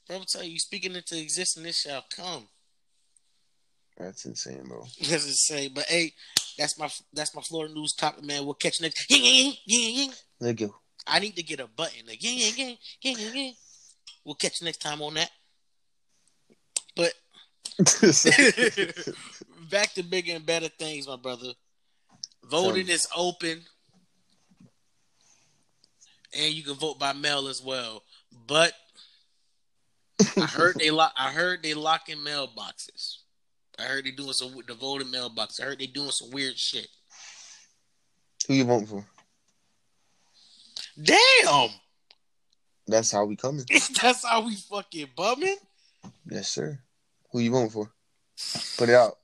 Bro, 0.08 0.18
I'm 0.18 0.24
telling 0.32 0.50
you, 0.50 0.60
speaking 0.60 0.96
into 0.96 1.20
existence, 1.22 1.66
this 1.66 1.82
shall 1.82 2.06
come. 2.16 2.48
That's 3.98 4.26
insane, 4.26 4.64
bro. 4.68 4.86
It 5.00 5.20
say, 5.20 5.70
but 5.70 5.86
hey, 5.86 6.14
that's 6.58 6.78
my 6.78 6.90
that's 7.14 7.36
my 7.36 7.42
Florida 7.42 7.74
news 7.74 7.94
topic, 7.94 8.24
man. 8.24 8.46
We'll 8.46 8.54
catch 8.54 8.80
you 8.80 8.86
next. 8.86 9.10
Ying, 9.10 9.24
ying, 9.24 9.54
ying, 9.66 9.96
ying. 9.96 10.12
Look 10.40 10.60
you. 10.62 10.76
I 11.06 11.20
need 11.20 11.36
to 11.38 11.44
get 11.44 11.60
a 11.60 11.68
button. 11.68 12.06
Like, 12.08 12.22
ying, 12.22 12.38
ying, 12.38 12.54
ying, 12.58 12.78
ying, 13.02 13.18
ying, 13.18 13.36
ying. 13.36 13.54
We'll 14.24 14.36
catch 14.36 14.62
you 14.62 14.66
next 14.66 14.82
time 14.82 15.02
on 15.02 15.16
that. 15.16 15.30
But 16.96 17.14
back 19.70 19.94
to 19.94 20.04
bigger 20.04 20.34
and 20.34 20.46
better 20.46 20.68
things, 20.68 21.08
my 21.08 21.16
brother. 21.16 21.54
Voting 22.44 22.88
is 22.88 23.08
open, 23.16 23.62
and 26.38 26.54
you 26.54 26.64
can 26.64 26.76
vote 26.76 27.00
by 27.00 27.14
mail 27.14 27.48
as 27.48 27.62
well. 27.64 28.04
But 28.48 28.74
I 30.38 30.46
heard 30.46 30.76
they 30.80 30.92
lock. 30.92 31.14
I 31.18 31.32
heard 31.32 31.62
they 31.64 31.74
locking 31.74 32.18
mailboxes. 32.18 33.18
I 33.80 33.84
heard 33.84 34.06
they 34.06 34.12
doing 34.12 34.34
some 34.34 34.56
with 34.56 34.68
the 34.68 34.74
voting 34.74 35.12
mailbox. 35.12 35.60
I 35.60 35.66
heard 35.66 35.80
they 35.80 35.86
doing 35.88 36.12
some 36.12 36.32
weird 36.32 36.58
shit. 36.58 36.88
Who 38.48 38.54
you 38.56 38.66
voting 38.66 38.88
for? 38.88 39.06
Damn, 41.02 41.70
That's 42.88 43.12
how 43.12 43.26
we 43.26 43.36
coming. 43.36 43.66
that's 44.02 44.26
how 44.26 44.42
we 44.46 44.56
fucking 44.56 45.10
bumming. 45.16 45.58
Yes, 46.30 46.50
sir. 46.50 46.80
Who 47.32 47.40
you 47.40 47.52
voting 47.52 47.70
for? 47.70 47.92
Put 48.78 48.90
it 48.90 48.96
out. 48.96 49.18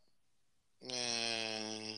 Man. 0.86 1.96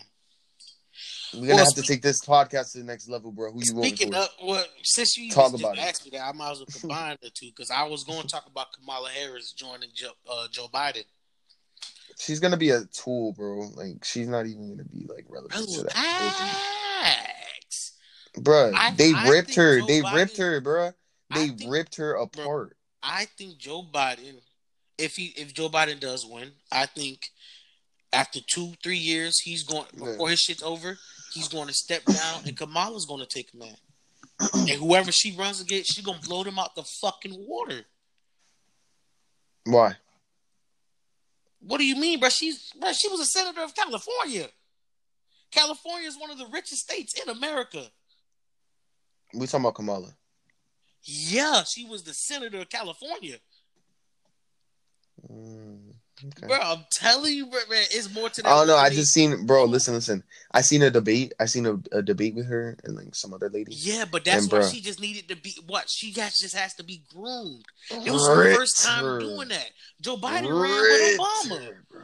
We're 1.33 1.41
gonna 1.41 1.55
Well, 1.55 1.65
have 1.65 1.73
to 1.75 1.81
take 1.81 2.01
this 2.01 2.21
podcast 2.23 2.71
to 2.71 2.77
the 2.77 2.83
next 2.85 3.09
level, 3.09 3.31
bro. 3.33 3.51
Who 3.51 3.59
you 3.61 3.73
voting 3.73 3.89
Speaking 3.95 4.13
for? 4.13 4.19
of, 4.19 4.29
well, 4.43 4.65
since 4.83 5.17
you 5.17 5.29
Talk 5.31 5.53
about 5.53 5.77
it. 5.77 5.81
asked 5.81 6.05
me 6.05 6.11
that, 6.17 6.25
I 6.25 6.31
might 6.31 6.51
as 6.51 6.59
well 6.59 6.67
combine 6.79 7.17
the 7.21 7.29
two 7.29 7.47
because 7.47 7.69
I 7.71 7.83
was 7.83 8.05
going 8.05 8.21
to 8.21 8.27
talk 8.27 8.45
about 8.47 8.67
Kamala 8.71 9.09
Harris 9.09 9.51
joining 9.51 9.89
Joe, 9.93 10.11
uh, 10.31 10.47
Joe 10.49 10.67
Biden. 10.73 11.03
She's 12.17 12.39
gonna 12.39 12.57
be 12.57 12.69
a 12.69 12.85
tool, 12.85 13.33
bro. 13.33 13.69
Like 13.75 14.03
she's 14.05 14.27
not 14.27 14.45
even 14.45 14.69
gonna 14.69 14.85
be 14.89 15.05
like 15.07 15.25
relevant 15.29 15.67
to 15.69 15.83
that. 15.83 15.95
Relax. 17.03 17.93
Bruh, 18.37 18.73
I- 18.75 18.91
they 18.91 19.13
I 19.13 19.29
ripped 19.29 19.55
her. 19.55 19.79
Joe 19.79 19.85
they 19.87 20.01
Biden- 20.01 20.15
ripped 20.15 20.37
her, 20.37 20.61
bruh. 20.61 20.93
I 21.31 21.39
They 21.39 21.47
think- 21.49 21.71
ripped 21.71 21.95
her 21.97 22.13
apart. 22.15 22.77
I 23.03 23.25
think 23.37 23.57
Joe 23.57 23.83
Biden, 23.83 24.41
if 24.97 25.15
he 25.15 25.27
if 25.37 25.53
Joe 25.53 25.69
Biden 25.69 25.99
does 25.99 26.25
win, 26.25 26.51
I 26.71 26.85
think 26.85 27.29
after 28.13 28.39
two 28.41 28.73
three 28.81 28.97
years 28.97 29.39
he's 29.41 29.63
going 29.63 29.85
before 29.97 30.29
his 30.29 30.39
shit's 30.39 30.63
over, 30.63 30.97
he's 31.33 31.49
going 31.49 31.67
to 31.67 31.73
step 31.73 32.03
down 32.05 32.43
and 32.45 32.55
Kamala's 32.57 33.05
going 33.05 33.19
to 33.19 33.27
take 33.27 33.51
command. 33.51 33.77
and 34.53 34.69
whoever 34.69 35.11
she 35.11 35.35
runs 35.35 35.61
against, 35.61 35.93
she's 35.93 36.03
gonna 36.05 36.19
blow 36.19 36.43
them 36.43 36.59
out 36.59 36.75
the 36.75 36.83
fucking 37.01 37.35
water. 37.47 37.85
Why? 39.65 39.95
What 41.65 41.79
do 41.79 41.85
you 41.85 41.95
mean, 41.95 42.19
bro? 42.19 42.29
She's 42.29 42.71
bro, 42.79 42.93
she 42.93 43.07
was 43.07 43.19
a 43.19 43.25
senator 43.25 43.63
of 43.63 43.73
California. 43.73 44.47
California 45.51 46.07
is 46.07 46.17
one 46.19 46.29
of 46.29 46.37
the 46.37 46.47
richest 46.47 46.83
states 46.83 47.19
in 47.19 47.29
America. 47.29 47.83
We 49.33 49.47
talking 49.47 49.61
about 49.61 49.75
Kamala. 49.75 50.15
Yeah, 51.01 51.63
she 51.63 51.85
was 51.85 52.03
the 52.03 52.13
senator 52.13 52.59
of 52.59 52.69
California. 52.69 53.37
Mm, 55.31 55.84
okay. 56.23 56.47
Bro, 56.47 56.57
I'm 56.61 56.85
telling 56.91 57.33
you, 57.33 57.45
bro, 57.47 57.59
man, 57.69 57.83
it's 57.91 58.13
more 58.13 58.29
to 58.29 58.41
that. 58.41 58.47
I 58.49 58.57
don't 58.57 58.67
know. 58.67 58.77
I 58.77 58.89
just 58.89 59.11
seen, 59.13 59.45
bro. 59.45 59.65
Listen, 59.65 59.93
listen. 59.93 60.23
I 60.51 60.61
seen 60.61 60.81
a 60.83 60.89
debate. 60.89 61.33
I 61.39 61.45
seen 61.45 61.65
a, 61.65 61.79
a 61.91 62.01
debate 62.01 62.35
with 62.35 62.45
her 62.47 62.77
and 62.83 62.95
like 62.95 63.13
some 63.15 63.33
other 63.33 63.49
lady. 63.49 63.73
Yeah, 63.75 64.05
but 64.09 64.23
that's 64.25 64.43
And 64.43 64.51
why 64.53 64.59
bruh. 64.59 64.71
she 64.73 64.81
just 64.81 65.01
needed 65.01 65.27
to 65.29 65.35
be 65.35 65.53
what 65.67 65.89
she 65.89 66.11
got. 66.13 66.31
Just 66.33 66.55
has 66.55 66.73
to 66.75 66.83
be 66.83 67.03
groomed. 67.13 67.65
It 67.91 68.11
was 68.11 68.27
her 68.27 68.55
first 68.55 68.83
time 68.85 69.19
doing 69.19 69.49
that. 69.49 69.69
Joe 70.01 70.17
Biden 70.17 70.43
ran 70.61 70.71
with 70.71 71.19
Obama. 71.19 71.73
bro. 71.89 72.01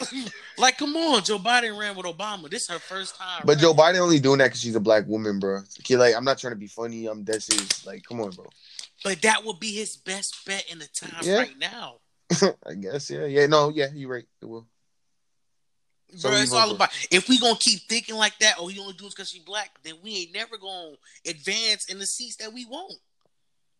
Like, 0.58 0.76
come 0.78 0.96
on, 0.96 1.22
Joe 1.24 1.38
Biden 1.38 1.78
ran 1.78 1.96
with 1.96 2.06
Obama. 2.06 2.50
This 2.50 2.62
is 2.62 2.68
her 2.68 2.78
first 2.78 3.16
time. 3.16 3.42
But 3.44 3.58
Joe. 3.58 3.74
Biden 3.74 3.98
only 4.00 4.18
doing 4.20 4.38
that 4.38 4.46
because 4.46 4.60
she's 4.60 4.74
a 4.74 4.80
black 4.80 5.06
woman, 5.06 5.38
bro. 5.38 5.60
Okay, 5.80 5.96
like 5.96 6.14
I'm 6.16 6.24
not 6.24 6.38
trying 6.38 6.52
to 6.52 6.58
be 6.58 6.66
funny. 6.66 7.06
I'm 7.06 7.22
dead 7.24 7.42
serious. 7.42 7.86
Like, 7.86 8.02
come 8.04 8.20
on, 8.20 8.30
bro. 8.30 8.46
but 9.04 9.22
that 9.22 9.44
would 9.44 9.60
be 9.60 9.72
his 9.74 9.96
best 9.96 10.44
bet 10.46 10.64
in 10.70 10.78
the 10.80 10.86
time 10.88 11.20
Yeah. 11.22 11.38
right 11.38 11.58
now. 11.58 11.96
I 12.66 12.74
guess, 12.74 13.10
yeah, 13.10 13.24
yeah. 13.26 13.46
No, 13.46 13.70
yeah, 13.70 13.88
you're 13.94 14.10
right. 14.10 14.26
It 14.42 14.46
will. 14.46 14.66
So 16.16 16.30
Bro, 16.30 16.38
it's 16.38 16.52
all 16.54 16.70
about 16.70 16.88
if 17.10 17.28
we 17.28 17.38
gonna 17.38 17.58
keep 17.58 17.80
thinking 17.88 18.14
like 18.16 18.38
that, 18.38 18.54
oh, 18.58 18.68
he 18.68 18.78
only 18.78 18.94
do 18.94 19.06
it 19.06 19.10
because 19.14 19.28
she 19.30 19.40
black, 19.40 19.70
then 19.84 19.94
we 20.02 20.16
ain't 20.16 20.32
never 20.34 20.56
gonna 20.56 20.94
advance 21.26 21.86
in 21.90 21.98
the 21.98 22.06
seats 22.06 22.36
that 22.36 22.52
we 22.52 22.64
want. 22.64 22.94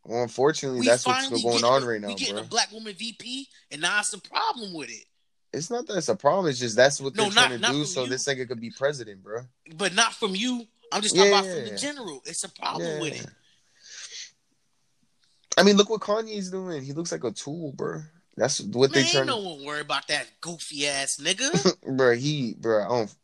Well, 0.04 0.22
unfortunately, 0.22 0.80
We 0.80 0.86
that's 0.86 1.06
what's 1.06 1.28
going 1.42 1.64
on 1.64 1.82
a- 1.82 1.86
right 1.86 2.00
now, 2.00 2.08
We 2.08 2.14
getting 2.16 2.34
bro. 2.34 2.44
a 2.44 2.46
black 2.46 2.70
woman 2.72 2.94
VP, 2.94 3.48
and 3.70 3.80
now 3.80 3.98
it's 4.00 4.12
a 4.12 4.20
problem 4.20 4.74
with 4.74 4.90
it. 4.90 5.04
It's 5.54 5.70
not 5.70 5.86
that 5.86 5.96
it's 5.96 6.08
a 6.10 6.16
problem. 6.16 6.46
It's 6.50 6.58
just 6.58 6.76
that's 6.76 7.00
what 7.00 7.14
No, 7.14 7.24
they're 7.24 7.32
not- 7.32 7.46
trying 7.46 7.50
to 7.52 7.58
not 7.58 7.72
do. 7.72 7.84
So 7.86 8.04
you. 8.04 8.10
this 8.10 8.26
nigga 8.26 8.46
could 8.46 8.60
be 8.60 8.70
president, 8.70 9.22
bro. 9.22 9.42
but 9.76 9.94
not 9.94 10.12
from 10.14 10.34
you. 10.34 10.66
I'm 10.92 11.00
just 11.02 11.14
talking 11.16 11.32
Yeah, 11.32 11.38
about 11.40 11.50
from 11.54 11.64
the 11.72 11.78
general. 11.78 12.22
It's 12.26 12.44
a 12.44 12.48
problem 12.50 13.00
with 13.00 13.14
it. 13.24 13.26
I 15.56 15.62
mean, 15.62 15.76
look 15.76 15.90
what 15.90 16.00
Kanye's 16.02 16.50
doing. 16.50 16.82
He 16.84 16.92
looks 16.92 17.10
like 17.10 17.24
a 17.24 17.30
tool, 17.32 17.72
bro. 17.72 18.02
That's 18.38 18.60
what 18.60 18.92
Man, 18.92 19.02
they 19.04 19.10
trying 19.10 19.16
ain't 19.22 19.26
no 19.26 19.38
one 19.50 19.64
worry 19.64 19.80
about 19.80 20.06
that 20.08 20.26
goofy 20.40 20.86
ass 20.86 21.18
nigga. 21.20 21.76
bro. 21.96 22.14
He, 22.14 22.54
bro. 22.58 22.84
I 22.84 22.88
don't. 22.88 23.14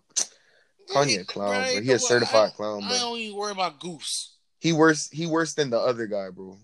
Kanye 0.90 1.20
a 1.20 1.24
clown, 1.24 1.72
bro. 1.72 1.80
He 1.80 1.92
a 1.92 1.98
certified 1.98 2.52
clown, 2.54 2.82
I 2.84 2.88
bro. 2.88 2.98
don't 2.98 3.18
even 3.18 3.36
worry 3.38 3.52
about 3.52 3.80
Goose. 3.80 4.34
He 4.58 4.72
worse. 4.72 5.08
He 5.10 5.26
worse 5.26 5.54
than 5.54 5.70
the 5.70 5.78
other 5.78 6.06
guy, 6.06 6.30
bro. 6.30 6.58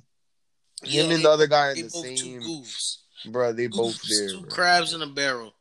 Yeah, 0.83 1.03
Him 1.03 1.11
and 1.11 1.19
they- 1.21 1.23
the 1.23 1.31
other 1.31 1.47
guy 1.47 1.71
in 1.73 1.77
the 1.77 1.83
both 1.85 2.07
two 2.07 2.17
same, 2.17 2.43
goofs. 2.43 2.97
bro. 3.27 3.53
They 3.53 3.67
both 3.69 4.01
there. 4.03 4.29
two 4.31 4.41
bro. 4.41 4.51
crabs 4.51 4.93
in 4.93 5.03
a 5.03 5.07
barrel. 5.07 5.55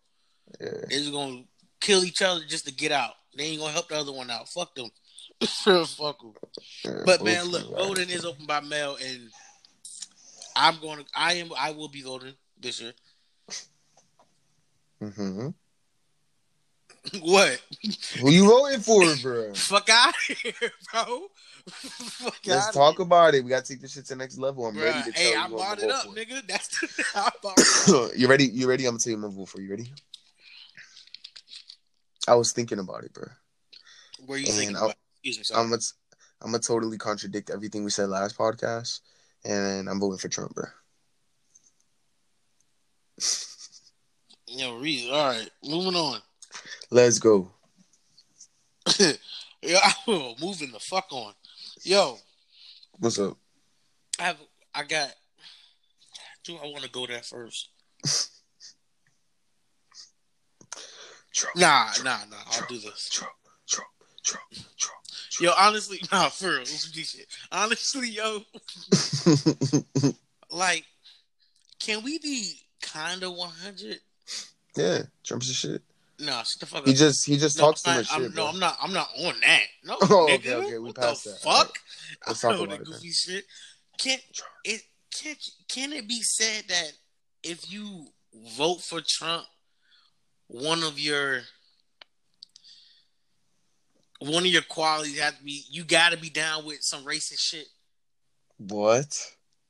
Yeah. 0.60 0.72
They 0.90 0.98
just 0.98 1.12
gonna 1.12 1.44
kill 1.80 2.04
each 2.04 2.22
other 2.22 2.42
just 2.46 2.66
to 2.66 2.74
get 2.74 2.92
out. 2.92 3.14
They 3.38 3.46
ain't 3.46 3.60
gonna 3.62 3.72
help 3.74 3.90
the 3.90 3.98
other 3.98 4.12
one 4.12 4.30
out. 4.30 4.50
Fuck 4.50 4.76
them. 4.76 4.90
Fuck 5.42 6.20
them. 6.22 6.34
Yeah, 6.84 7.04
But 7.06 7.24
man, 7.24 7.46
look, 7.46 7.70
voting 7.70 8.10
is 8.10 8.26
open 8.26 8.46
by 8.46 8.60
mail, 8.62 8.98
and 9.02 9.30
I'm 10.56 10.80
going 10.80 11.00
to. 11.00 11.06
I 11.16 11.34
am. 11.36 11.52
I 11.58 11.72
will 11.72 11.88
be 11.88 12.02
voting 12.02 12.34
this 12.60 12.82
year. 12.82 12.94
Mm-hmm. 15.02 15.50
what? 17.22 17.62
Who 18.20 18.30
you 18.30 18.46
voting 18.46 18.80
for, 18.82 19.16
bro? 19.22 19.54
Fuck 19.56 19.90
out 19.90 20.10
of 20.30 20.38
here, 20.38 20.54
bro. 20.92 21.28
Fuck 21.70 22.38
Let's 22.46 22.72
talk 22.72 22.98
here. 22.98 23.06
about 23.06 23.36
it. 23.36 23.44
We 23.44 23.50
gotta 23.50 23.66
take 23.66 23.82
this 23.82 23.94
shit 23.94 24.06
to 24.06 24.16
the 24.16 24.18
next 24.18 24.38
level. 24.38 24.66
I'm 24.66 24.78
ready 24.78 25.04
to 25.04 25.12
tell 25.12 25.24
hey, 25.24 25.32
you 25.32 25.38
I 25.38 25.48
what 25.48 25.50
brought 25.58 25.84
I'm 25.84 25.90
it 25.90 25.92
up, 25.92 26.06
nigga. 26.08 26.48
That's 26.48 26.68
the. 26.68 27.04
I 27.16 27.30
brought 27.42 27.58
it 27.58 27.62
up. 27.90 28.12
for. 28.12 28.16
you 28.16 28.28
ready? 28.28 28.46
You 28.46 28.68
ready? 28.68 28.86
I'm 28.86 28.92
gonna 28.92 29.00
tell 29.00 29.12
you 29.12 29.18
my 29.18 29.30
vote 29.30 29.50
for. 29.50 29.62
You 29.62 29.72
ready? 29.72 29.92
I 32.28 32.36
was 32.36 32.52
thinking 32.52 32.80
about 32.80 33.04
it, 33.06 33.14
bro. 33.14 33.26
Where 34.26 34.38
you 34.38 34.46
And 34.48 34.56
thinking 34.56 34.76
about? 34.76 34.96
Excuse 35.24 35.52
me. 35.52 35.56
I'm 35.58 35.70
gonna, 35.70 35.82
I'm 36.42 36.52
gonna 36.52 36.60
totally 36.60 36.98
contradict 36.98 37.50
everything 37.50 37.84
we 37.84 37.92
said 37.92 38.10
last 38.10 38.38
podcast, 38.38 39.00
and 39.46 39.90
I'm 39.90 40.00
voting 40.00 40.18
for 40.20 40.28
Trump, 40.28 40.54
bro. 40.54 40.66
Yo, 44.48 44.78
read. 44.78 45.10
All 45.12 45.28
right, 45.30 45.50
moving 45.64 45.96
on. 45.96 46.20
Let's 46.90 47.20
go. 47.20 47.52
yeah, 49.62 49.78
moving 50.08 50.72
the 50.72 50.80
fuck 50.80 51.08
on. 51.12 51.34
Yo, 51.84 52.18
What's 53.00 53.20
up? 53.20 53.38
I 54.20 54.24
have. 54.24 54.38
I 54.74 54.84
got. 54.84 55.14
Do 56.44 56.56
I 56.58 56.66
want 56.68 56.84
to 56.84 56.90
go 56.90 57.06
there 57.06 57.22
first? 57.22 57.70
Trump, 61.34 61.56
Nah, 61.58 61.92
Trump, 61.94 62.06
nah, 62.06 62.36
nah. 62.38 62.44
I'll 62.52 62.68
do 62.68 62.80
this. 62.80 63.10
Trump, 63.12 63.32
Trump, 63.68 63.90
Trump, 64.24 64.44
Trump. 64.78 65.00
Yo, 65.40 65.52
honestly, 65.58 66.00
nah, 66.12 66.30
for 66.30 66.50
real. 66.50 66.66
shit. 66.66 67.28
Honestly, 67.52 68.10
yo, 68.10 68.42
like, 70.52 70.86
can 71.80 72.04
we 72.04 72.18
be 72.20 72.56
kind 72.92 73.24
of 73.24 73.34
one 73.34 73.50
hundred? 73.52 74.00
yeah, 74.76 75.04
Trump's 75.24 75.48
the 75.48 75.54
shit. 75.54 75.82
Nah, 76.22 76.44
shut 76.44 76.60
the 76.60 76.66
fuck 76.66 76.86
He 76.86 76.94
just 76.94 77.26
he 77.26 77.38
just 77.38 77.58
No, 77.58 77.66
talks 77.66 77.82
too 77.82 77.92
much 77.92 78.08
shit, 78.10 78.34
no. 78.36 78.48
I'm 78.48 78.60
not. 78.60 78.78
I'm 78.82 78.92
not 78.94 79.08
on 79.20 79.36
that. 79.42 79.62
No, 79.86 79.96
Oh, 80.02 80.28
nigga. 80.30 80.36
okay, 80.40 80.54
okay, 80.56 80.78
we 80.78 80.88
what 80.88 80.96
passed 80.96 81.24
the 81.24 81.30
that. 81.32 81.40
fuck? 81.40 81.54
Alright. 81.56 81.74
Let's 82.28 82.44
I 82.44 82.52
talk 82.52 82.62
about 82.62 82.82
it, 82.82 82.86
goofy 82.86 83.12
shit. 83.12 83.46
Can 83.98 84.20
it? 84.66 84.82
Can 85.18 85.36
can 85.70 85.94
it 85.94 86.08
be 86.08 86.22
said 86.22 86.66
that 86.68 86.92
if 87.44 87.72
you 87.72 88.08
vote 88.58 88.82
for 88.82 89.02
Trump, 89.06 89.46
one 90.48 90.84
of 90.84 91.00
your 91.00 91.42
one 94.20 94.44
of 94.44 94.48
your 94.52 94.62
qualities 94.64 95.20
have 95.20 95.38
to 95.38 95.44
be 95.44 95.64
you 95.72 95.84
got 95.86 96.12
to 96.12 96.18
be 96.18 96.30
down 96.30 96.66
with 96.66 96.80
some 96.82 97.06
racist 97.06 97.40
shit. 97.40 97.68
What? 98.58 99.18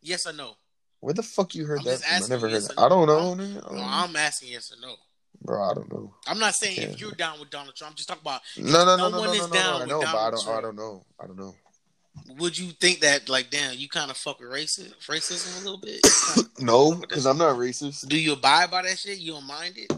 Yes 0.02 0.26
or 0.26 0.34
no? 0.34 0.54
Where 1.02 1.14
the 1.14 1.24
fuck 1.24 1.56
you 1.56 1.66
heard 1.66 1.80
I'm 1.80 1.86
that? 1.86 2.02
I 2.10 2.20
never 2.28 2.48
heard 2.48 2.52
yes 2.54 2.68
that. 2.68 2.78
or 2.78 2.86
I 2.86 2.90
don't 2.90 3.08
know, 3.08 3.36
nigga. 3.36 3.58
I 3.58 3.62
don't 3.62 3.76
No, 3.76 3.82
know. 3.82 3.88
I'm 3.88 4.16
asking 4.16 4.52
yes 4.52 4.72
or 4.72 4.82
no. 4.86 4.96
Bro, 5.42 5.72
I 5.72 5.74
don't 5.74 5.92
know. 5.94 6.14
I'm 6.28 6.40
not 6.40 6.56
saying 6.56 6.78
if 6.82 7.00
you're 7.00 7.12
down 7.14 7.40
with 7.40 7.50
Donald 7.50 7.76
Trump. 7.76 7.92
I'm 7.92 7.96
just 7.96 8.10
talking 8.10 8.22
about 8.24 8.42
No, 8.58 8.84
no, 8.84 8.98
no, 8.98 9.10
no 9.10 9.10
no, 9.10 9.20
one 9.20 9.28
no, 9.28 9.34
is 9.34 9.40
no, 9.42 9.48
no, 9.48 9.54
down. 9.54 9.76
I 9.76 9.80
with 9.80 9.88
know, 9.90 10.00
but 10.02 10.08
I 10.08 10.12
Donald 10.32 10.46
don't. 10.46 10.58
I 10.58 10.62
don't 10.62 10.76
know. 10.76 11.06
I 11.22 11.28
don't 11.28 11.38
know. 11.40 11.56
would 12.38 12.58
you 12.58 12.72
think 12.72 13.00
that 13.00 13.30
like 13.30 13.50
damn 13.50 13.78
you 13.78 13.88
kind 13.88 14.12
of 14.12 14.18
fuck 14.18 14.40
with 14.42 14.50
racism 14.50 14.94
racism 15.08 15.62
a 15.62 15.64
little 15.64 15.80
bit? 15.80 16.02
No, 16.60 16.94
because 16.94 17.26
I'm 17.26 17.38
not 17.38 17.56
racist. 17.56 18.06
Do 18.10 18.20
you 18.20 18.34
abide 18.34 18.70
by 18.70 18.82
that 18.82 18.98
shit? 19.00 19.18
You 19.20 19.32
don't 19.34 19.48
mind 19.48 19.78
it? 19.78 19.90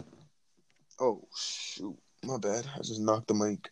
Oh 1.00 1.26
shoot, 1.36 1.96
my 2.22 2.38
bad. 2.38 2.64
I 2.72 2.78
just 2.78 3.00
knocked 3.00 3.26
the 3.26 3.34
mic. 3.34 3.68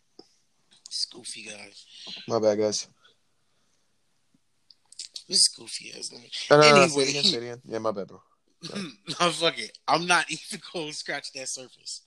Goofy 1.13 1.43
guy. 1.43 1.69
My 2.27 2.39
bad, 2.39 2.57
guys. 2.59 2.87
This 5.31 5.47
goofy 5.47 5.93
ass. 5.97 6.11
No, 6.11 6.57
no, 6.57 6.61
no, 6.61 6.75
no, 6.75 6.81
Anyway. 6.83 6.87
say 6.89 7.01
it 7.03 7.09
again, 7.09 7.23
say 7.23 7.37
it 7.37 7.43
again. 7.43 7.61
Yeah, 7.63 7.79
my 7.79 7.91
bad, 7.91 8.07
bro. 8.07 8.21
no, 8.75 9.31
fuck 9.31 9.57
it. 9.57 9.77
I'm 9.87 10.05
not 10.05 10.25
even 10.29 10.59
going 10.73 10.89
to 10.89 10.93
scratch 10.93 11.31
that 11.31 11.47
surface. 11.47 12.01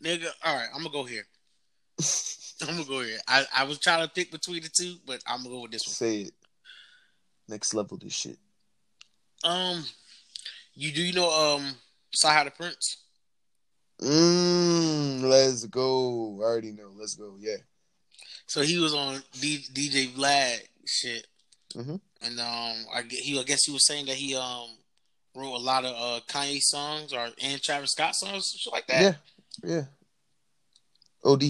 Nigga, 0.00 0.28
all 0.44 0.54
right, 0.54 0.68
I'm 0.72 0.84
gonna 0.84 0.92
go 0.92 1.02
here. 1.02 1.24
I'm 2.62 2.76
gonna 2.76 2.84
go 2.84 3.00
here. 3.00 3.18
I, 3.26 3.44
I 3.52 3.64
was 3.64 3.80
trying 3.80 4.06
to 4.06 4.12
pick 4.14 4.30
between 4.30 4.62
the 4.62 4.68
two, 4.68 4.98
but 5.04 5.20
I'm 5.26 5.38
gonna 5.42 5.56
go 5.56 5.62
with 5.62 5.72
this 5.72 5.84
one. 5.84 5.94
Say 5.94 6.20
it. 6.22 6.34
Next 7.48 7.74
level, 7.74 7.96
this 7.96 8.12
shit. 8.12 8.38
Um, 9.42 9.84
you 10.74 10.92
do 10.92 11.02
you 11.02 11.12
know 11.12 11.28
um 11.28 11.74
Sahara 12.12 12.44
the 12.44 12.50
Prince? 12.52 12.98
Mmm. 14.00 15.22
Let's 15.22 15.66
go. 15.66 16.38
I 16.40 16.44
already 16.44 16.70
know. 16.70 16.92
Let's 16.96 17.16
go. 17.16 17.34
Yeah. 17.40 17.56
So 18.46 18.62
he 18.62 18.78
was 18.78 18.94
on 18.94 19.20
D, 19.40 19.64
DJ 19.72 20.12
Vlad 20.12 20.60
shit, 20.88 21.26
Mhm. 21.74 22.00
and 22.22 22.40
um, 22.40 22.86
I 22.94 23.02
he 23.08 23.38
I 23.38 23.42
guess 23.42 23.64
he 23.64 23.72
was 23.72 23.86
saying 23.86 24.06
that 24.06 24.16
he 24.16 24.34
um 24.34 24.68
wrote 25.34 25.54
a 25.54 25.58
lot 25.62 25.84
of 25.84 25.94
uh 25.94 26.20
Kanye 26.26 26.60
songs 26.60 27.12
or 27.12 27.28
and 27.42 27.60
Travis 27.62 27.90
Scott 27.92 28.14
songs, 28.16 28.46
shit 28.58 28.72
like 28.72 28.86
that. 28.86 29.02
Yeah. 29.02 29.14
Yeah. 29.70 29.84
Od. 31.24 31.42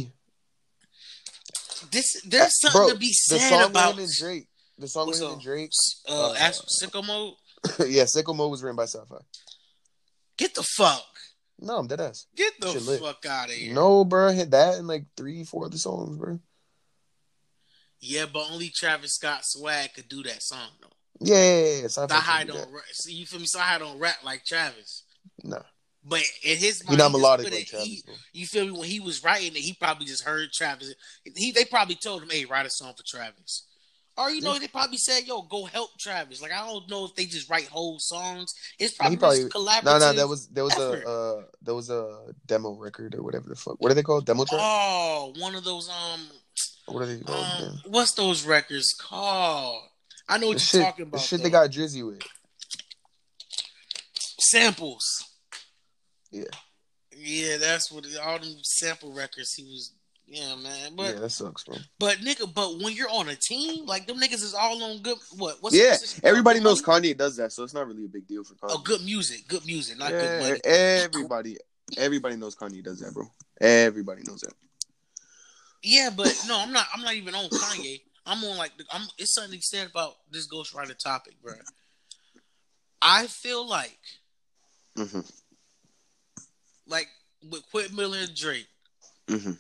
This 1.93 2.21
there's 2.27 2.59
something 2.61 2.81
Bro, 2.81 2.89
to 2.91 2.99
be 2.99 3.13
said 3.13 3.65
about 3.71 3.97
with 3.97 3.99
him 3.99 4.05
and 4.05 4.13
Drake. 4.19 4.49
The 4.79 4.89
song 4.89 5.09
with 5.09 5.21
him 5.21 5.33
and 5.33 5.41
Drake. 5.41 5.71
uh, 6.09 6.31
uh, 6.33 6.51
Sicko 6.83 7.07
Mode. 7.07 7.35
yeah, 7.89 8.05
Sicko 8.05 8.35
Mode 8.35 8.51
was 8.51 8.63
written 8.63 8.77
by 8.77 8.85
Sapphire. 8.87 9.21
Get 10.37 10.55
the 10.55 10.63
fuck, 10.63 11.03
No, 11.61 11.79
I'm 11.79 11.87
dead 11.89 12.01
ass. 12.01 12.27
get 12.37 12.53
the 12.61 12.71
Shit 12.73 12.83
lit. 12.83 13.01
fuck 13.01 13.25
out 13.27 13.49
of 13.49 13.55
here. 13.55 13.75
No, 13.75 14.05
bro, 14.05 14.31
hit 14.31 14.51
that 14.53 14.77
and 14.77 14.87
like 14.87 15.05
three, 15.17 15.43
four 15.45 15.65
other 15.67 15.77
songs, 15.79 16.17
bro. 16.17 16.39
Yeah, 18.01 18.27
but 18.33 18.47
only 18.51 18.69
Travis 18.71 19.15
Scott 19.15 19.45
swag 19.45 19.95
could 19.95 20.09
do 20.09 20.23
that 20.25 20.43
song 20.43 20.69
though. 20.81 20.89
Yeah, 21.21 21.35
yeah, 21.37 21.81
yeah. 21.83 21.87
Sahai 21.89 22.47
do 22.47 22.53
don't 22.53 22.73
rap, 22.73 22.85
see 22.93 23.13
you 23.15 23.27
feel 23.27 23.41
me? 23.41 23.47
Sahai 23.47 23.79
don't 23.79 23.99
rap 23.99 24.17
like 24.25 24.45
Travis. 24.45 25.03
No. 25.43 25.61
But 26.05 26.23
in 26.45 26.57
his 26.59 26.85
mind, 26.87 26.99
not 26.99 27.11
melodic 27.13 27.51
like 27.53 27.67
Travis, 27.67 27.87
he- 27.87 28.03
You 28.33 28.47
feel 28.47 28.67
me? 28.67 28.73
When 28.73 28.89
he 28.89 29.01
was 29.01 29.23
writing 29.25 29.49
it, 29.57 29.59
he 29.59 29.73
probably 29.75 30.07
just 30.07 30.23
heard 30.23 30.53
Travis. 30.53 30.95
He 31.37 31.51
they 31.51 31.65
probably 31.65 31.97
told 31.97 32.23
him, 32.23 32.31
"Hey, 32.31 32.45
write 32.45 32.67
a 32.67 32.71
song 32.71 32.95
for 32.97 33.03
Travis." 33.03 33.65
Or 34.17 34.31
you 34.31 34.41
know, 34.41 34.53
Yeah. 34.55 34.61
they 34.61 34.69
probably 34.69 34.97
said, 34.97 35.27
"Yo, 35.27 35.43
go 35.43 35.65
help 35.65 35.99
Travis." 35.99 36.41
Like 36.41 36.53
I 36.53 36.65
don't 36.67 36.89
know 36.89 37.05
if 37.05 37.15
they 37.17 37.25
just 37.27 37.51
write 37.51 37.67
whole 37.69 37.99
songs. 37.99 38.55
It's 38.79 38.95
probably, 38.95 39.17
probably- 39.17 39.39
just 39.43 39.53
collaborative. 39.53 39.85
No, 39.85 39.99
no, 39.99 40.13
that 40.13 40.29
was 40.29 40.47
there 40.49 40.65
was 40.65 40.73
effort. 40.75 41.05
a 41.05 41.09
uh, 41.11 41.43
there 41.63 41.75
was 41.75 41.91
a 41.91 42.27
demo 42.47 42.73
record 42.75 43.15
or 43.17 43.23
whatever 43.25 43.49
the 43.49 43.57
fuck. 43.57 43.77
What 43.81 43.91
are 43.91 43.95
they 43.95 44.03
called? 44.05 44.25
Demo 44.25 44.45
track? 44.45 44.61
Oh, 44.63 45.35
one 45.39 45.57
of 45.57 45.65
those 45.65 45.89
um, 45.89 46.21
what 46.93 47.03
are 47.03 47.07
they 47.07 47.21
called? 47.21 47.47
um 47.63 47.81
what's 47.87 48.13
those 48.13 48.45
records 48.47 48.95
called? 48.99 49.83
I 50.29 50.39
know 50.39 50.49
what 50.49 50.59
The 50.59 50.61
you're 50.61 50.83
shit, 50.83 50.83
talking 50.83 51.05
the 51.07 51.09
about. 51.09 51.21
shit 51.23 51.39
though. 51.39 51.45
they 51.45 51.51
got 51.51 51.71
Drizzy 51.71 52.07
with. 52.07 52.21
samples. 54.39 55.05
Yeah. 56.31 56.45
Yeah, 57.17 57.57
that's 57.57 57.91
what 57.91 58.05
all 58.25 58.39
them 58.39 58.55
sample 58.63 59.13
records 59.13 59.55
he 59.55 59.65
was. 59.65 59.93
Yeah, 60.27 60.55
man. 60.57 60.95
But 60.95 61.15
yeah, 61.15 61.21
that 61.21 61.31
sucks, 61.31 61.65
bro. 61.65 61.77
but 61.99 62.19
nigga, 62.19 62.53
but 62.53 62.79
when 62.83 62.93
you're 62.93 63.09
on 63.11 63.31
a 63.31 63.35
team, 63.35 63.87
like 63.87 64.07
them 64.07 64.19
niggas 64.21 64.35
is 64.43 64.55
all 64.55 64.83
on 64.85 65.01
good. 65.03 65.17
What? 65.39 65.57
What's 65.63 65.75
yeah, 65.75 65.97
everybody 66.23 66.61
knows? 66.61 66.83
Kanye 66.83 67.17
does 67.17 67.37
that, 67.39 67.51
so 67.51 67.65
it's 67.65 67.73
not 67.73 67.87
really 67.89 68.05
a 68.05 68.09
big 68.09 68.29
deal 68.29 68.45
for 68.45 68.53
Kanye. 68.55 68.73
Oh, 68.73 68.79
good 68.85 69.03
music, 69.03 69.49
good 69.49 69.65
music, 69.65 69.99
not 69.99 70.11
good 70.11 70.43
money. 70.43 70.61
everybody, 70.65 71.57
everybody 71.97 72.37
knows 72.37 72.55
Kanye 72.55 72.85
does 72.85 73.01
that, 73.01 73.15
bro. 73.15 73.25
Everybody 73.59 74.21
knows 74.27 74.41
that. 74.43 74.53
Yeah, 75.83 76.11
but 76.15 76.35
no, 76.45 76.59
I'm 76.59 76.73
not. 76.73 76.87
I'm 76.95 77.03
not 77.03 77.15
even 77.15 77.35
on 77.35 77.51
Kanye. 77.51 78.01
I'm 78.27 78.43
on 78.45 78.57
like 78.57 78.77
the, 78.77 78.85
I'm. 78.91 79.03
It's 79.19 79.35
something 79.35 79.55
he 79.55 79.61
said 79.61 79.89
about 79.91 80.15
this 80.31 80.49
ghostwriter 80.49 80.97
topic, 80.97 81.35
bro. 81.43 81.55
I 83.01 83.27
feel 83.27 83.67
like 83.67 83.99
hmm 84.97 85.21
like 86.87 87.09
with 87.51 87.63
Quentin 87.71 87.97
Miller 87.97 88.19
and 88.19 88.35
Drake, 88.35 88.67
hmm 89.29 89.53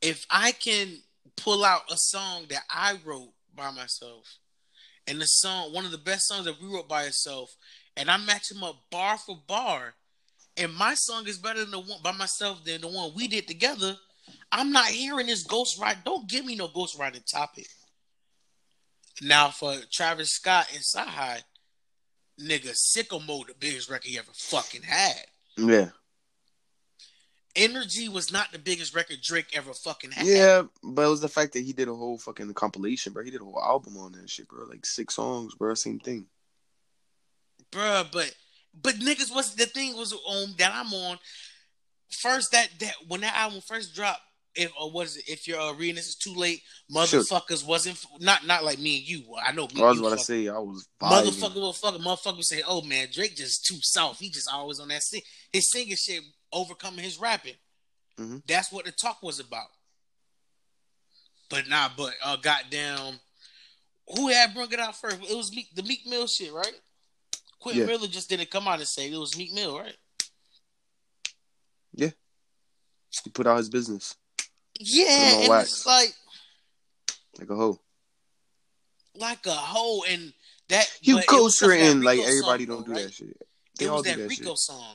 if 0.00 0.24
I 0.30 0.52
can 0.52 0.98
pull 1.36 1.64
out 1.64 1.90
a 1.90 1.96
song 1.96 2.44
that 2.50 2.62
I 2.70 2.98
wrote 3.04 3.32
by 3.54 3.70
myself, 3.70 4.38
and 5.06 5.20
the 5.20 5.26
song, 5.26 5.72
one 5.72 5.84
of 5.84 5.90
the 5.90 5.98
best 5.98 6.26
songs 6.26 6.44
that 6.44 6.60
we 6.60 6.68
wrote 6.68 6.88
by 6.88 7.04
itself, 7.04 7.56
and 7.96 8.10
I 8.10 8.16
match 8.18 8.50
him 8.50 8.62
up 8.62 8.76
bar 8.90 9.18
for 9.18 9.36
bar, 9.46 9.94
and 10.56 10.74
my 10.74 10.94
song 10.94 11.26
is 11.26 11.38
better 11.38 11.60
than 11.60 11.70
the 11.70 11.80
one 11.80 12.00
by 12.02 12.12
myself 12.12 12.64
than 12.64 12.80
the 12.80 12.88
one 12.88 13.12
we 13.14 13.28
did 13.28 13.46
together, 13.46 13.96
I'm 14.50 14.72
not 14.72 14.86
hearing 14.86 15.26
this 15.26 15.46
ghostwriter. 15.46 16.04
Don't 16.04 16.28
give 16.28 16.44
me 16.44 16.56
no 16.56 16.68
ghostwriter 16.68 17.24
topic. 17.24 17.66
Now 19.22 19.48
for 19.50 19.74
Travis 19.90 20.30
Scott 20.30 20.68
and 20.72 20.82
Sahai, 20.82 21.42
nigga, 22.40 22.72
Sicko 22.72 23.24
Mode, 23.24 23.48
the 23.48 23.54
biggest 23.58 23.90
record 23.90 24.06
he 24.06 24.18
ever 24.18 24.32
fucking 24.32 24.82
had. 24.82 25.24
Yeah. 25.56 25.88
Energy 27.54 28.10
was 28.10 28.30
not 28.30 28.52
the 28.52 28.58
biggest 28.58 28.94
record 28.94 29.18
Drake 29.22 29.46
ever 29.54 29.72
fucking 29.72 30.10
had. 30.10 30.26
Yeah, 30.26 30.62
but 30.82 31.06
it 31.06 31.08
was 31.08 31.22
the 31.22 31.28
fact 31.28 31.54
that 31.54 31.64
he 31.64 31.72
did 31.72 31.88
a 31.88 31.94
whole 31.94 32.18
fucking 32.18 32.52
compilation, 32.52 33.14
bro. 33.14 33.24
He 33.24 33.30
did 33.30 33.40
a 33.40 33.44
whole 33.44 33.62
album 33.62 33.96
on 33.96 34.12
that 34.12 34.28
shit, 34.28 34.46
bro. 34.46 34.66
Like 34.66 34.84
six 34.84 35.14
songs, 35.14 35.54
bro. 35.54 35.72
Same 35.72 35.98
thing. 35.98 36.26
Bruh, 37.72 38.12
but 38.12 38.34
but 38.82 38.94
niggas 38.96 39.34
was 39.34 39.54
the 39.54 39.66
thing 39.66 39.96
was 39.96 40.12
on 40.12 40.54
that 40.58 40.72
I'm 40.74 40.92
on. 40.92 41.18
First 42.10 42.52
that 42.52 42.68
that 42.80 42.94
when 43.08 43.22
that 43.22 43.36
album 43.36 43.60
first 43.66 43.94
dropped, 43.94 44.20
if 44.54 44.72
or 44.80 44.90
was 44.90 45.16
it 45.16 45.28
if 45.28 45.46
you're 45.46 45.60
uh, 45.60 45.72
reading 45.74 45.96
this 45.96 46.08
is 46.08 46.14
too 46.14 46.34
late, 46.34 46.62
motherfuckers 46.90 47.60
sure. 47.60 47.68
wasn't 47.68 48.04
not 48.20 48.46
not 48.46 48.64
like 48.64 48.78
me 48.78 48.98
and 48.98 49.08
you. 49.08 49.24
I 49.44 49.52
know. 49.52 49.68
Me 49.74 49.82
I 49.82 49.90
was 49.90 50.00
about 50.00 50.18
to 50.18 50.18
say 50.18 50.48
I 50.48 50.58
was 50.58 50.88
vibing. 51.00 51.24
motherfucker, 51.24 51.56
motherfucker, 51.56 52.00
motherfucker 52.00 52.42
say, 52.42 52.62
"Oh 52.66 52.82
man, 52.82 53.08
Drake 53.12 53.36
just 53.36 53.66
too 53.66 53.78
soft. 53.80 54.20
He 54.20 54.30
just 54.30 54.48
always 54.52 54.80
on 54.80 54.88
that 54.88 55.02
sing. 55.02 55.22
His 55.52 55.70
singing 55.70 55.96
shit 55.96 56.22
overcoming 56.52 57.04
his 57.04 57.18
rapping. 57.18 57.54
Mm-hmm. 58.18 58.38
That's 58.46 58.72
what 58.72 58.86
the 58.86 58.92
talk 58.92 59.22
was 59.22 59.40
about. 59.40 59.68
But 61.50 61.68
nah, 61.68 61.90
but 61.96 62.14
uh, 62.24 62.36
goddamn, 62.36 63.20
who 64.16 64.28
had 64.28 64.54
brought 64.54 64.72
it 64.72 64.80
out 64.80 64.96
first? 64.96 65.18
It 65.22 65.36
was 65.36 65.54
Meek, 65.54 65.68
the 65.74 65.82
Meek 65.82 66.06
Mill 66.06 66.26
shit, 66.26 66.52
right? 66.52 66.74
Quentin 67.66 67.80
yeah. 67.80 67.96
Miller 67.96 68.06
just 68.06 68.28
didn't 68.28 68.48
come 68.48 68.68
out 68.68 68.78
and 68.78 68.86
say 68.86 69.10
it 69.10 69.18
was 69.18 69.36
Meek 69.36 69.52
Mill, 69.52 69.76
right? 69.76 69.96
Yeah, 71.94 72.10
he 73.24 73.30
put 73.30 73.48
out 73.48 73.56
his 73.56 73.68
business. 73.68 74.14
Yeah, 74.78 75.40
and 75.40 75.48
wax. 75.48 75.72
it's 75.72 75.86
like 75.86 76.14
like 77.40 77.50
a 77.50 77.56
hoe, 77.56 77.80
like 79.16 79.44
a 79.46 79.50
hoe, 79.50 80.04
and 80.08 80.32
that 80.68 80.86
you 81.00 81.20
coaster 81.28 81.72
in 81.72 82.02
like 82.02 82.20
everybody 82.20 82.66
don't 82.66 82.86
do 82.86 82.92
right? 82.92 83.02
that 83.02 83.14
shit. 83.14 83.36
They 83.80 83.86
it 83.86 83.90
was 83.90 84.04
that, 84.04 84.18
that 84.18 84.28
Rico 84.28 84.50
shit. 84.50 84.58
song. 84.58 84.94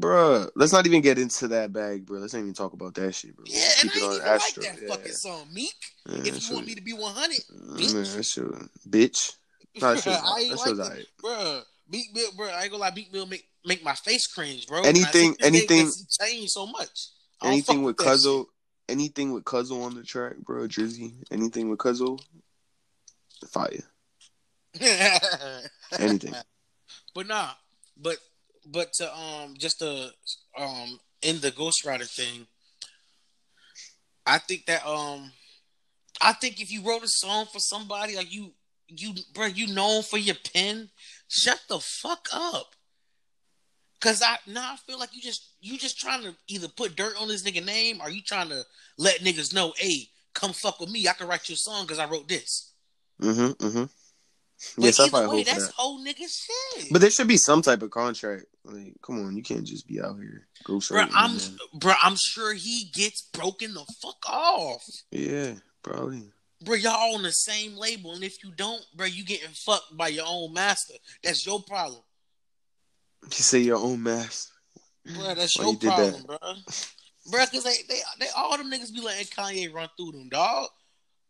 Bruh, 0.00 0.48
let's 0.54 0.72
not 0.72 0.86
even 0.86 1.00
get 1.00 1.18
into 1.18 1.48
that 1.48 1.72
bag, 1.72 2.06
bro. 2.06 2.20
Let's 2.20 2.34
not 2.34 2.40
even 2.40 2.54
talk 2.54 2.74
about 2.74 2.94
that 2.94 3.16
shit, 3.16 3.34
bro. 3.34 3.46
Yeah, 3.48 3.66
and 3.82 3.90
Keep 3.90 4.00
I 4.00 4.06
ain't 4.06 4.14
even 4.14 4.28
Astro. 4.28 4.62
like 4.62 4.72
that 4.72 4.82
yeah. 4.82 4.88
fucking 4.88 5.12
song, 5.12 5.46
Meek. 5.52 5.74
Yeah, 6.08 6.18
if 6.18 6.48
you 6.48 6.54
want 6.54 6.66
me 6.68 6.76
to 6.76 6.82
be 6.82 6.92
100, 6.92 7.30
mm, 7.32 7.76
bitch. 7.76 8.38
Man, 8.38 8.68
bitch. 8.88 9.32
No, 9.82 9.94
that 9.94 10.06
I 10.06 10.40
ain't 10.40 10.50
that 10.50 10.76
like 10.76 10.98
it, 11.00 11.08
bro. 11.20 11.62
Meek 11.90 12.14
Mill, 12.14 12.30
bro. 12.36 12.48
I 12.48 12.62
ain't 12.62 12.70
gonna 12.70 12.82
lie, 12.82 12.92
Meek 12.94 13.12
Mill 13.12 13.26
make 13.26 13.44
make 13.64 13.84
my 13.84 13.94
face 13.94 14.26
cringe, 14.26 14.66
bro. 14.66 14.82
Anything, 14.82 15.36
anything, 15.40 15.90
changed 16.20 16.50
so 16.50 16.66
much. 16.66 17.08
Anything 17.42 17.82
with 17.82 17.96
Cuzzo, 17.96 18.46
anything 18.88 19.32
with 19.32 19.44
Cuzzo 19.44 19.82
on 19.84 19.94
the 19.94 20.02
track, 20.02 20.36
bro. 20.38 20.66
Drizzy, 20.66 21.12
anything 21.30 21.68
with 21.68 21.78
Cuzzo, 21.78 22.20
fire. 23.50 23.82
anything. 25.98 26.34
But 27.14 27.26
nah, 27.26 27.50
but 27.96 28.16
but 28.66 28.92
to 28.94 29.16
um 29.16 29.54
just 29.58 29.78
to 29.80 30.10
um 30.56 30.98
in 31.22 31.40
the 31.40 31.50
ghostwriter 31.50 32.08
thing, 32.08 32.46
I 34.26 34.38
think 34.38 34.66
that 34.66 34.86
um 34.86 35.32
I 36.20 36.32
think 36.32 36.60
if 36.60 36.70
you 36.70 36.82
wrote 36.82 37.02
a 37.02 37.08
song 37.08 37.46
for 37.52 37.58
somebody 37.58 38.16
like 38.16 38.32
you 38.32 38.52
you 38.88 39.14
bro 39.32 39.46
you 39.46 39.72
known 39.72 40.02
for 40.02 40.18
your 40.18 40.36
pen, 40.52 40.90
shut 41.28 41.60
the 41.68 41.78
fuck 41.78 42.28
up. 42.32 42.74
Cause 44.00 44.22
I 44.22 44.36
now 44.46 44.72
I 44.72 44.76
feel 44.76 44.98
like 44.98 45.14
you 45.14 45.22
just 45.22 45.48
you 45.60 45.78
just 45.78 45.98
trying 45.98 46.22
to 46.22 46.34
either 46.48 46.68
put 46.68 46.96
dirt 46.96 47.14
on 47.18 47.28
this 47.28 47.42
nigga 47.42 47.64
name 47.64 48.00
or 48.02 48.10
you 48.10 48.22
trying 48.22 48.50
to 48.50 48.62
let 48.98 49.20
niggas 49.20 49.54
know, 49.54 49.72
hey, 49.76 50.08
come 50.34 50.52
fuck 50.52 50.80
with 50.80 50.90
me. 50.90 51.08
I 51.08 51.12
can 51.12 51.26
write 51.26 51.48
you 51.48 51.54
a 51.54 51.56
song 51.56 51.84
because 51.84 51.98
I 51.98 52.08
wrote 52.08 52.28
this. 52.28 52.72
Mm-hmm. 53.20 53.66
Mm-hmm. 53.66 53.84
But 54.76 54.84
yes, 54.84 55.00
I 55.00 55.26
way, 55.28 55.42
that's 55.42 55.66
that. 55.66 55.74
whole 55.74 56.04
nigga 56.04 56.26
shit. 56.28 56.86
But 56.90 57.00
there 57.00 57.10
should 57.10 57.28
be 57.28 57.36
some 57.36 57.60
type 57.60 57.82
of 57.82 57.90
contract. 57.90 58.44
Like, 58.64 58.94
come 59.02 59.24
on, 59.24 59.36
you 59.36 59.42
can't 59.42 59.64
just 59.64 59.86
be 59.86 60.00
out 60.00 60.16
here 60.16 60.46
go 60.64 60.80
bro. 60.88 61.06
I'm, 61.14 61.38
bro. 61.74 61.94
I'm 62.02 62.16
sure 62.16 62.54
he 62.54 62.90
gets 62.92 63.22
broken 63.32 63.74
the 63.74 63.84
fuck 64.02 64.28
off. 64.28 64.82
Yeah, 65.10 65.54
probably. 65.82 66.24
Bro, 66.64 66.76
y'all 66.76 67.14
on 67.14 67.22
the 67.22 67.30
same 67.30 67.76
label, 67.76 68.14
and 68.14 68.24
if 68.24 68.42
you 68.42 68.50
don't, 68.52 68.84
bro, 68.96 69.06
you 69.06 69.24
getting 69.24 69.50
fucked 69.50 69.96
by 69.96 70.08
your 70.08 70.24
own 70.26 70.52
master. 70.52 70.94
That's 71.22 71.44
your 71.44 71.62
problem. 71.62 72.00
You 73.24 73.30
say 73.30 73.58
your 73.60 73.78
own 73.78 74.02
master. 74.02 74.52
Bro, 75.14 75.34
that's 75.34 75.58
Why 75.58 75.64
your 75.64 75.72
you 75.74 75.78
problem, 75.78 76.22
bro. 76.22 76.38
Bro, 77.30 77.46
cause 77.46 77.64
they, 77.64 77.76
they 77.88 78.00
they 78.20 78.26
all 78.36 78.56
them 78.56 78.70
niggas 78.70 78.92
be 78.92 79.00
letting 79.00 79.26
Kanye 79.26 79.72
run 79.72 79.88
through 79.96 80.12
them, 80.12 80.28
dog. 80.28 80.68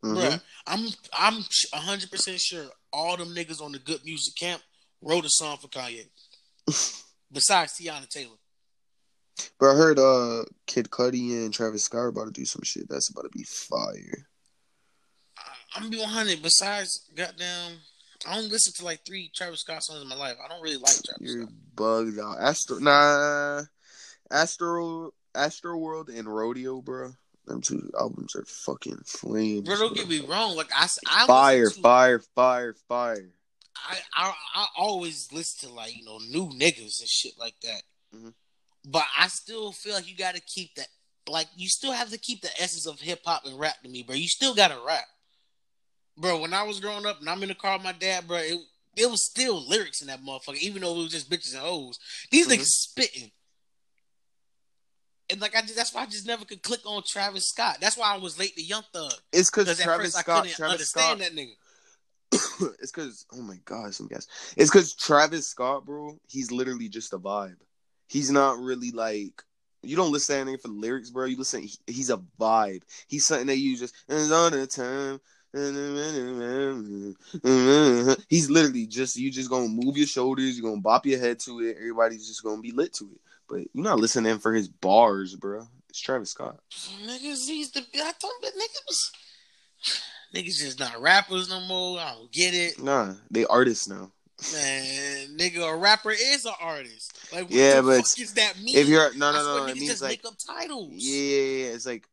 Mm-hmm. 0.04 0.14
Bro, 0.14 0.34
I'm 0.66 0.88
I'm 1.12 1.44
hundred 1.72 2.10
percent 2.10 2.40
sure 2.40 2.66
all 2.92 3.16
them 3.16 3.34
niggas 3.34 3.62
on 3.62 3.72
the 3.72 3.78
good 3.78 4.04
music 4.04 4.36
camp 4.36 4.62
wrote 5.02 5.24
a 5.24 5.30
song 5.30 5.56
for 5.56 5.68
Kanye. 5.68 6.06
Besides 7.32 7.74
Teyana 7.74 8.08
Taylor. 8.08 8.36
But 9.58 9.70
I 9.70 9.74
heard 9.74 9.98
uh 9.98 10.44
Kid 10.66 10.90
Cudi 10.90 11.44
and 11.44 11.52
Travis 11.52 11.84
Scott 11.84 12.00
are 12.00 12.08
about 12.08 12.26
to 12.26 12.30
do 12.30 12.44
some 12.44 12.62
shit 12.62 12.88
that's 12.88 13.10
about 13.10 13.22
to 13.22 13.30
be 13.30 13.44
fire. 13.44 14.28
I'm 15.74 15.82
gonna 15.82 15.90
be 15.90 15.98
100. 15.98 16.42
Besides, 16.42 17.10
goddamn, 17.16 17.78
I 18.26 18.36
don't 18.36 18.50
listen 18.50 18.72
to 18.74 18.84
like 18.84 19.04
three 19.04 19.30
Travis 19.34 19.60
Scott 19.60 19.82
songs 19.82 20.02
in 20.02 20.08
my 20.08 20.16
life. 20.16 20.36
I 20.42 20.48
don't 20.48 20.62
really 20.62 20.76
like 20.76 20.94
Travis 21.04 21.20
You're 21.20 21.42
Scott. 21.42 21.52
bugged 21.74 22.18
out. 22.18 22.38
Astro, 22.40 22.78
nah, 22.78 23.62
Astro, 24.30 25.12
Astroworld 25.34 26.16
and 26.16 26.28
Rodeo, 26.28 26.80
bro. 26.80 27.12
Them 27.46 27.60
two 27.60 27.90
albums 27.98 28.34
are 28.36 28.44
fucking 28.44 29.00
flames. 29.04 29.68
Bro, 29.68 29.76
don't 29.76 29.94
get 29.94 30.08
me 30.08 30.20
wrong. 30.20 30.56
Like 30.56 30.70
I, 30.74 30.86
I 31.08 31.26
fire, 31.26 31.68
to, 31.68 31.80
fire, 31.80 32.18
fire, 32.34 32.74
fire. 32.88 33.28
I, 33.76 33.98
I, 34.14 34.34
I 34.54 34.66
always 34.78 35.30
listen 35.30 35.68
to 35.68 35.74
like 35.74 35.96
you 35.96 36.04
know 36.04 36.18
new 36.30 36.48
niggas 36.48 37.00
and 37.00 37.08
shit 37.08 37.32
like 37.38 37.54
that. 37.62 37.82
Mm-hmm. 38.14 38.30
But 38.86 39.04
I 39.18 39.28
still 39.28 39.72
feel 39.72 39.94
like 39.94 40.08
you 40.08 40.16
got 40.16 40.34
to 40.36 40.40
keep 40.40 40.74
that. 40.76 40.88
Like 41.28 41.48
you 41.54 41.68
still 41.68 41.92
have 41.92 42.10
to 42.10 42.18
keep 42.18 42.40
the 42.40 42.50
essence 42.58 42.86
of 42.86 43.00
hip 43.00 43.20
hop 43.26 43.44
and 43.44 43.58
rap 43.58 43.82
to 43.82 43.88
me, 43.90 44.02
bro. 44.02 44.14
You 44.14 44.28
still 44.28 44.54
got 44.54 44.68
to 44.68 44.78
rap, 44.86 45.04
bro. 46.16 46.40
When 46.40 46.54
I 46.54 46.62
was 46.62 46.80
growing 46.80 47.06
up 47.06 47.20
and 47.20 47.28
I'm 47.28 47.42
in 47.42 47.48
the 47.48 47.54
car 47.54 47.76
with 47.76 47.84
my 47.84 47.92
dad, 47.92 48.26
bro, 48.26 48.38
it, 48.38 48.58
it 48.96 49.10
was 49.10 49.24
still 49.24 49.66
lyrics 49.66 50.00
in 50.00 50.08
that 50.08 50.22
motherfucker, 50.22 50.58
even 50.58 50.82
though 50.82 50.94
it 50.94 51.02
was 51.02 51.10
just 51.10 51.30
bitches 51.30 51.54
and 51.54 51.62
hoes. 51.62 51.98
These 52.30 52.46
mm-hmm. 52.46 52.60
niggas 52.60 52.66
spitting. 52.66 53.30
And 55.30 55.40
like 55.40 55.56
I 55.56 55.62
just, 55.62 55.76
that's 55.76 55.94
why 55.94 56.02
I 56.02 56.06
just 56.06 56.26
never 56.26 56.44
could 56.44 56.62
click 56.62 56.80
on 56.84 57.02
Travis 57.06 57.48
Scott. 57.48 57.78
That's 57.80 57.96
why 57.96 58.14
I 58.14 58.18
was 58.18 58.38
late 58.38 58.54
to 58.56 58.62
Young 58.62 58.84
Thug. 58.92 59.12
It's 59.32 59.50
because 59.50 59.78
Travis 59.80 60.12
Scott. 60.12 60.28
I 60.28 60.40
couldn't 60.40 60.56
Travis 60.56 60.94
understand 60.94 61.20
Scott, 61.20 61.32
that 61.34 61.34
nigga. 61.34 61.54
it's 62.80 62.92
because 62.92 63.24
oh 63.32 63.40
my 63.40 63.58
god, 63.64 63.94
some 63.94 64.06
guys. 64.06 64.26
It's 64.56 64.70
because 64.70 64.94
Travis 64.94 65.48
Scott, 65.48 65.86
bro. 65.86 66.18
He's 66.28 66.50
literally 66.50 66.88
just 66.88 67.14
a 67.14 67.18
vibe. 67.18 67.56
He's 68.08 68.30
not 68.30 68.58
really 68.58 68.90
like 68.90 69.42
you 69.84 69.96
don't 69.96 70.12
listen 70.12 70.34
to 70.34 70.40
anything 70.40 70.58
for 70.58 70.68
lyrics, 70.68 71.10
bro. 71.10 71.26
You 71.26 71.36
listen. 71.36 71.62
He, 71.62 71.78
he's 71.86 72.10
a 72.10 72.20
vibe. 72.40 72.82
He's 73.08 73.26
something 73.26 73.46
that 73.46 73.58
you 73.58 73.76
just 73.76 73.94
and 74.08 74.32
on 74.32 74.52
the 74.52 74.66
time. 74.66 75.20
He's 78.28 78.50
literally 78.50 78.86
just 78.86 79.16
you 79.16 79.30
just 79.30 79.48
gonna 79.48 79.68
move 79.68 79.96
your 79.96 80.08
shoulders, 80.08 80.58
you're 80.58 80.68
gonna 80.68 80.80
bop 80.80 81.06
your 81.06 81.20
head 81.20 81.38
to 81.40 81.60
it, 81.60 81.76
everybody's 81.76 82.26
just 82.26 82.42
gonna 82.42 82.60
be 82.60 82.72
lit 82.72 82.92
to 82.94 83.04
it. 83.04 83.20
But 83.48 83.58
you're 83.72 83.84
not 83.84 84.00
listening 84.00 84.38
for 84.38 84.52
his 84.52 84.66
bars, 84.66 85.36
bro. 85.36 85.68
It's 85.88 86.00
Travis 86.00 86.30
Scott. 86.30 86.58
Niggas, 87.06 87.46
he's 87.46 87.70
the 87.70 87.84
I 87.94 88.12
told 88.18 88.32
him 88.42 88.50
niggas 88.50 89.12
niggas 90.42 90.58
just 90.58 90.80
not 90.80 91.00
rappers 91.00 91.48
no 91.48 91.60
more. 91.60 92.00
I 92.00 92.14
don't 92.14 92.32
get 92.32 92.52
it. 92.52 92.82
Nah, 92.82 93.14
they 93.30 93.46
artists 93.46 93.88
now. 93.88 94.10
Man, 94.52 95.36
nigga, 95.36 95.72
a 95.72 95.76
rapper 95.76 96.10
is 96.10 96.46
an 96.46 96.54
artist. 96.60 97.16
Like, 97.32 97.46
yeah, 97.48 97.80
but 97.80 98.00
is 98.18 98.34
that 98.34 98.60
mean? 98.60 98.76
If 98.76 98.88
you're 98.88 99.14
no, 99.14 99.32
no, 99.32 99.58
no, 99.58 99.66
it 99.66 99.76
means 99.76 100.02
like 100.02 100.24
make 100.24 100.26
up 100.26 100.34
titles. 100.44 100.94
Yeah, 100.94 101.16
yeah, 101.16 101.66
yeah, 101.66 101.74
it's 101.74 101.86
like 101.86 102.08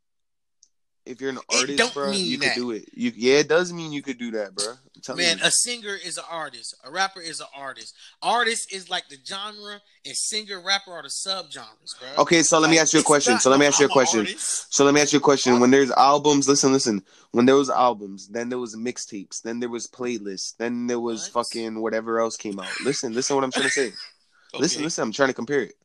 if 1.06 1.20
you're 1.20 1.32
an 1.32 1.40
artist, 1.50 1.94
bro, 1.94 2.12
you 2.12 2.38
that. 2.38 2.54
could 2.54 2.60
do 2.60 2.72
it. 2.72 2.90
You 2.94 3.12
yeah, 3.16 3.40
it 3.40 3.50
does 3.50 3.74
mean 3.74 3.92
you 3.92 4.02
could 4.02 4.18
do 4.18 4.32
that, 4.32 4.54
bro. 4.54 5.16
Man, 5.16 5.40
you. 5.40 5.44
a 5.44 5.52
singer 5.52 5.96
is 5.96 6.18
an 6.18 6.26
artist. 6.30 6.76
A 6.84 6.92
rapper 6.92 7.22
is 7.22 7.40
an 7.40 7.48
artist. 7.56 7.96
Artist 8.22 8.72
is 8.72 8.90
like 8.90 9.08
the 9.10 9.18
genre, 9.26 9.82
and 10.06 10.16
singer, 10.16 10.62
rapper 10.62 10.92
are 10.92 11.02
the 11.02 11.10
subgenres, 11.10 12.00
bro. 12.00 12.24
Okay, 12.24 12.44
so 12.44 12.60
let 12.60 12.70
me 12.70 12.78
ask 12.78 12.94
you 12.94 13.00
a 13.00 13.04
question. 13.04 13.40
So 13.40 13.50
let 13.50 13.60
me 13.60 13.66
ask 13.66 13.80
you 13.80 13.88
a 13.88 13.90
question. 13.90 14.28
So 14.38 14.86
let 14.86 14.94
me 14.94 15.02
ask 15.02 15.12
you 15.12 15.18
a 15.20 15.22
question. 15.22 15.60
When 15.60 15.72
there's 15.72 15.92
albums, 15.92 16.48
listen, 16.48 16.72
listen. 16.72 17.04
When 17.32 17.46
there 17.46 17.56
was 17.56 17.70
albums, 17.70 18.28
then 18.28 18.50
there 18.50 18.60
was 18.60 18.76
mixtapes, 18.76 19.42
then 19.42 19.60
there 19.60 19.70
was 19.70 19.88
playlists, 19.88 20.56
then 20.58 20.88
there 20.88 21.00
was 21.00 21.34
what? 21.34 21.48
fucking 21.48 21.80
whatever 21.82 22.20
else 22.20 22.38
came 22.38 22.60
out. 22.60 22.70
Listen, 22.84 23.14
listen 23.14 23.36
what 23.36 23.46
I'm 23.46 23.52
trying 23.52 23.66
to 23.66 23.72
say. 23.72 23.88
okay. 24.54 24.60
Listen, 24.60 24.84
listen. 24.84 25.04
I'm 25.04 25.12
trying 25.12 25.30
to 25.30 25.34
compare 25.34 25.62
it. 25.62 25.76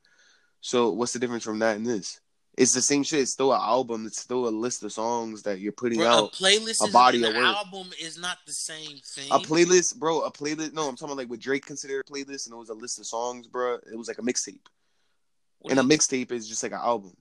So 0.60 0.90
what's 0.90 1.12
the 1.12 1.20
difference 1.20 1.44
from 1.44 1.60
that 1.60 1.76
and 1.76 1.86
this? 1.86 2.20
It's 2.56 2.72
the 2.72 2.80
same 2.80 3.02
shit. 3.02 3.20
It's 3.20 3.32
still 3.32 3.52
an 3.52 3.60
album. 3.60 4.06
It's 4.06 4.20
still 4.20 4.48
a 4.48 4.50
list 4.50 4.82
of 4.82 4.90
songs 4.92 5.42
that 5.42 5.60
you're 5.60 5.72
putting 5.72 5.98
Bro, 5.98 6.26
a 6.26 6.30
playlist 6.30 6.80
a 6.80 6.86
is 6.86 6.90
body 6.90 7.22
of 7.22 7.34
work. 7.34 7.44
album 7.44 7.90
is 8.00 8.18
not 8.18 8.38
the 8.46 8.52
same 8.52 8.96
thing. 9.04 9.28
A 9.30 9.38
playlist, 9.38 9.96
bro. 9.96 10.22
A 10.22 10.30
playlist. 10.32 10.72
No, 10.72 10.88
I'm 10.88 10.96
talking 10.96 11.08
about 11.12 11.18
like 11.18 11.28
what 11.30 11.40
Drake 11.40 11.66
considered 11.66 12.04
a 12.08 12.10
playlist, 12.10 12.46
and 12.46 12.54
it 12.54 12.58
was 12.58 12.70
a 12.70 12.74
list 12.74 12.98
of 12.98 13.06
songs, 13.06 13.46
bro. 13.46 13.74
It 13.74 13.96
was 13.96 14.08
like 14.08 14.18
a 14.18 14.22
mixtape, 14.22 14.64
and 15.68 15.78
a 15.78 15.82
mixtape 15.82 16.32
is 16.32 16.48
just 16.48 16.62
like 16.62 16.72
an 16.72 16.80
album. 16.82 17.14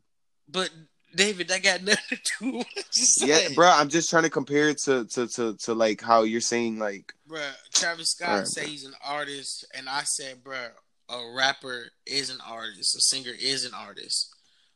But 0.48 0.70
David, 1.14 1.50
that 1.50 1.64
got 1.64 1.82
nothing 1.84 2.18
to 2.40 2.64
do. 2.64 3.26
Yeah, 3.26 3.50
bro. 3.56 3.70
I'm 3.70 3.90
just 3.90 4.10
trying 4.10 4.24
to 4.24 4.30
compare 4.30 4.70
it 4.70 4.78
to 4.80 5.04
to 5.06 5.28
to 5.28 5.58
to 5.58 5.74
like 5.74 6.02
how 6.02 6.24
you're 6.24 6.40
saying 6.42 6.80
like 6.80 7.14
Bro, 7.28 7.42
Travis 7.74 8.12
Scott 8.12 8.30
Alright, 8.30 8.48
said 8.48 8.62
bro. 8.62 8.70
he's 8.70 8.86
an 8.86 8.94
artist, 9.04 9.66
and 9.76 9.90
I 9.90 10.04
said, 10.04 10.44
bro, 10.44 10.68
a 11.10 11.34
rapper 11.36 11.88
is 12.06 12.30
an 12.30 12.38
artist, 12.48 12.96
a 12.96 13.02
singer 13.02 13.32
is 13.38 13.66
an 13.66 13.74
artist. 13.74 14.32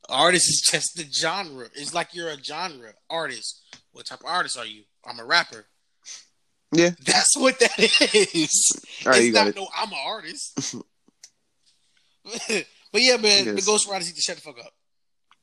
Artist 0.09 0.49
is 0.49 0.61
just 0.71 0.95
the 0.95 1.05
genre. 1.11 1.67
It's 1.75 1.93
like 1.93 2.13
you're 2.13 2.29
a 2.29 2.43
genre 2.43 2.93
artist. 3.09 3.61
What 3.91 4.05
type 4.05 4.19
of 4.21 4.25
artist 4.27 4.57
are 4.57 4.65
you? 4.65 4.83
I'm 5.05 5.19
a 5.19 5.25
rapper. 5.25 5.65
Yeah. 6.71 6.91
that's 7.03 7.35
what 7.35 7.59
that 7.59 7.79
is. 7.79 8.71
All 9.05 9.11
right, 9.11 9.17
it's 9.17 9.25
you 9.25 9.33
got 9.33 9.45
not 9.45 9.47
it. 9.49 9.55
no. 9.55 9.67
I'm 9.75 9.91
an 9.91 9.97
artist. 10.05 10.75
but 12.47 13.01
yeah, 13.01 13.17
man, 13.17 13.55
the. 13.55 13.61
ghostwriters 13.61 14.05
need 14.05 14.15
to 14.15 14.21
shut 14.21 14.35
the 14.35 14.41
fuck 14.41 14.59
up. 14.59 14.73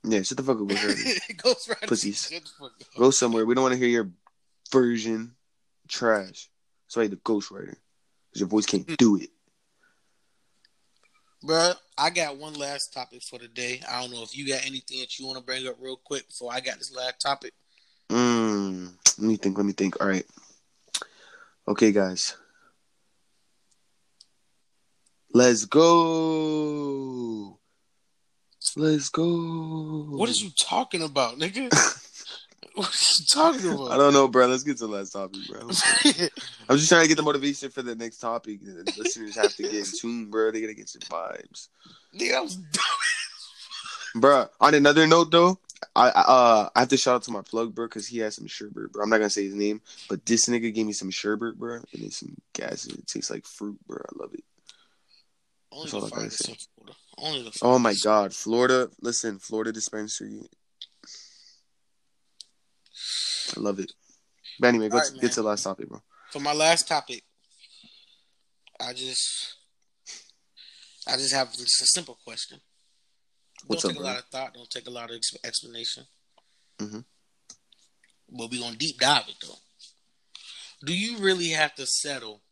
Yeah, 0.05 0.23
shut 0.23 0.37
the 0.37 0.45
fuck 0.45 0.61
up, 0.61 0.67
ghostwriter. 0.67 1.37
ghostwriters, 1.37 1.89
Pussies. 1.89 2.29
shut 2.31 2.43
the 2.43 2.51
fuck 2.59 2.73
up. 2.81 2.87
Go 2.97 3.11
somewhere. 3.11 3.45
We 3.45 3.55
don't 3.55 3.63
want 3.63 3.73
to 3.75 3.79
hear 3.79 3.89
your 3.89 4.11
version. 4.71 5.35
Trash. 5.89 6.49
Sorry, 6.89 7.09
the 7.09 7.17
ghostwriter. 7.17 7.75
'Cause 8.33 8.41
your 8.41 8.49
voice 8.49 8.67
can't 8.67 8.87
hmm. 8.87 8.95
do 8.99 9.17
it. 9.17 9.31
Bruh, 11.45 11.75
I 11.99 12.11
got 12.11 12.37
one 12.37 12.55
last 12.55 12.93
topic 12.93 13.23
for 13.23 13.39
today. 13.39 13.81
I 13.91 14.03
don't 14.03 14.13
know 14.13 14.23
if 14.23 14.37
you 14.37 14.47
got 14.47 14.67
anything 14.67 15.01
that 15.01 15.19
you 15.19 15.27
want 15.27 15.39
to 15.39 15.45
bring 15.45 15.67
up 15.67 15.77
real 15.81 15.97
quick 15.97 16.29
before 16.29 16.53
I 16.53 16.61
got 16.61 16.79
this 16.79 16.95
last 16.95 17.21
topic. 17.21 17.53
Mm, 18.11 18.93
let 19.19 19.27
me 19.27 19.37
think. 19.37 19.57
Let 19.57 19.67
me 19.67 19.73
think. 19.73 20.01
All 20.01 20.09
right. 20.09 20.27
Okay, 21.67 21.93
guys. 21.93 22.37
Let's 25.33 25.65
go. 25.65 27.59
Let's 28.77 29.09
go. 29.09 30.07
What 30.11 30.29
is 30.29 30.43
you 30.43 30.51
talking 30.59 31.03
about, 31.03 31.39
nigga? 31.39 31.73
what 32.75 32.89
are 32.89 32.91
you 32.91 33.27
talking 33.29 33.73
about? 33.73 33.91
I 33.93 33.97
don't 33.97 34.13
know, 34.13 34.29
bro. 34.29 34.47
Let's 34.47 34.63
get 34.63 34.79
to 34.79 34.87
the 34.87 34.93
last 34.93 35.11
topic, 35.13 35.41
bro. 35.49 35.61
I'm 36.69 36.77
just 36.77 36.89
trying 36.89 37.03
to 37.03 37.09
get 37.09 37.17
the 37.17 37.23
motivation 37.23 37.71
for 37.71 37.83
the 37.83 37.95
next 37.95 38.19
topic. 38.19 38.61
The 38.63 38.93
listeners 38.99 39.37
have 39.37 39.55
to 39.57 39.63
get 39.63 39.75
in 39.75 39.85
tune, 39.99 40.31
bro. 40.31 40.51
They 40.51 40.61
gotta 40.61 40.75
get 40.75 40.89
some 40.89 41.03
vibes. 41.03 41.69
nigga, 42.15 42.33
that 42.33 42.43
was 42.43 42.57
dumb. 42.57 42.83
Bruh, 44.23 44.49
on 44.61 44.75
another 44.75 45.07
note 45.07 45.31
though, 45.31 45.59
I 45.95 46.09
I, 46.09 46.21
uh 46.23 46.69
I 46.75 46.81
have 46.81 46.89
to 46.89 46.97
shout 46.97 47.17
out 47.17 47.23
to 47.25 47.31
my 47.31 47.43
plug, 47.43 47.75
bro, 47.75 47.87
because 47.87 48.07
he 48.07 48.19
has 48.19 48.35
some 48.37 48.47
sherbet, 48.47 48.93
bro. 48.93 49.03
I'm 49.03 49.11
not 49.11 49.19
gonna 49.19 49.31
say 49.31 49.45
his 49.45 49.55
name, 49.55 49.83
but 50.09 50.25
this 50.25 50.47
nigga 50.49 50.73
gave 50.73 50.87
me 50.87 50.93
some 50.93 51.11
sherbet, 51.11 51.59
bro, 51.59 51.75
and 51.75 51.85
it's 51.93 52.19
some 52.21 52.35
gas. 52.55 52.87
It 52.87 53.07
tastes 53.07 53.31
like 53.31 53.45
fruit, 53.45 53.79
bro. 53.87 53.99
I 53.99 54.23
love 54.23 54.33
it. 54.35 54.45
Only 55.71 55.91
That's 55.91 55.93
the 55.93 55.99
all 55.99 56.07
I 56.07 56.11
gotta 56.11 56.31
say. 56.31 56.57
Florida. 56.75 56.97
Only 57.19 57.43
the 57.43 57.59
Oh 57.63 57.79
my 57.79 57.95
god, 58.03 58.35
Florida! 58.35 58.89
Listen, 59.03 59.39
Florida 59.39 59.73
dispensary. 59.73 60.49
I 63.57 63.61
love 63.61 63.79
it. 63.79 63.93
But 64.61 64.69
anyway, 64.69 64.89
Alright, 64.91 65.09
to, 65.13 65.19
get 65.21 65.33
to 65.33 65.43
the 65.43 65.49
last 65.49 65.65
topic, 65.65 65.89
bro. 65.89 66.01
For 66.31 66.41
my 66.41 66.53
last 66.53 66.89
topic, 66.89 67.23
I 68.81 68.93
just, 68.93 69.57
I 71.09 71.13
just 71.17 71.35
have 71.35 71.53
just 71.53 71.83
a 71.83 71.87
simple 71.87 72.19
question. 72.25 72.61
What's 73.67 73.83
don't 73.83 73.91
up, 73.93 73.97
take 73.97 74.03
bro? 74.03 74.11
a 74.11 74.13
lot 74.13 74.19
of 74.19 74.25
thought. 74.27 74.55
Don't 74.55 74.71
take 74.71 74.87
a 74.87 74.91
lot 74.91 75.11
of 75.11 75.17
ex- 75.17 75.37
explanation. 75.45 76.05
Mhm. 76.79 77.05
But 78.29 78.51
we're 78.51 78.61
gonna 78.61 78.77
deep 78.77 78.99
dive 78.99 79.29
it 79.29 79.37
though. 79.41 79.59
Do 80.85 80.95
you 80.97 81.19
really 81.19 81.49
have 81.51 81.75
to 81.77 81.87
settle 81.87 82.43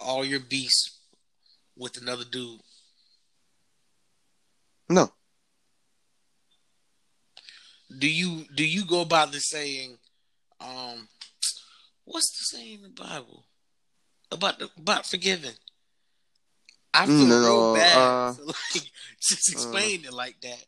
all 0.00 0.24
your 0.24 0.40
beasts 0.40 0.98
with 1.76 1.96
another 2.00 2.24
dude? 2.24 2.60
No, 4.88 5.12
Do 7.98 8.10
you 8.10 8.44
do 8.54 8.66
you 8.66 8.84
go 8.84 9.04
by 9.04 9.26
the 9.26 9.40
saying, 9.40 9.98
um, 10.60 11.08
what's 12.04 12.30
the 12.30 12.56
saying 12.56 12.76
in 12.76 12.82
the 12.82 13.02
Bible 13.02 13.44
about 14.30 14.58
the, 14.58 14.70
about 14.78 15.06
forgiving? 15.06 15.54
I 16.94 17.06
feel 17.06 17.26
no, 17.26 17.40
real 17.40 17.74
bad 17.74 17.96
uh, 17.96 18.34
to 18.36 18.44
like 18.44 18.90
just 19.20 19.50
explain 19.50 20.04
it 20.04 20.12
like 20.12 20.40
that, 20.42 20.64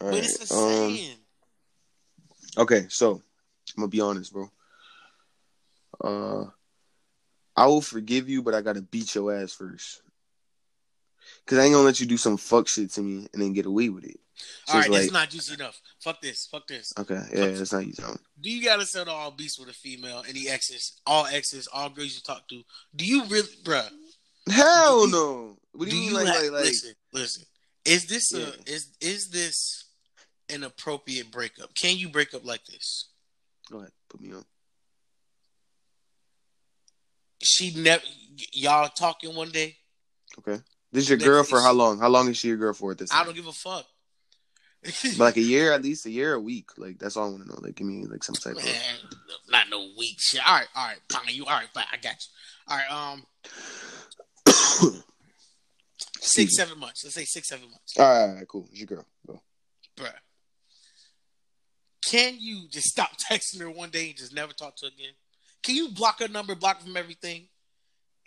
all 0.00 0.10
but 0.10 0.18
it's 0.18 0.50
a 0.50 0.54
right. 0.54 0.64
Um, 0.64 0.96
saying. 0.96 1.16
Okay, 2.58 2.86
so 2.88 3.22
I'm 3.76 3.82
gonna 3.82 3.88
be 3.88 4.00
honest, 4.00 4.32
bro. 4.32 4.50
Uh, 6.02 6.44
I 7.56 7.66
will 7.66 7.80
forgive 7.80 8.28
you, 8.28 8.42
but 8.42 8.54
I 8.54 8.60
gotta 8.60 8.82
beat 8.82 9.14
your 9.14 9.34
ass 9.34 9.52
first. 9.52 10.02
Cause 11.46 11.58
I 11.58 11.64
ain't 11.64 11.74
gonna 11.74 11.84
let 11.84 12.00
you 12.00 12.06
do 12.06 12.16
some 12.16 12.36
fuck 12.36 12.68
shit 12.68 12.90
to 12.92 13.02
me 13.02 13.28
and 13.32 13.42
then 13.42 13.52
get 13.52 13.66
away 13.66 13.88
with 13.88 14.04
it. 14.04 14.18
So 14.66 14.74
All 14.74 14.80
right, 14.80 14.90
like, 14.90 15.02
it's 15.04 15.12
not 15.12 15.30
juicy 15.30 15.54
enough. 15.54 15.80
Fuck 16.02 16.20
this. 16.20 16.46
Fuck 16.50 16.66
this. 16.66 16.92
okay, 16.98 17.14
yeah, 17.32 17.44
it's 17.44 17.72
not 17.72 17.86
you 17.86 17.92
telling. 17.92 18.18
Do 18.40 18.50
you 18.50 18.62
gotta 18.64 18.84
settle 18.84 19.14
all 19.14 19.30
beasts 19.30 19.58
with 19.58 19.68
a 19.68 19.72
female? 19.72 20.22
Any 20.28 20.48
exes, 20.48 21.00
all 21.06 21.26
exes, 21.26 21.66
all 21.72 21.88
girls 21.88 22.14
you 22.14 22.20
talk 22.24 22.46
to? 22.48 22.62
Do 22.94 23.04
you 23.06 23.24
really, 23.26 23.48
bruh? 23.64 23.88
Hell 24.50 25.06
you- 25.06 25.12
no. 25.12 25.58
What 25.72 25.88
do 25.88 25.96
you 25.96 26.06
mean, 26.06 26.14
like, 26.14 26.26
like, 26.26 26.50
like? 26.52 26.64
listen? 26.64 26.94
Listen, 27.12 27.44
is 27.84 28.06
this 28.06 28.32
Yeah. 28.32 28.46
a 28.46 28.70
is 28.70 28.88
is 29.00 29.28
this 29.30 29.84
an 30.48 30.62
appropriate 30.64 31.30
breakup? 31.30 31.74
Can 31.74 31.96
you 31.96 32.08
break 32.08 32.32
up 32.34 32.44
like 32.44 32.64
this? 32.66 33.08
Go 33.70 33.78
ahead, 33.78 33.92
put 34.08 34.20
me 34.20 34.32
on. 34.32 34.44
She 37.42 37.72
never. 37.74 38.02
Y'all 38.52 38.88
talking 38.88 39.34
one 39.34 39.50
day? 39.50 39.76
Okay, 40.38 40.60
this 40.92 41.04
is 41.04 41.10
your 41.10 41.18
girl 41.18 41.42
for 41.44 41.60
how 41.60 41.72
long? 41.72 41.98
How 41.98 42.08
long 42.08 42.28
is 42.28 42.36
she 42.36 42.48
your 42.48 42.56
girl 42.56 42.72
for 42.72 42.92
at 42.92 42.98
this? 42.98 43.10
I 43.12 43.16
Time? 43.18 43.26
don't 43.26 43.34
give 43.36 43.46
a 43.46 43.52
fuck. 43.52 43.86
But 45.18 45.24
like 45.24 45.36
a 45.36 45.42
year, 45.42 45.72
at 45.72 45.82
least 45.82 46.06
a 46.06 46.10
year, 46.10 46.34
a 46.34 46.40
week. 46.40 46.70
Like 46.78 46.98
that's 46.98 47.16
all 47.16 47.26
I 47.26 47.30
want 47.30 47.42
to 47.42 47.48
know. 47.48 47.58
Like 47.60 47.74
give 47.76 47.86
me 47.86 48.04
like 48.06 48.22
some 48.24 48.34
type 48.34 48.56
of. 48.56 48.64
Man, 48.64 48.74
not 49.50 49.68
no 49.70 49.88
weak 49.98 50.16
shit. 50.20 50.46
All 50.46 50.54
right, 50.54 50.68
all 50.74 50.86
right, 50.86 50.98
fine. 51.10 51.34
You 51.34 51.44
all 51.44 51.52
right? 51.52 51.68
Fine, 51.72 51.84
I 51.92 51.96
got 51.96 52.14
you. 52.14 52.30
All 52.68 52.76
right, 52.76 52.90
um, 53.12 53.26
six, 56.20 56.56
seven 56.56 56.78
months. 56.78 57.04
Let's 57.04 57.14
say 57.14 57.24
six, 57.24 57.48
seven 57.48 57.70
months, 57.70 57.94
all 57.98 58.04
right, 58.04 58.28
all 58.28 58.34
right, 58.34 58.48
cool. 58.48 58.66
It's 58.70 58.78
your 58.80 58.86
girl. 58.86 59.06
Go. 59.26 59.40
bruh. 59.96 60.12
Can 62.06 62.36
you 62.38 62.68
just 62.70 62.86
stop 62.86 63.10
texting 63.30 63.60
her 63.60 63.70
one 63.70 63.90
day 63.90 64.08
and 64.08 64.16
just 64.16 64.34
never 64.34 64.52
talk 64.52 64.76
to 64.76 64.86
her 64.86 64.92
again? 64.92 65.12
Can 65.62 65.74
you 65.74 65.90
block 65.90 66.20
her 66.20 66.28
number, 66.28 66.54
block 66.54 66.80
from 66.80 66.96
everything? 66.96 67.48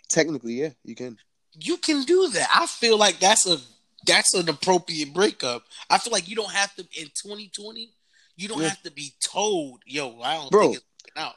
Technically, 0.08 0.54
yeah, 0.54 0.70
you 0.84 0.94
can. 0.94 1.16
You 1.58 1.78
can 1.78 2.04
do 2.04 2.28
that. 2.28 2.48
I 2.54 2.66
feel 2.66 2.98
like 2.98 3.18
that's 3.18 3.46
a 3.46 3.58
that's 4.06 4.34
an 4.34 4.48
appropriate 4.48 5.12
breakup. 5.12 5.64
I 5.88 5.98
feel 5.98 6.12
like 6.12 6.28
you 6.28 6.36
don't 6.36 6.52
have 6.52 6.74
to 6.76 6.82
in 6.82 7.06
2020. 7.06 7.90
You 8.36 8.48
don't 8.48 8.60
Yeah. 8.60 8.68
have 8.68 8.82
to 8.82 8.90
be 8.90 9.12
told, 9.20 9.82
"Yo, 9.86 10.20
I 10.20 10.34
don't 10.36 10.50
Bro. 10.50 10.72
think 10.72 10.76
it's 10.76 10.84
out." 11.16 11.34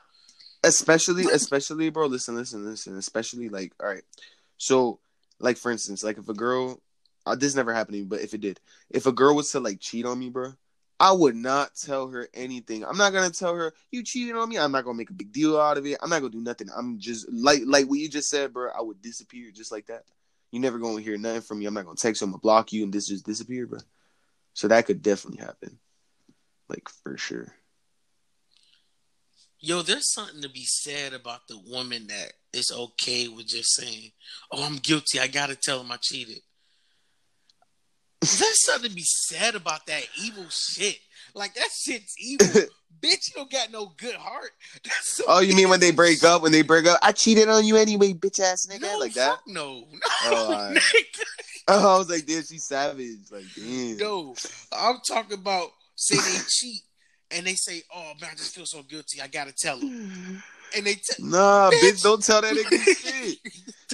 especially 0.63 1.25
especially 1.25 1.89
bro 1.89 2.05
listen 2.05 2.35
listen 2.35 2.65
listen 2.65 2.97
especially 2.97 3.49
like 3.49 3.73
all 3.81 3.87
right 3.87 4.03
so 4.57 4.99
like 5.39 5.57
for 5.57 5.71
instance 5.71 6.03
like 6.03 6.17
if 6.17 6.29
a 6.29 6.33
girl 6.33 6.79
uh, 7.25 7.35
this 7.35 7.55
never 7.55 7.73
happened 7.73 7.95
to 7.95 7.99
me 8.01 8.05
but 8.05 8.21
if 8.21 8.33
it 8.33 8.41
did 8.41 8.59
if 8.89 9.05
a 9.05 9.11
girl 9.11 9.35
was 9.35 9.51
to 9.51 9.59
like 9.59 9.79
cheat 9.79 10.05
on 10.05 10.17
me 10.17 10.29
bro 10.29 10.53
i 10.99 11.11
would 11.11 11.35
not 11.35 11.71
tell 11.75 12.07
her 12.07 12.29
anything 12.33 12.85
i'm 12.85 12.97
not 12.97 13.11
gonna 13.11 13.29
tell 13.29 13.53
her 13.55 13.73
you 13.91 14.03
cheated 14.03 14.35
on 14.35 14.47
me 14.47 14.57
i'm 14.57 14.71
not 14.71 14.85
gonna 14.85 14.97
make 14.97 15.09
a 15.09 15.13
big 15.13 15.33
deal 15.33 15.59
out 15.59 15.77
of 15.77 15.85
it 15.85 15.97
i'm 16.01 16.09
not 16.09 16.19
gonna 16.21 16.31
do 16.31 16.39
nothing 16.41 16.69
i'm 16.77 16.97
just 16.97 17.29
like 17.31 17.61
like 17.65 17.85
what 17.87 17.99
you 17.99 18.07
just 18.07 18.29
said 18.29 18.53
bro 18.53 18.71
i 18.77 18.81
would 18.81 19.01
disappear 19.01 19.51
just 19.51 19.71
like 19.71 19.85
that 19.87 20.03
you 20.53 20.59
never 20.59 20.77
gonna 20.77 21.01
hear 21.01 21.17
nothing 21.17 21.41
from 21.41 21.59
me 21.59 21.65
i'm 21.65 21.73
not 21.73 21.85
gonna 21.85 21.95
text 21.95 22.21
you 22.21 22.25
i'm 22.25 22.31
gonna 22.31 22.39
block 22.39 22.71
you 22.71 22.83
and 22.83 22.93
this 22.93 23.07
just 23.07 23.25
disappear 23.25 23.65
bro 23.65 23.79
so 24.53 24.67
that 24.67 24.85
could 24.85 25.01
definitely 25.01 25.43
happen 25.43 25.79
like 26.69 26.87
for 27.03 27.17
sure 27.17 27.53
Yo, 29.65 29.81
there's 29.81 30.11
something 30.11 30.41
to 30.41 30.49
be 30.49 30.65
said 30.65 31.13
about 31.13 31.47
the 31.47 31.57
woman 31.57 32.07
that 32.07 32.33
is 32.51 32.69
okay 32.69 33.29
with 33.29 33.47
just 33.47 33.73
saying, 33.75 34.11
"Oh, 34.51 34.61
I'm 34.61 34.75
guilty. 34.75 35.21
I 35.21 35.27
gotta 35.27 35.55
tell 35.55 35.79
him 35.79 35.89
I 35.89 35.95
cheated." 36.01 36.41
There's 38.19 38.65
something 38.65 38.89
to 38.89 38.95
be 38.95 39.05
said 39.05 39.55
about 39.55 39.85
that 39.85 40.03
evil 40.21 40.49
shit. 40.49 40.99
Like 41.35 41.53
that 41.55 41.69
shit's 41.71 42.15
evil, 42.19 42.45
bitch. 43.01 43.29
You 43.29 43.33
don't 43.35 43.51
got 43.51 43.71
no 43.71 43.91
good 43.97 44.15
heart. 44.15 44.51
That's 44.83 45.17
some 45.17 45.25
Oh, 45.29 45.39
you 45.41 45.55
mean 45.55 45.69
when 45.69 45.79
they 45.79 45.91
break 45.91 46.23
up? 46.23 46.41
When 46.41 46.51
they 46.51 46.61
break 46.61 46.85
up, 46.85 46.99
I 47.01 47.11
cheated 47.11 47.49
on 47.49 47.65
you 47.65 47.75
anyway, 47.77 48.13
bitch 48.13 48.39
ass 48.39 48.67
nigga, 48.69 48.81
No, 48.81 48.97
like 48.99 49.13
that. 49.13 49.39
No, 49.47 49.85
no, 49.91 49.97
Oh, 50.25 50.71
nigga. 50.73 51.23
Oh, 51.69 51.95
I 51.95 51.97
was 51.97 52.09
like, 52.09 52.25
damn, 52.25 52.43
she's 52.43 52.65
savage. 52.65 53.31
Like, 53.31 53.45
damn. 53.55 53.97
no. 53.97 54.35
I'm 54.71 54.97
talking 55.07 55.37
about 55.39 55.69
say 55.95 56.15
they 56.17 56.37
cheat 56.49 56.81
and 57.31 57.47
they 57.47 57.55
say, 57.55 57.81
"Oh 57.95 58.11
man, 58.21 58.31
I 58.33 58.35
just 58.35 58.53
feel 58.53 58.65
so 58.65 58.83
guilty. 58.83 59.21
I 59.21 59.27
gotta 59.27 59.53
tell 59.53 59.77
him." 59.79 60.43
And 60.75 60.85
they 60.85 60.95
tell 60.95 61.25
Nah, 61.25 61.71
Bitch. 61.71 61.79
bitch, 61.81 62.03
don't 62.03 62.23
tell 62.23 62.41
that 62.41 62.55
nigga 62.55 62.79
shit. 62.97 63.37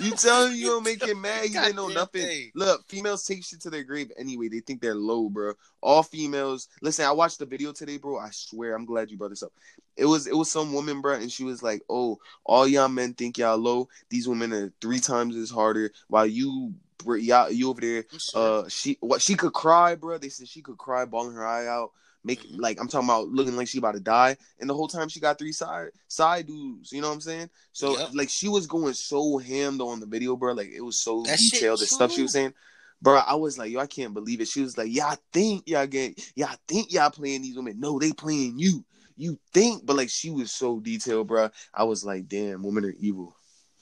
You 0.01 0.11
tell 0.11 0.47
him 0.47 0.55
you 0.55 0.67
don't 0.67 0.83
make 0.83 1.03
him 1.03 1.19
mad. 1.21 1.43
He 1.43 1.49
didn't 1.49 1.75
know 1.75 1.89
nothing. 1.89 2.21
thing. 2.21 2.51
Look, 2.55 2.87
females 2.87 3.25
take 3.25 3.43
shit 3.43 3.59
to 3.61 3.69
their 3.69 3.83
grave 3.83 4.11
anyway. 4.17 4.47
They 4.47 4.61
think 4.61 4.81
they're 4.81 4.95
low, 4.95 5.27
bro. 5.29 5.53
All 5.81 6.03
females. 6.03 6.69
Listen, 6.81 7.05
I 7.05 7.11
watched 7.11 7.39
the 7.39 7.45
video 7.45 7.73
today, 7.73 7.97
bro. 7.97 8.17
I 8.17 8.29
swear, 8.31 8.75
I'm 8.75 8.85
glad 8.85 9.11
you 9.11 9.17
brought 9.17 9.31
this 9.31 9.43
up. 9.43 9.51
It 9.97 10.05
was 10.05 10.27
it 10.27 10.35
was 10.35 10.49
some 10.49 10.71
woman, 10.73 11.01
bro, 11.01 11.15
and 11.15 11.29
she 11.29 11.43
was 11.43 11.61
like, 11.61 11.81
"Oh, 11.89 12.19
all 12.45 12.65
y'all 12.65 12.87
men 12.87 13.13
think 13.13 13.37
y'all 13.37 13.57
low. 13.57 13.89
These 14.09 14.27
women 14.29 14.53
are 14.53 14.71
three 14.79 15.01
times 15.01 15.35
as 15.35 15.49
harder. 15.49 15.91
While 16.07 16.27
you, 16.27 16.73
y'all, 17.05 17.51
you 17.51 17.69
over 17.69 17.81
there, 17.81 18.05
uh, 18.33 18.69
she 18.69 18.97
what 19.01 19.21
she 19.21 19.35
could 19.35 19.51
cry, 19.51 19.95
bro. 19.95 20.17
They 20.17 20.29
said 20.29 20.47
she 20.47 20.61
could 20.61 20.77
cry, 20.77 21.03
bawling 21.03 21.35
her 21.35 21.45
eye 21.45 21.67
out." 21.67 21.91
Make 22.23 22.45
like 22.51 22.79
I'm 22.81 22.87
talking 22.87 23.07
about 23.07 23.29
looking 23.29 23.55
like 23.55 23.67
she 23.67 23.77
about 23.77 23.93
to 23.93 24.01
die, 24.01 24.35
and 24.59 24.69
the 24.69 24.73
whole 24.73 24.89
time 24.89 25.07
she 25.07 25.21
got 25.21 25.39
three 25.39 25.53
side 25.53 25.89
side 26.07 26.47
dudes. 26.47 26.91
You 26.91 27.01
know 27.01 27.07
what 27.07 27.13
I'm 27.13 27.21
saying? 27.21 27.49
So 27.71 27.97
Yep. 27.97 28.09
like 28.13 28.29
she 28.29 28.49
was 28.49 28.67
going 28.67 28.93
so 28.93 29.37
ham 29.37 29.77
though 29.77 29.89
on 29.89 30.01
the 30.01 30.05
video, 30.05 30.35
bro. 30.35 30.53
Like 30.53 30.69
it 30.69 30.81
was 30.81 30.99
so 30.99 31.23
That 31.23 31.37
detailed. 31.37 31.79
The 31.79 31.85
stuff 31.85 32.11
she 32.11 32.23
was 32.23 32.33
saying, 32.33 32.53
bro. 33.01 33.17
I 33.17 33.35
was 33.35 33.57
like, 33.57 33.71
yo, 33.71 33.79
I 33.79 33.87
can't 33.87 34.13
believe 34.13 34.41
it. 34.41 34.47
She 34.47 34.61
was 34.61 34.77
like, 34.77 34.93
y'all 34.93 35.17
think 35.31 35.63
y'all 35.67 35.87
get, 35.87 36.19
y'all 36.35 36.57
think 36.67 36.91
y'all 36.91 37.09
playing 37.09 37.41
these 37.41 37.55
women. 37.55 37.79
No, 37.79 37.99
they 37.99 38.11
playing 38.11 38.59
you. 38.59 38.83
You 39.15 39.37
think, 39.53 39.85
but 39.85 39.97
like 39.97 40.09
she 40.09 40.29
was 40.29 40.51
so 40.51 40.79
detailed, 40.79 41.27
bro. 41.27 41.49
I 41.73 41.83
was 41.83 42.05
like, 42.05 42.27
damn, 42.27 42.63
women 42.63 42.85
are 42.85 42.95
evil. 42.99 43.35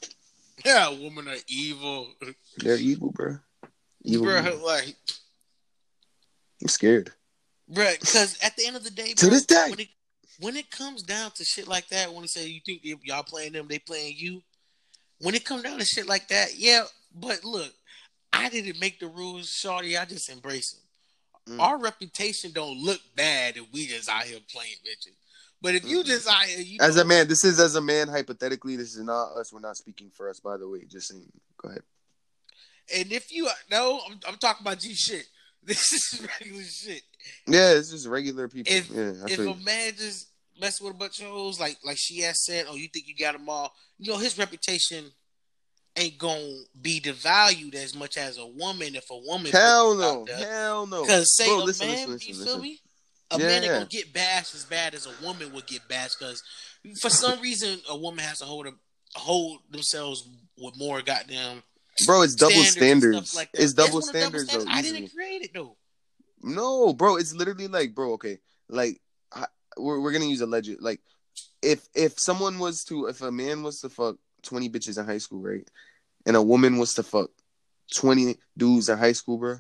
yeah, 0.66 0.90
women 0.90 1.28
are 1.28 1.38
evil. 1.48 2.10
They're 2.58 2.78
evil, 2.78 3.12
bro. 3.12 3.38
Evil. 4.04 4.28
Women. 4.28 4.62
like, 4.64 4.96
I'm 6.62 6.68
scared. 6.68 7.12
Bruh, 7.72 8.00
because 8.00 8.38
at 8.44 8.56
the 8.56 8.66
end 8.66 8.76
of 8.76 8.84
the 8.84 8.92
day, 8.92 9.14
To 9.14 9.30
this 9.30 9.46
day. 9.46 9.68
when 9.70 9.80
it, 9.80 9.88
when 10.40 10.56
it 10.56 10.70
comes 10.72 11.04
down 11.04 11.32
to 11.32 11.44
shit 11.44 11.68
like 11.68 11.88
that, 11.90 12.12
when 12.12 12.22
they 12.22 12.28
say 12.28 12.48
you 12.48 12.62
think 12.66 12.82
y'all 13.04 13.24
playing 13.24 13.54
them, 13.54 13.68
they 13.68 13.80
playing 13.80 14.16
you. 14.18 14.42
When 15.20 15.34
it 15.34 15.46
comes 15.46 15.64
down 15.64 15.80
to 15.80 15.86
shit 15.86 16.08
like 16.08 16.28
that, 16.28 16.58
yeah. 16.58 16.84
But 17.14 17.44
look, 17.44 17.74
I 18.32 18.50
didn't 18.50 18.80
make 18.80 19.00
the 19.00 19.08
rules, 19.08 19.50
shorty. 19.50 19.98
I 19.98 20.06
just 20.06 20.30
embrace 20.30 20.74
them. 20.74 21.58
Mm. 21.58 21.62
Our 21.62 21.80
reputation 21.80 22.52
don't 22.54 22.78
look 22.78 23.00
bad 23.16 23.58
if 23.58 23.64
we 23.72 23.88
just 23.88 24.10
out 24.10 24.24
here 24.24 24.40
playing 24.52 24.76
bitches. 24.86 25.16
But 25.62 25.74
if 25.74 25.86
you 25.86 26.04
just 26.04 26.28
out 26.28 26.44
here, 26.44 26.60
you 26.60 26.78
As 26.82 26.98
a 26.98 27.06
man, 27.06 27.28
this 27.28 27.44
is 27.44 27.60
as 27.60 27.76
a 27.76 27.82
man. 27.82 28.10
Hypothetically, 28.10 28.76
this 28.76 28.96
is 28.96 29.04
not 29.04 29.32
us. 29.38 29.52
We're 29.52 29.60
not 29.60 29.78
speaking 29.78 30.12
for 30.14 30.30
us, 30.30 30.40
by 30.40 30.58
the 30.58 30.70
way. 30.70 30.82
Just 30.88 31.08
saying. 31.08 31.26
Go 31.62 31.70
ahead. 31.70 31.82
and 32.96 33.12
if 33.12 33.32
you 33.32 33.50
no, 33.72 34.02
I'm, 34.08 34.20
I'm 34.28 34.36
talking 34.36 34.66
about 34.66 34.80
G 34.80 34.94
shit. 34.94 35.26
This 35.64 35.92
is 35.92 36.22
regular 36.40 36.64
shit. 36.64 37.02
Yeah, 37.46 37.72
it's 37.72 37.92
just 37.92 38.08
regular 38.08 38.48
people. 38.48 38.74
If- 38.74 38.90
yeah, 38.90 39.14
if 39.28 39.40
a 39.40 39.56
man 39.64 39.94
just 39.98 40.30
mess 40.60 40.80
with 40.82 40.94
a 40.94 40.98
bunch 40.98 41.20
of 41.20 41.28
hoes, 41.28 41.60
like 41.60 41.78
like 41.84 41.98
she 42.00 42.22
has 42.22 42.46
said, 42.46 42.66
oh, 42.70 42.76
you 42.76 42.88
think 42.88 43.08
you 43.08 43.16
got 43.16 43.34
them 43.34 43.50
all? 43.50 43.74
You 43.98 44.14
know, 44.14 44.18
his 44.18 44.38
reputation 44.38 45.12
ain't 45.98 46.18
gonna 46.18 46.54
be 46.80 47.02
devalued 47.02 47.76
as 47.76 47.96
much 47.96 48.18
as 48.18 48.38
a 48.38 48.46
woman 48.46 48.96
if 48.96 49.10
a 49.10 49.18
woman. 49.18 49.52
Hell 49.52 49.96
no, 49.96 50.26
hell 50.34 50.88
no. 50.88 51.02
Because 51.02 51.36
say 51.36 51.48
Bro, 51.48 51.60
a 51.60 51.64
listen, 51.66 51.88
man, 51.88 51.96
listen, 51.96 52.12
listen, 52.12 52.36
you 52.36 52.46
feel 52.46 52.60
me? 52.60 52.80
A 53.32 53.40
Yeah, 53.40 53.48
man 53.48 53.64
ain't 53.64 53.74
gonna 53.74 53.86
get 53.88 54.14
bashed 54.14 54.56
as 54.56 54.64
bad 54.64 54.94
as 54.96 55.06
a 55.06 55.26
woman 55.26 55.52
would 55.52 55.68
get 55.68 55.88
bashed 55.90 56.18
because 56.20 56.42
for 57.02 57.10
some 57.10 57.42
reason 57.42 57.80
a 57.90 57.98
woman 57.98 58.24
has 58.24 58.40
to 58.40 58.46
hold 58.46 58.68
a, 58.68 58.72
hold 59.16 59.60
themselves 59.70 60.30
with 60.58 60.78
more 60.78 61.02
goddamn 61.02 61.64
Bro, 62.06 62.24
it's 62.24 62.36
double 62.36 62.64
standards. 62.64 62.72
standards. 62.72 63.36
like 63.36 63.50
it's 63.54 63.74
double 63.74 63.88
double 63.88 63.98
of 64.00 64.04
the 64.06 64.20
standards, 64.20 64.54
though. 64.54 64.66
I 64.68 64.82
didn't 64.82 65.14
create 65.14 65.44
it 65.44 65.52
though. 65.54 65.76
No, 66.42 66.94
bro, 66.94 67.18
it's 67.18 67.34
literally 67.34 67.68
like, 67.68 67.96
bro, 67.96 68.14
okay, 68.14 68.40
like 68.70 69.02
I, 69.34 69.46
we're 69.78 70.00
we're 70.00 70.12
gonna 70.12 70.26
use 70.26 70.42
a 70.42 70.46
legend. 70.46 70.78
Like, 70.82 71.02
if 71.62 71.88
if 71.96 72.20
someone 72.20 72.60
was 72.60 72.84
to, 72.86 73.08
if 73.08 73.22
a 73.22 73.32
man 73.32 73.64
was 73.64 73.82
to 73.82 73.90
fuck 73.90 74.18
twenty 74.44 74.70
bitches 74.70 75.00
in 75.00 75.06
high 75.06 75.18
school, 75.18 75.42
right, 75.42 75.68
and 76.26 76.36
a 76.36 76.42
woman 76.42 76.78
was 76.78 76.94
to 76.96 77.04
fuck 77.04 77.30
twenty 77.94 78.38
dudes 78.56 78.90
in 78.90 78.98
high 78.98 79.14
school, 79.14 79.38
bro, 79.38 79.58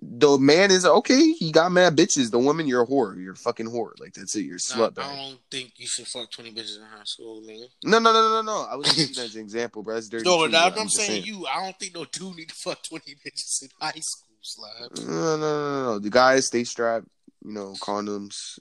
the 0.00 0.36
man 0.38 0.70
is 0.70 0.84
okay. 0.84 1.32
He 1.32 1.50
got 1.52 1.72
mad 1.72 1.96
bitches. 1.96 2.30
The 2.30 2.38
woman, 2.38 2.66
you're 2.66 2.82
a 2.82 2.86
whore. 2.86 3.16
You're 3.20 3.32
a 3.34 3.36
fucking 3.36 3.66
whore. 3.66 3.92
Like 4.00 4.12
that's 4.14 4.34
it. 4.36 4.42
You're 4.44 4.56
a 4.56 4.76
Nah, 4.76 4.88
slut. 4.88 4.98
I 4.98 5.02
dog. 5.02 5.16
don't 5.16 5.38
think 5.50 5.72
you 5.76 5.86
should 5.86 6.06
fuck 6.06 6.30
twenty 6.30 6.52
bitches 6.52 6.76
in 6.76 6.82
high 6.82 7.04
school, 7.04 7.40
nigga. 7.42 7.66
No, 7.84 7.98
no, 7.98 8.12
no, 8.12 8.28
no, 8.28 8.42
no. 8.42 8.66
I 8.70 8.76
was 8.76 8.86
just 8.88 8.98
using 8.98 9.14
that 9.16 9.24
as 9.30 9.34
an 9.36 9.42
example, 9.42 9.82
bro. 9.82 9.94
That's 9.94 10.08
dirty. 10.08 10.24
No, 10.24 10.44
too, 10.46 10.52
but 10.52 10.78
I'm, 10.78 10.86
just 10.86 10.96
saying, 10.96 11.24
you. 11.24 11.46
I 11.46 11.62
don't 11.64 11.78
think 11.78 11.94
no 11.94 12.04
dude 12.04 12.36
need 12.36 12.48
to 12.48 12.54
fuck 12.54 12.82
twenty 12.82 13.14
bitches 13.26 13.62
in 13.62 13.68
high 13.80 13.92
school, 14.00 14.36
slab. 14.42 14.90
No, 15.06 15.36
no, 15.36 15.36
no, 15.36 15.82
no. 15.84 15.98
The 15.98 16.10
guys 16.10 16.46
stay 16.46 16.64
strapped. 16.64 17.06
You 17.44 17.52
know, 17.52 17.74
condoms. 17.80 18.58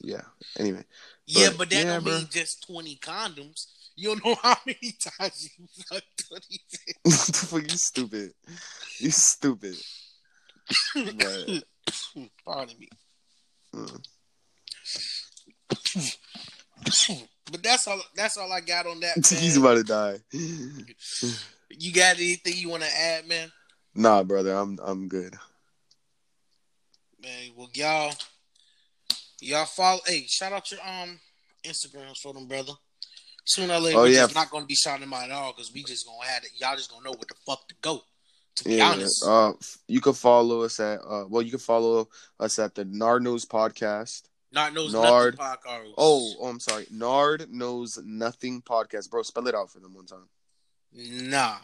Yeah. 0.00 0.20
Anyway, 0.58 0.84
Yeah, 1.26 1.48
But, 1.48 1.58
but 1.58 1.70
that 1.70 1.76
yeah, 1.84 1.94
don't 1.94 2.04
bro. 2.04 2.18
mean 2.18 2.28
just 2.30 2.64
twenty 2.66 2.96
condoms. 2.96 3.66
You 3.96 4.10
don't 4.14 4.24
know 4.24 4.36
how 4.42 4.56
many 4.64 4.94
times 5.18 5.50
you 5.58 5.66
fuck 5.90 6.02
twenty 6.28 6.60
bitches. 6.72 6.94
what 7.04 7.26
the 7.26 7.46
fuck? 7.46 7.62
You 7.62 7.76
stupid. 7.78 8.32
You 9.00 9.10
stupid. 9.10 9.76
But, 10.94 11.64
Pardon 12.44 12.76
me. 12.78 12.88
mm. 13.74 14.00
But 17.50 17.62
that's 17.62 17.86
all. 17.88 18.00
That's 18.14 18.36
all 18.36 18.52
I 18.52 18.60
got 18.60 18.86
on 18.86 19.00
that. 19.00 19.16
He's 19.40 19.56
about 19.56 19.74
to 19.76 19.82
die. 19.82 20.16
You 20.32 21.92
got 21.92 22.16
anything 22.16 22.54
you 22.56 22.68
want 22.68 22.82
to 22.82 22.90
add, 23.00 23.26
man? 23.26 23.50
Nah, 23.94 24.22
brother. 24.22 24.54
I'm 24.54 24.78
I'm 24.82 25.08
good. 25.08 25.34
Man, 27.22 27.50
well, 27.56 27.70
y'all, 27.74 28.12
y'all 29.40 29.64
follow. 29.64 30.00
Hey, 30.06 30.24
shout 30.28 30.52
out 30.52 30.70
your 30.70 30.80
um 30.86 31.18
Instagrams 31.64 32.18
for 32.18 32.32
them, 32.34 32.46
brother. 32.46 32.72
Sooner 33.46 33.74
or 33.74 33.80
later, 33.80 33.98
Oh, 33.98 34.02
we're 34.02 34.08
yeah. 34.08 34.26
not 34.34 34.50
gonna 34.50 34.66
be 34.66 34.74
shouting 34.74 35.10
out 35.12 35.24
at 35.24 35.30
all 35.30 35.52
because 35.52 35.72
we 35.72 35.82
just 35.82 36.06
gonna 36.06 36.28
have 36.30 36.44
it. 36.44 36.50
Y'all 36.60 36.76
just 36.76 36.90
gonna 36.90 37.04
know 37.04 37.10
what 37.16 37.28
the 37.28 37.34
fuck 37.46 37.66
to 37.68 37.74
go. 37.80 38.02
To 38.64 38.70
Yeah. 38.70 38.90
honest, 38.92 39.24
Uh, 39.24 39.52
you 39.86 40.00
can 40.00 40.12
follow 40.14 40.62
us 40.62 40.80
at 40.80 41.00
uh. 41.00 41.24
Well, 41.28 41.42
you 41.42 41.50
can 41.50 41.60
follow 41.60 42.08
us 42.40 42.58
at 42.58 42.74
the 42.74 42.84
Nard 42.84 43.22
Knows 43.22 43.44
Podcast. 43.46 44.22
Nard 44.52 44.74
knows 44.74 44.92
Nard. 44.92 45.36
nothing 45.38 45.56
podcast. 45.72 45.92
Oh, 45.98 46.34
oh, 46.40 46.46
I'm 46.48 46.58
sorry. 46.60 46.86
Nard 46.90 47.50
Knows 47.50 47.98
Nothing 48.02 48.62
Podcast, 48.62 49.10
bro. 49.10 49.22
Spell 49.22 49.46
it 49.46 49.54
out 49.54 49.70
for 49.70 49.78
them 49.80 49.94
one 49.94 50.06
time. 50.06 50.28
nah. 50.92 51.58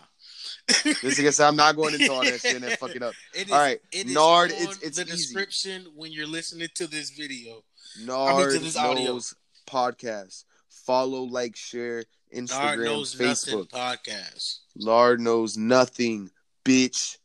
Just 0.68 1.02
like 1.18 1.26
I 1.26 1.30
said, 1.30 1.48
I'm 1.48 1.56
not 1.56 1.76
going 1.76 1.94
into 1.94 2.12
all 2.12 2.22
that 2.24 2.40
shit 2.40 2.62
and 2.62 2.64
fuck 2.78 2.94
it 2.94 3.02
up. 3.02 3.14
It 3.34 3.46
is, 3.46 3.52
All 3.52 3.58
right, 3.58 3.80
it 3.92 4.06
is 4.08 4.12
Nard, 4.12 4.50
it's- 4.52 4.78
it's 4.82 4.96
the 4.98 5.04
easy. 5.04 5.12
description 5.16 5.86
when 5.94 6.12
you're 6.12 6.26
listening 6.26 6.68
to 6.74 6.86
this 6.86 7.10
video. 7.10 7.64
Nard 8.02 8.52
to 8.52 8.58
this 8.58 8.76
audio. 8.76 9.04
Knows 9.04 9.34
Podcast. 9.66 10.44
Follow, 10.68 11.22
like, 11.22 11.56
share, 11.56 12.04
Nard 12.32 12.48
Instagram, 12.48 12.84
knows 12.84 13.18
nothing 13.18 13.54
Facebook. 13.58 13.68
podcast. 13.70 14.58
Nard 14.76 15.20
knows 15.20 15.56
nothing, 15.56 16.30
bitch. 16.64 17.18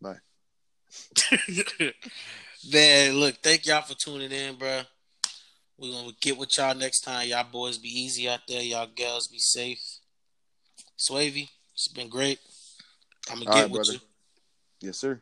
Bye. 0.00 0.18
Man, 2.72 3.14
look, 3.14 3.36
thank 3.42 3.66
y'all 3.66 3.82
for 3.82 3.94
tuning 3.94 4.32
in, 4.32 4.56
bro. 4.56 4.82
We're 5.76 5.92
gonna 5.92 6.12
get 6.20 6.38
with 6.38 6.50
y'all 6.56 6.74
next 6.74 7.00
time. 7.00 7.28
Y'all 7.28 7.44
boys 7.50 7.78
be 7.78 7.88
easy 7.88 8.28
out 8.28 8.40
there. 8.46 8.62
Y'all 8.62 8.88
gals 8.94 9.28
be 9.28 9.38
safe. 9.38 9.80
Swavy, 10.96 11.48
it's 11.72 11.88
been 11.88 12.08
great. 12.08 12.38
I'm 13.28 13.40
gonna 13.40 13.50
All 13.50 13.56
get 13.56 13.62
right, 13.62 13.70
with 13.70 13.82
brother. 13.82 13.92
you. 13.94 14.00
Yes, 14.80 14.98
sir. 14.98 15.20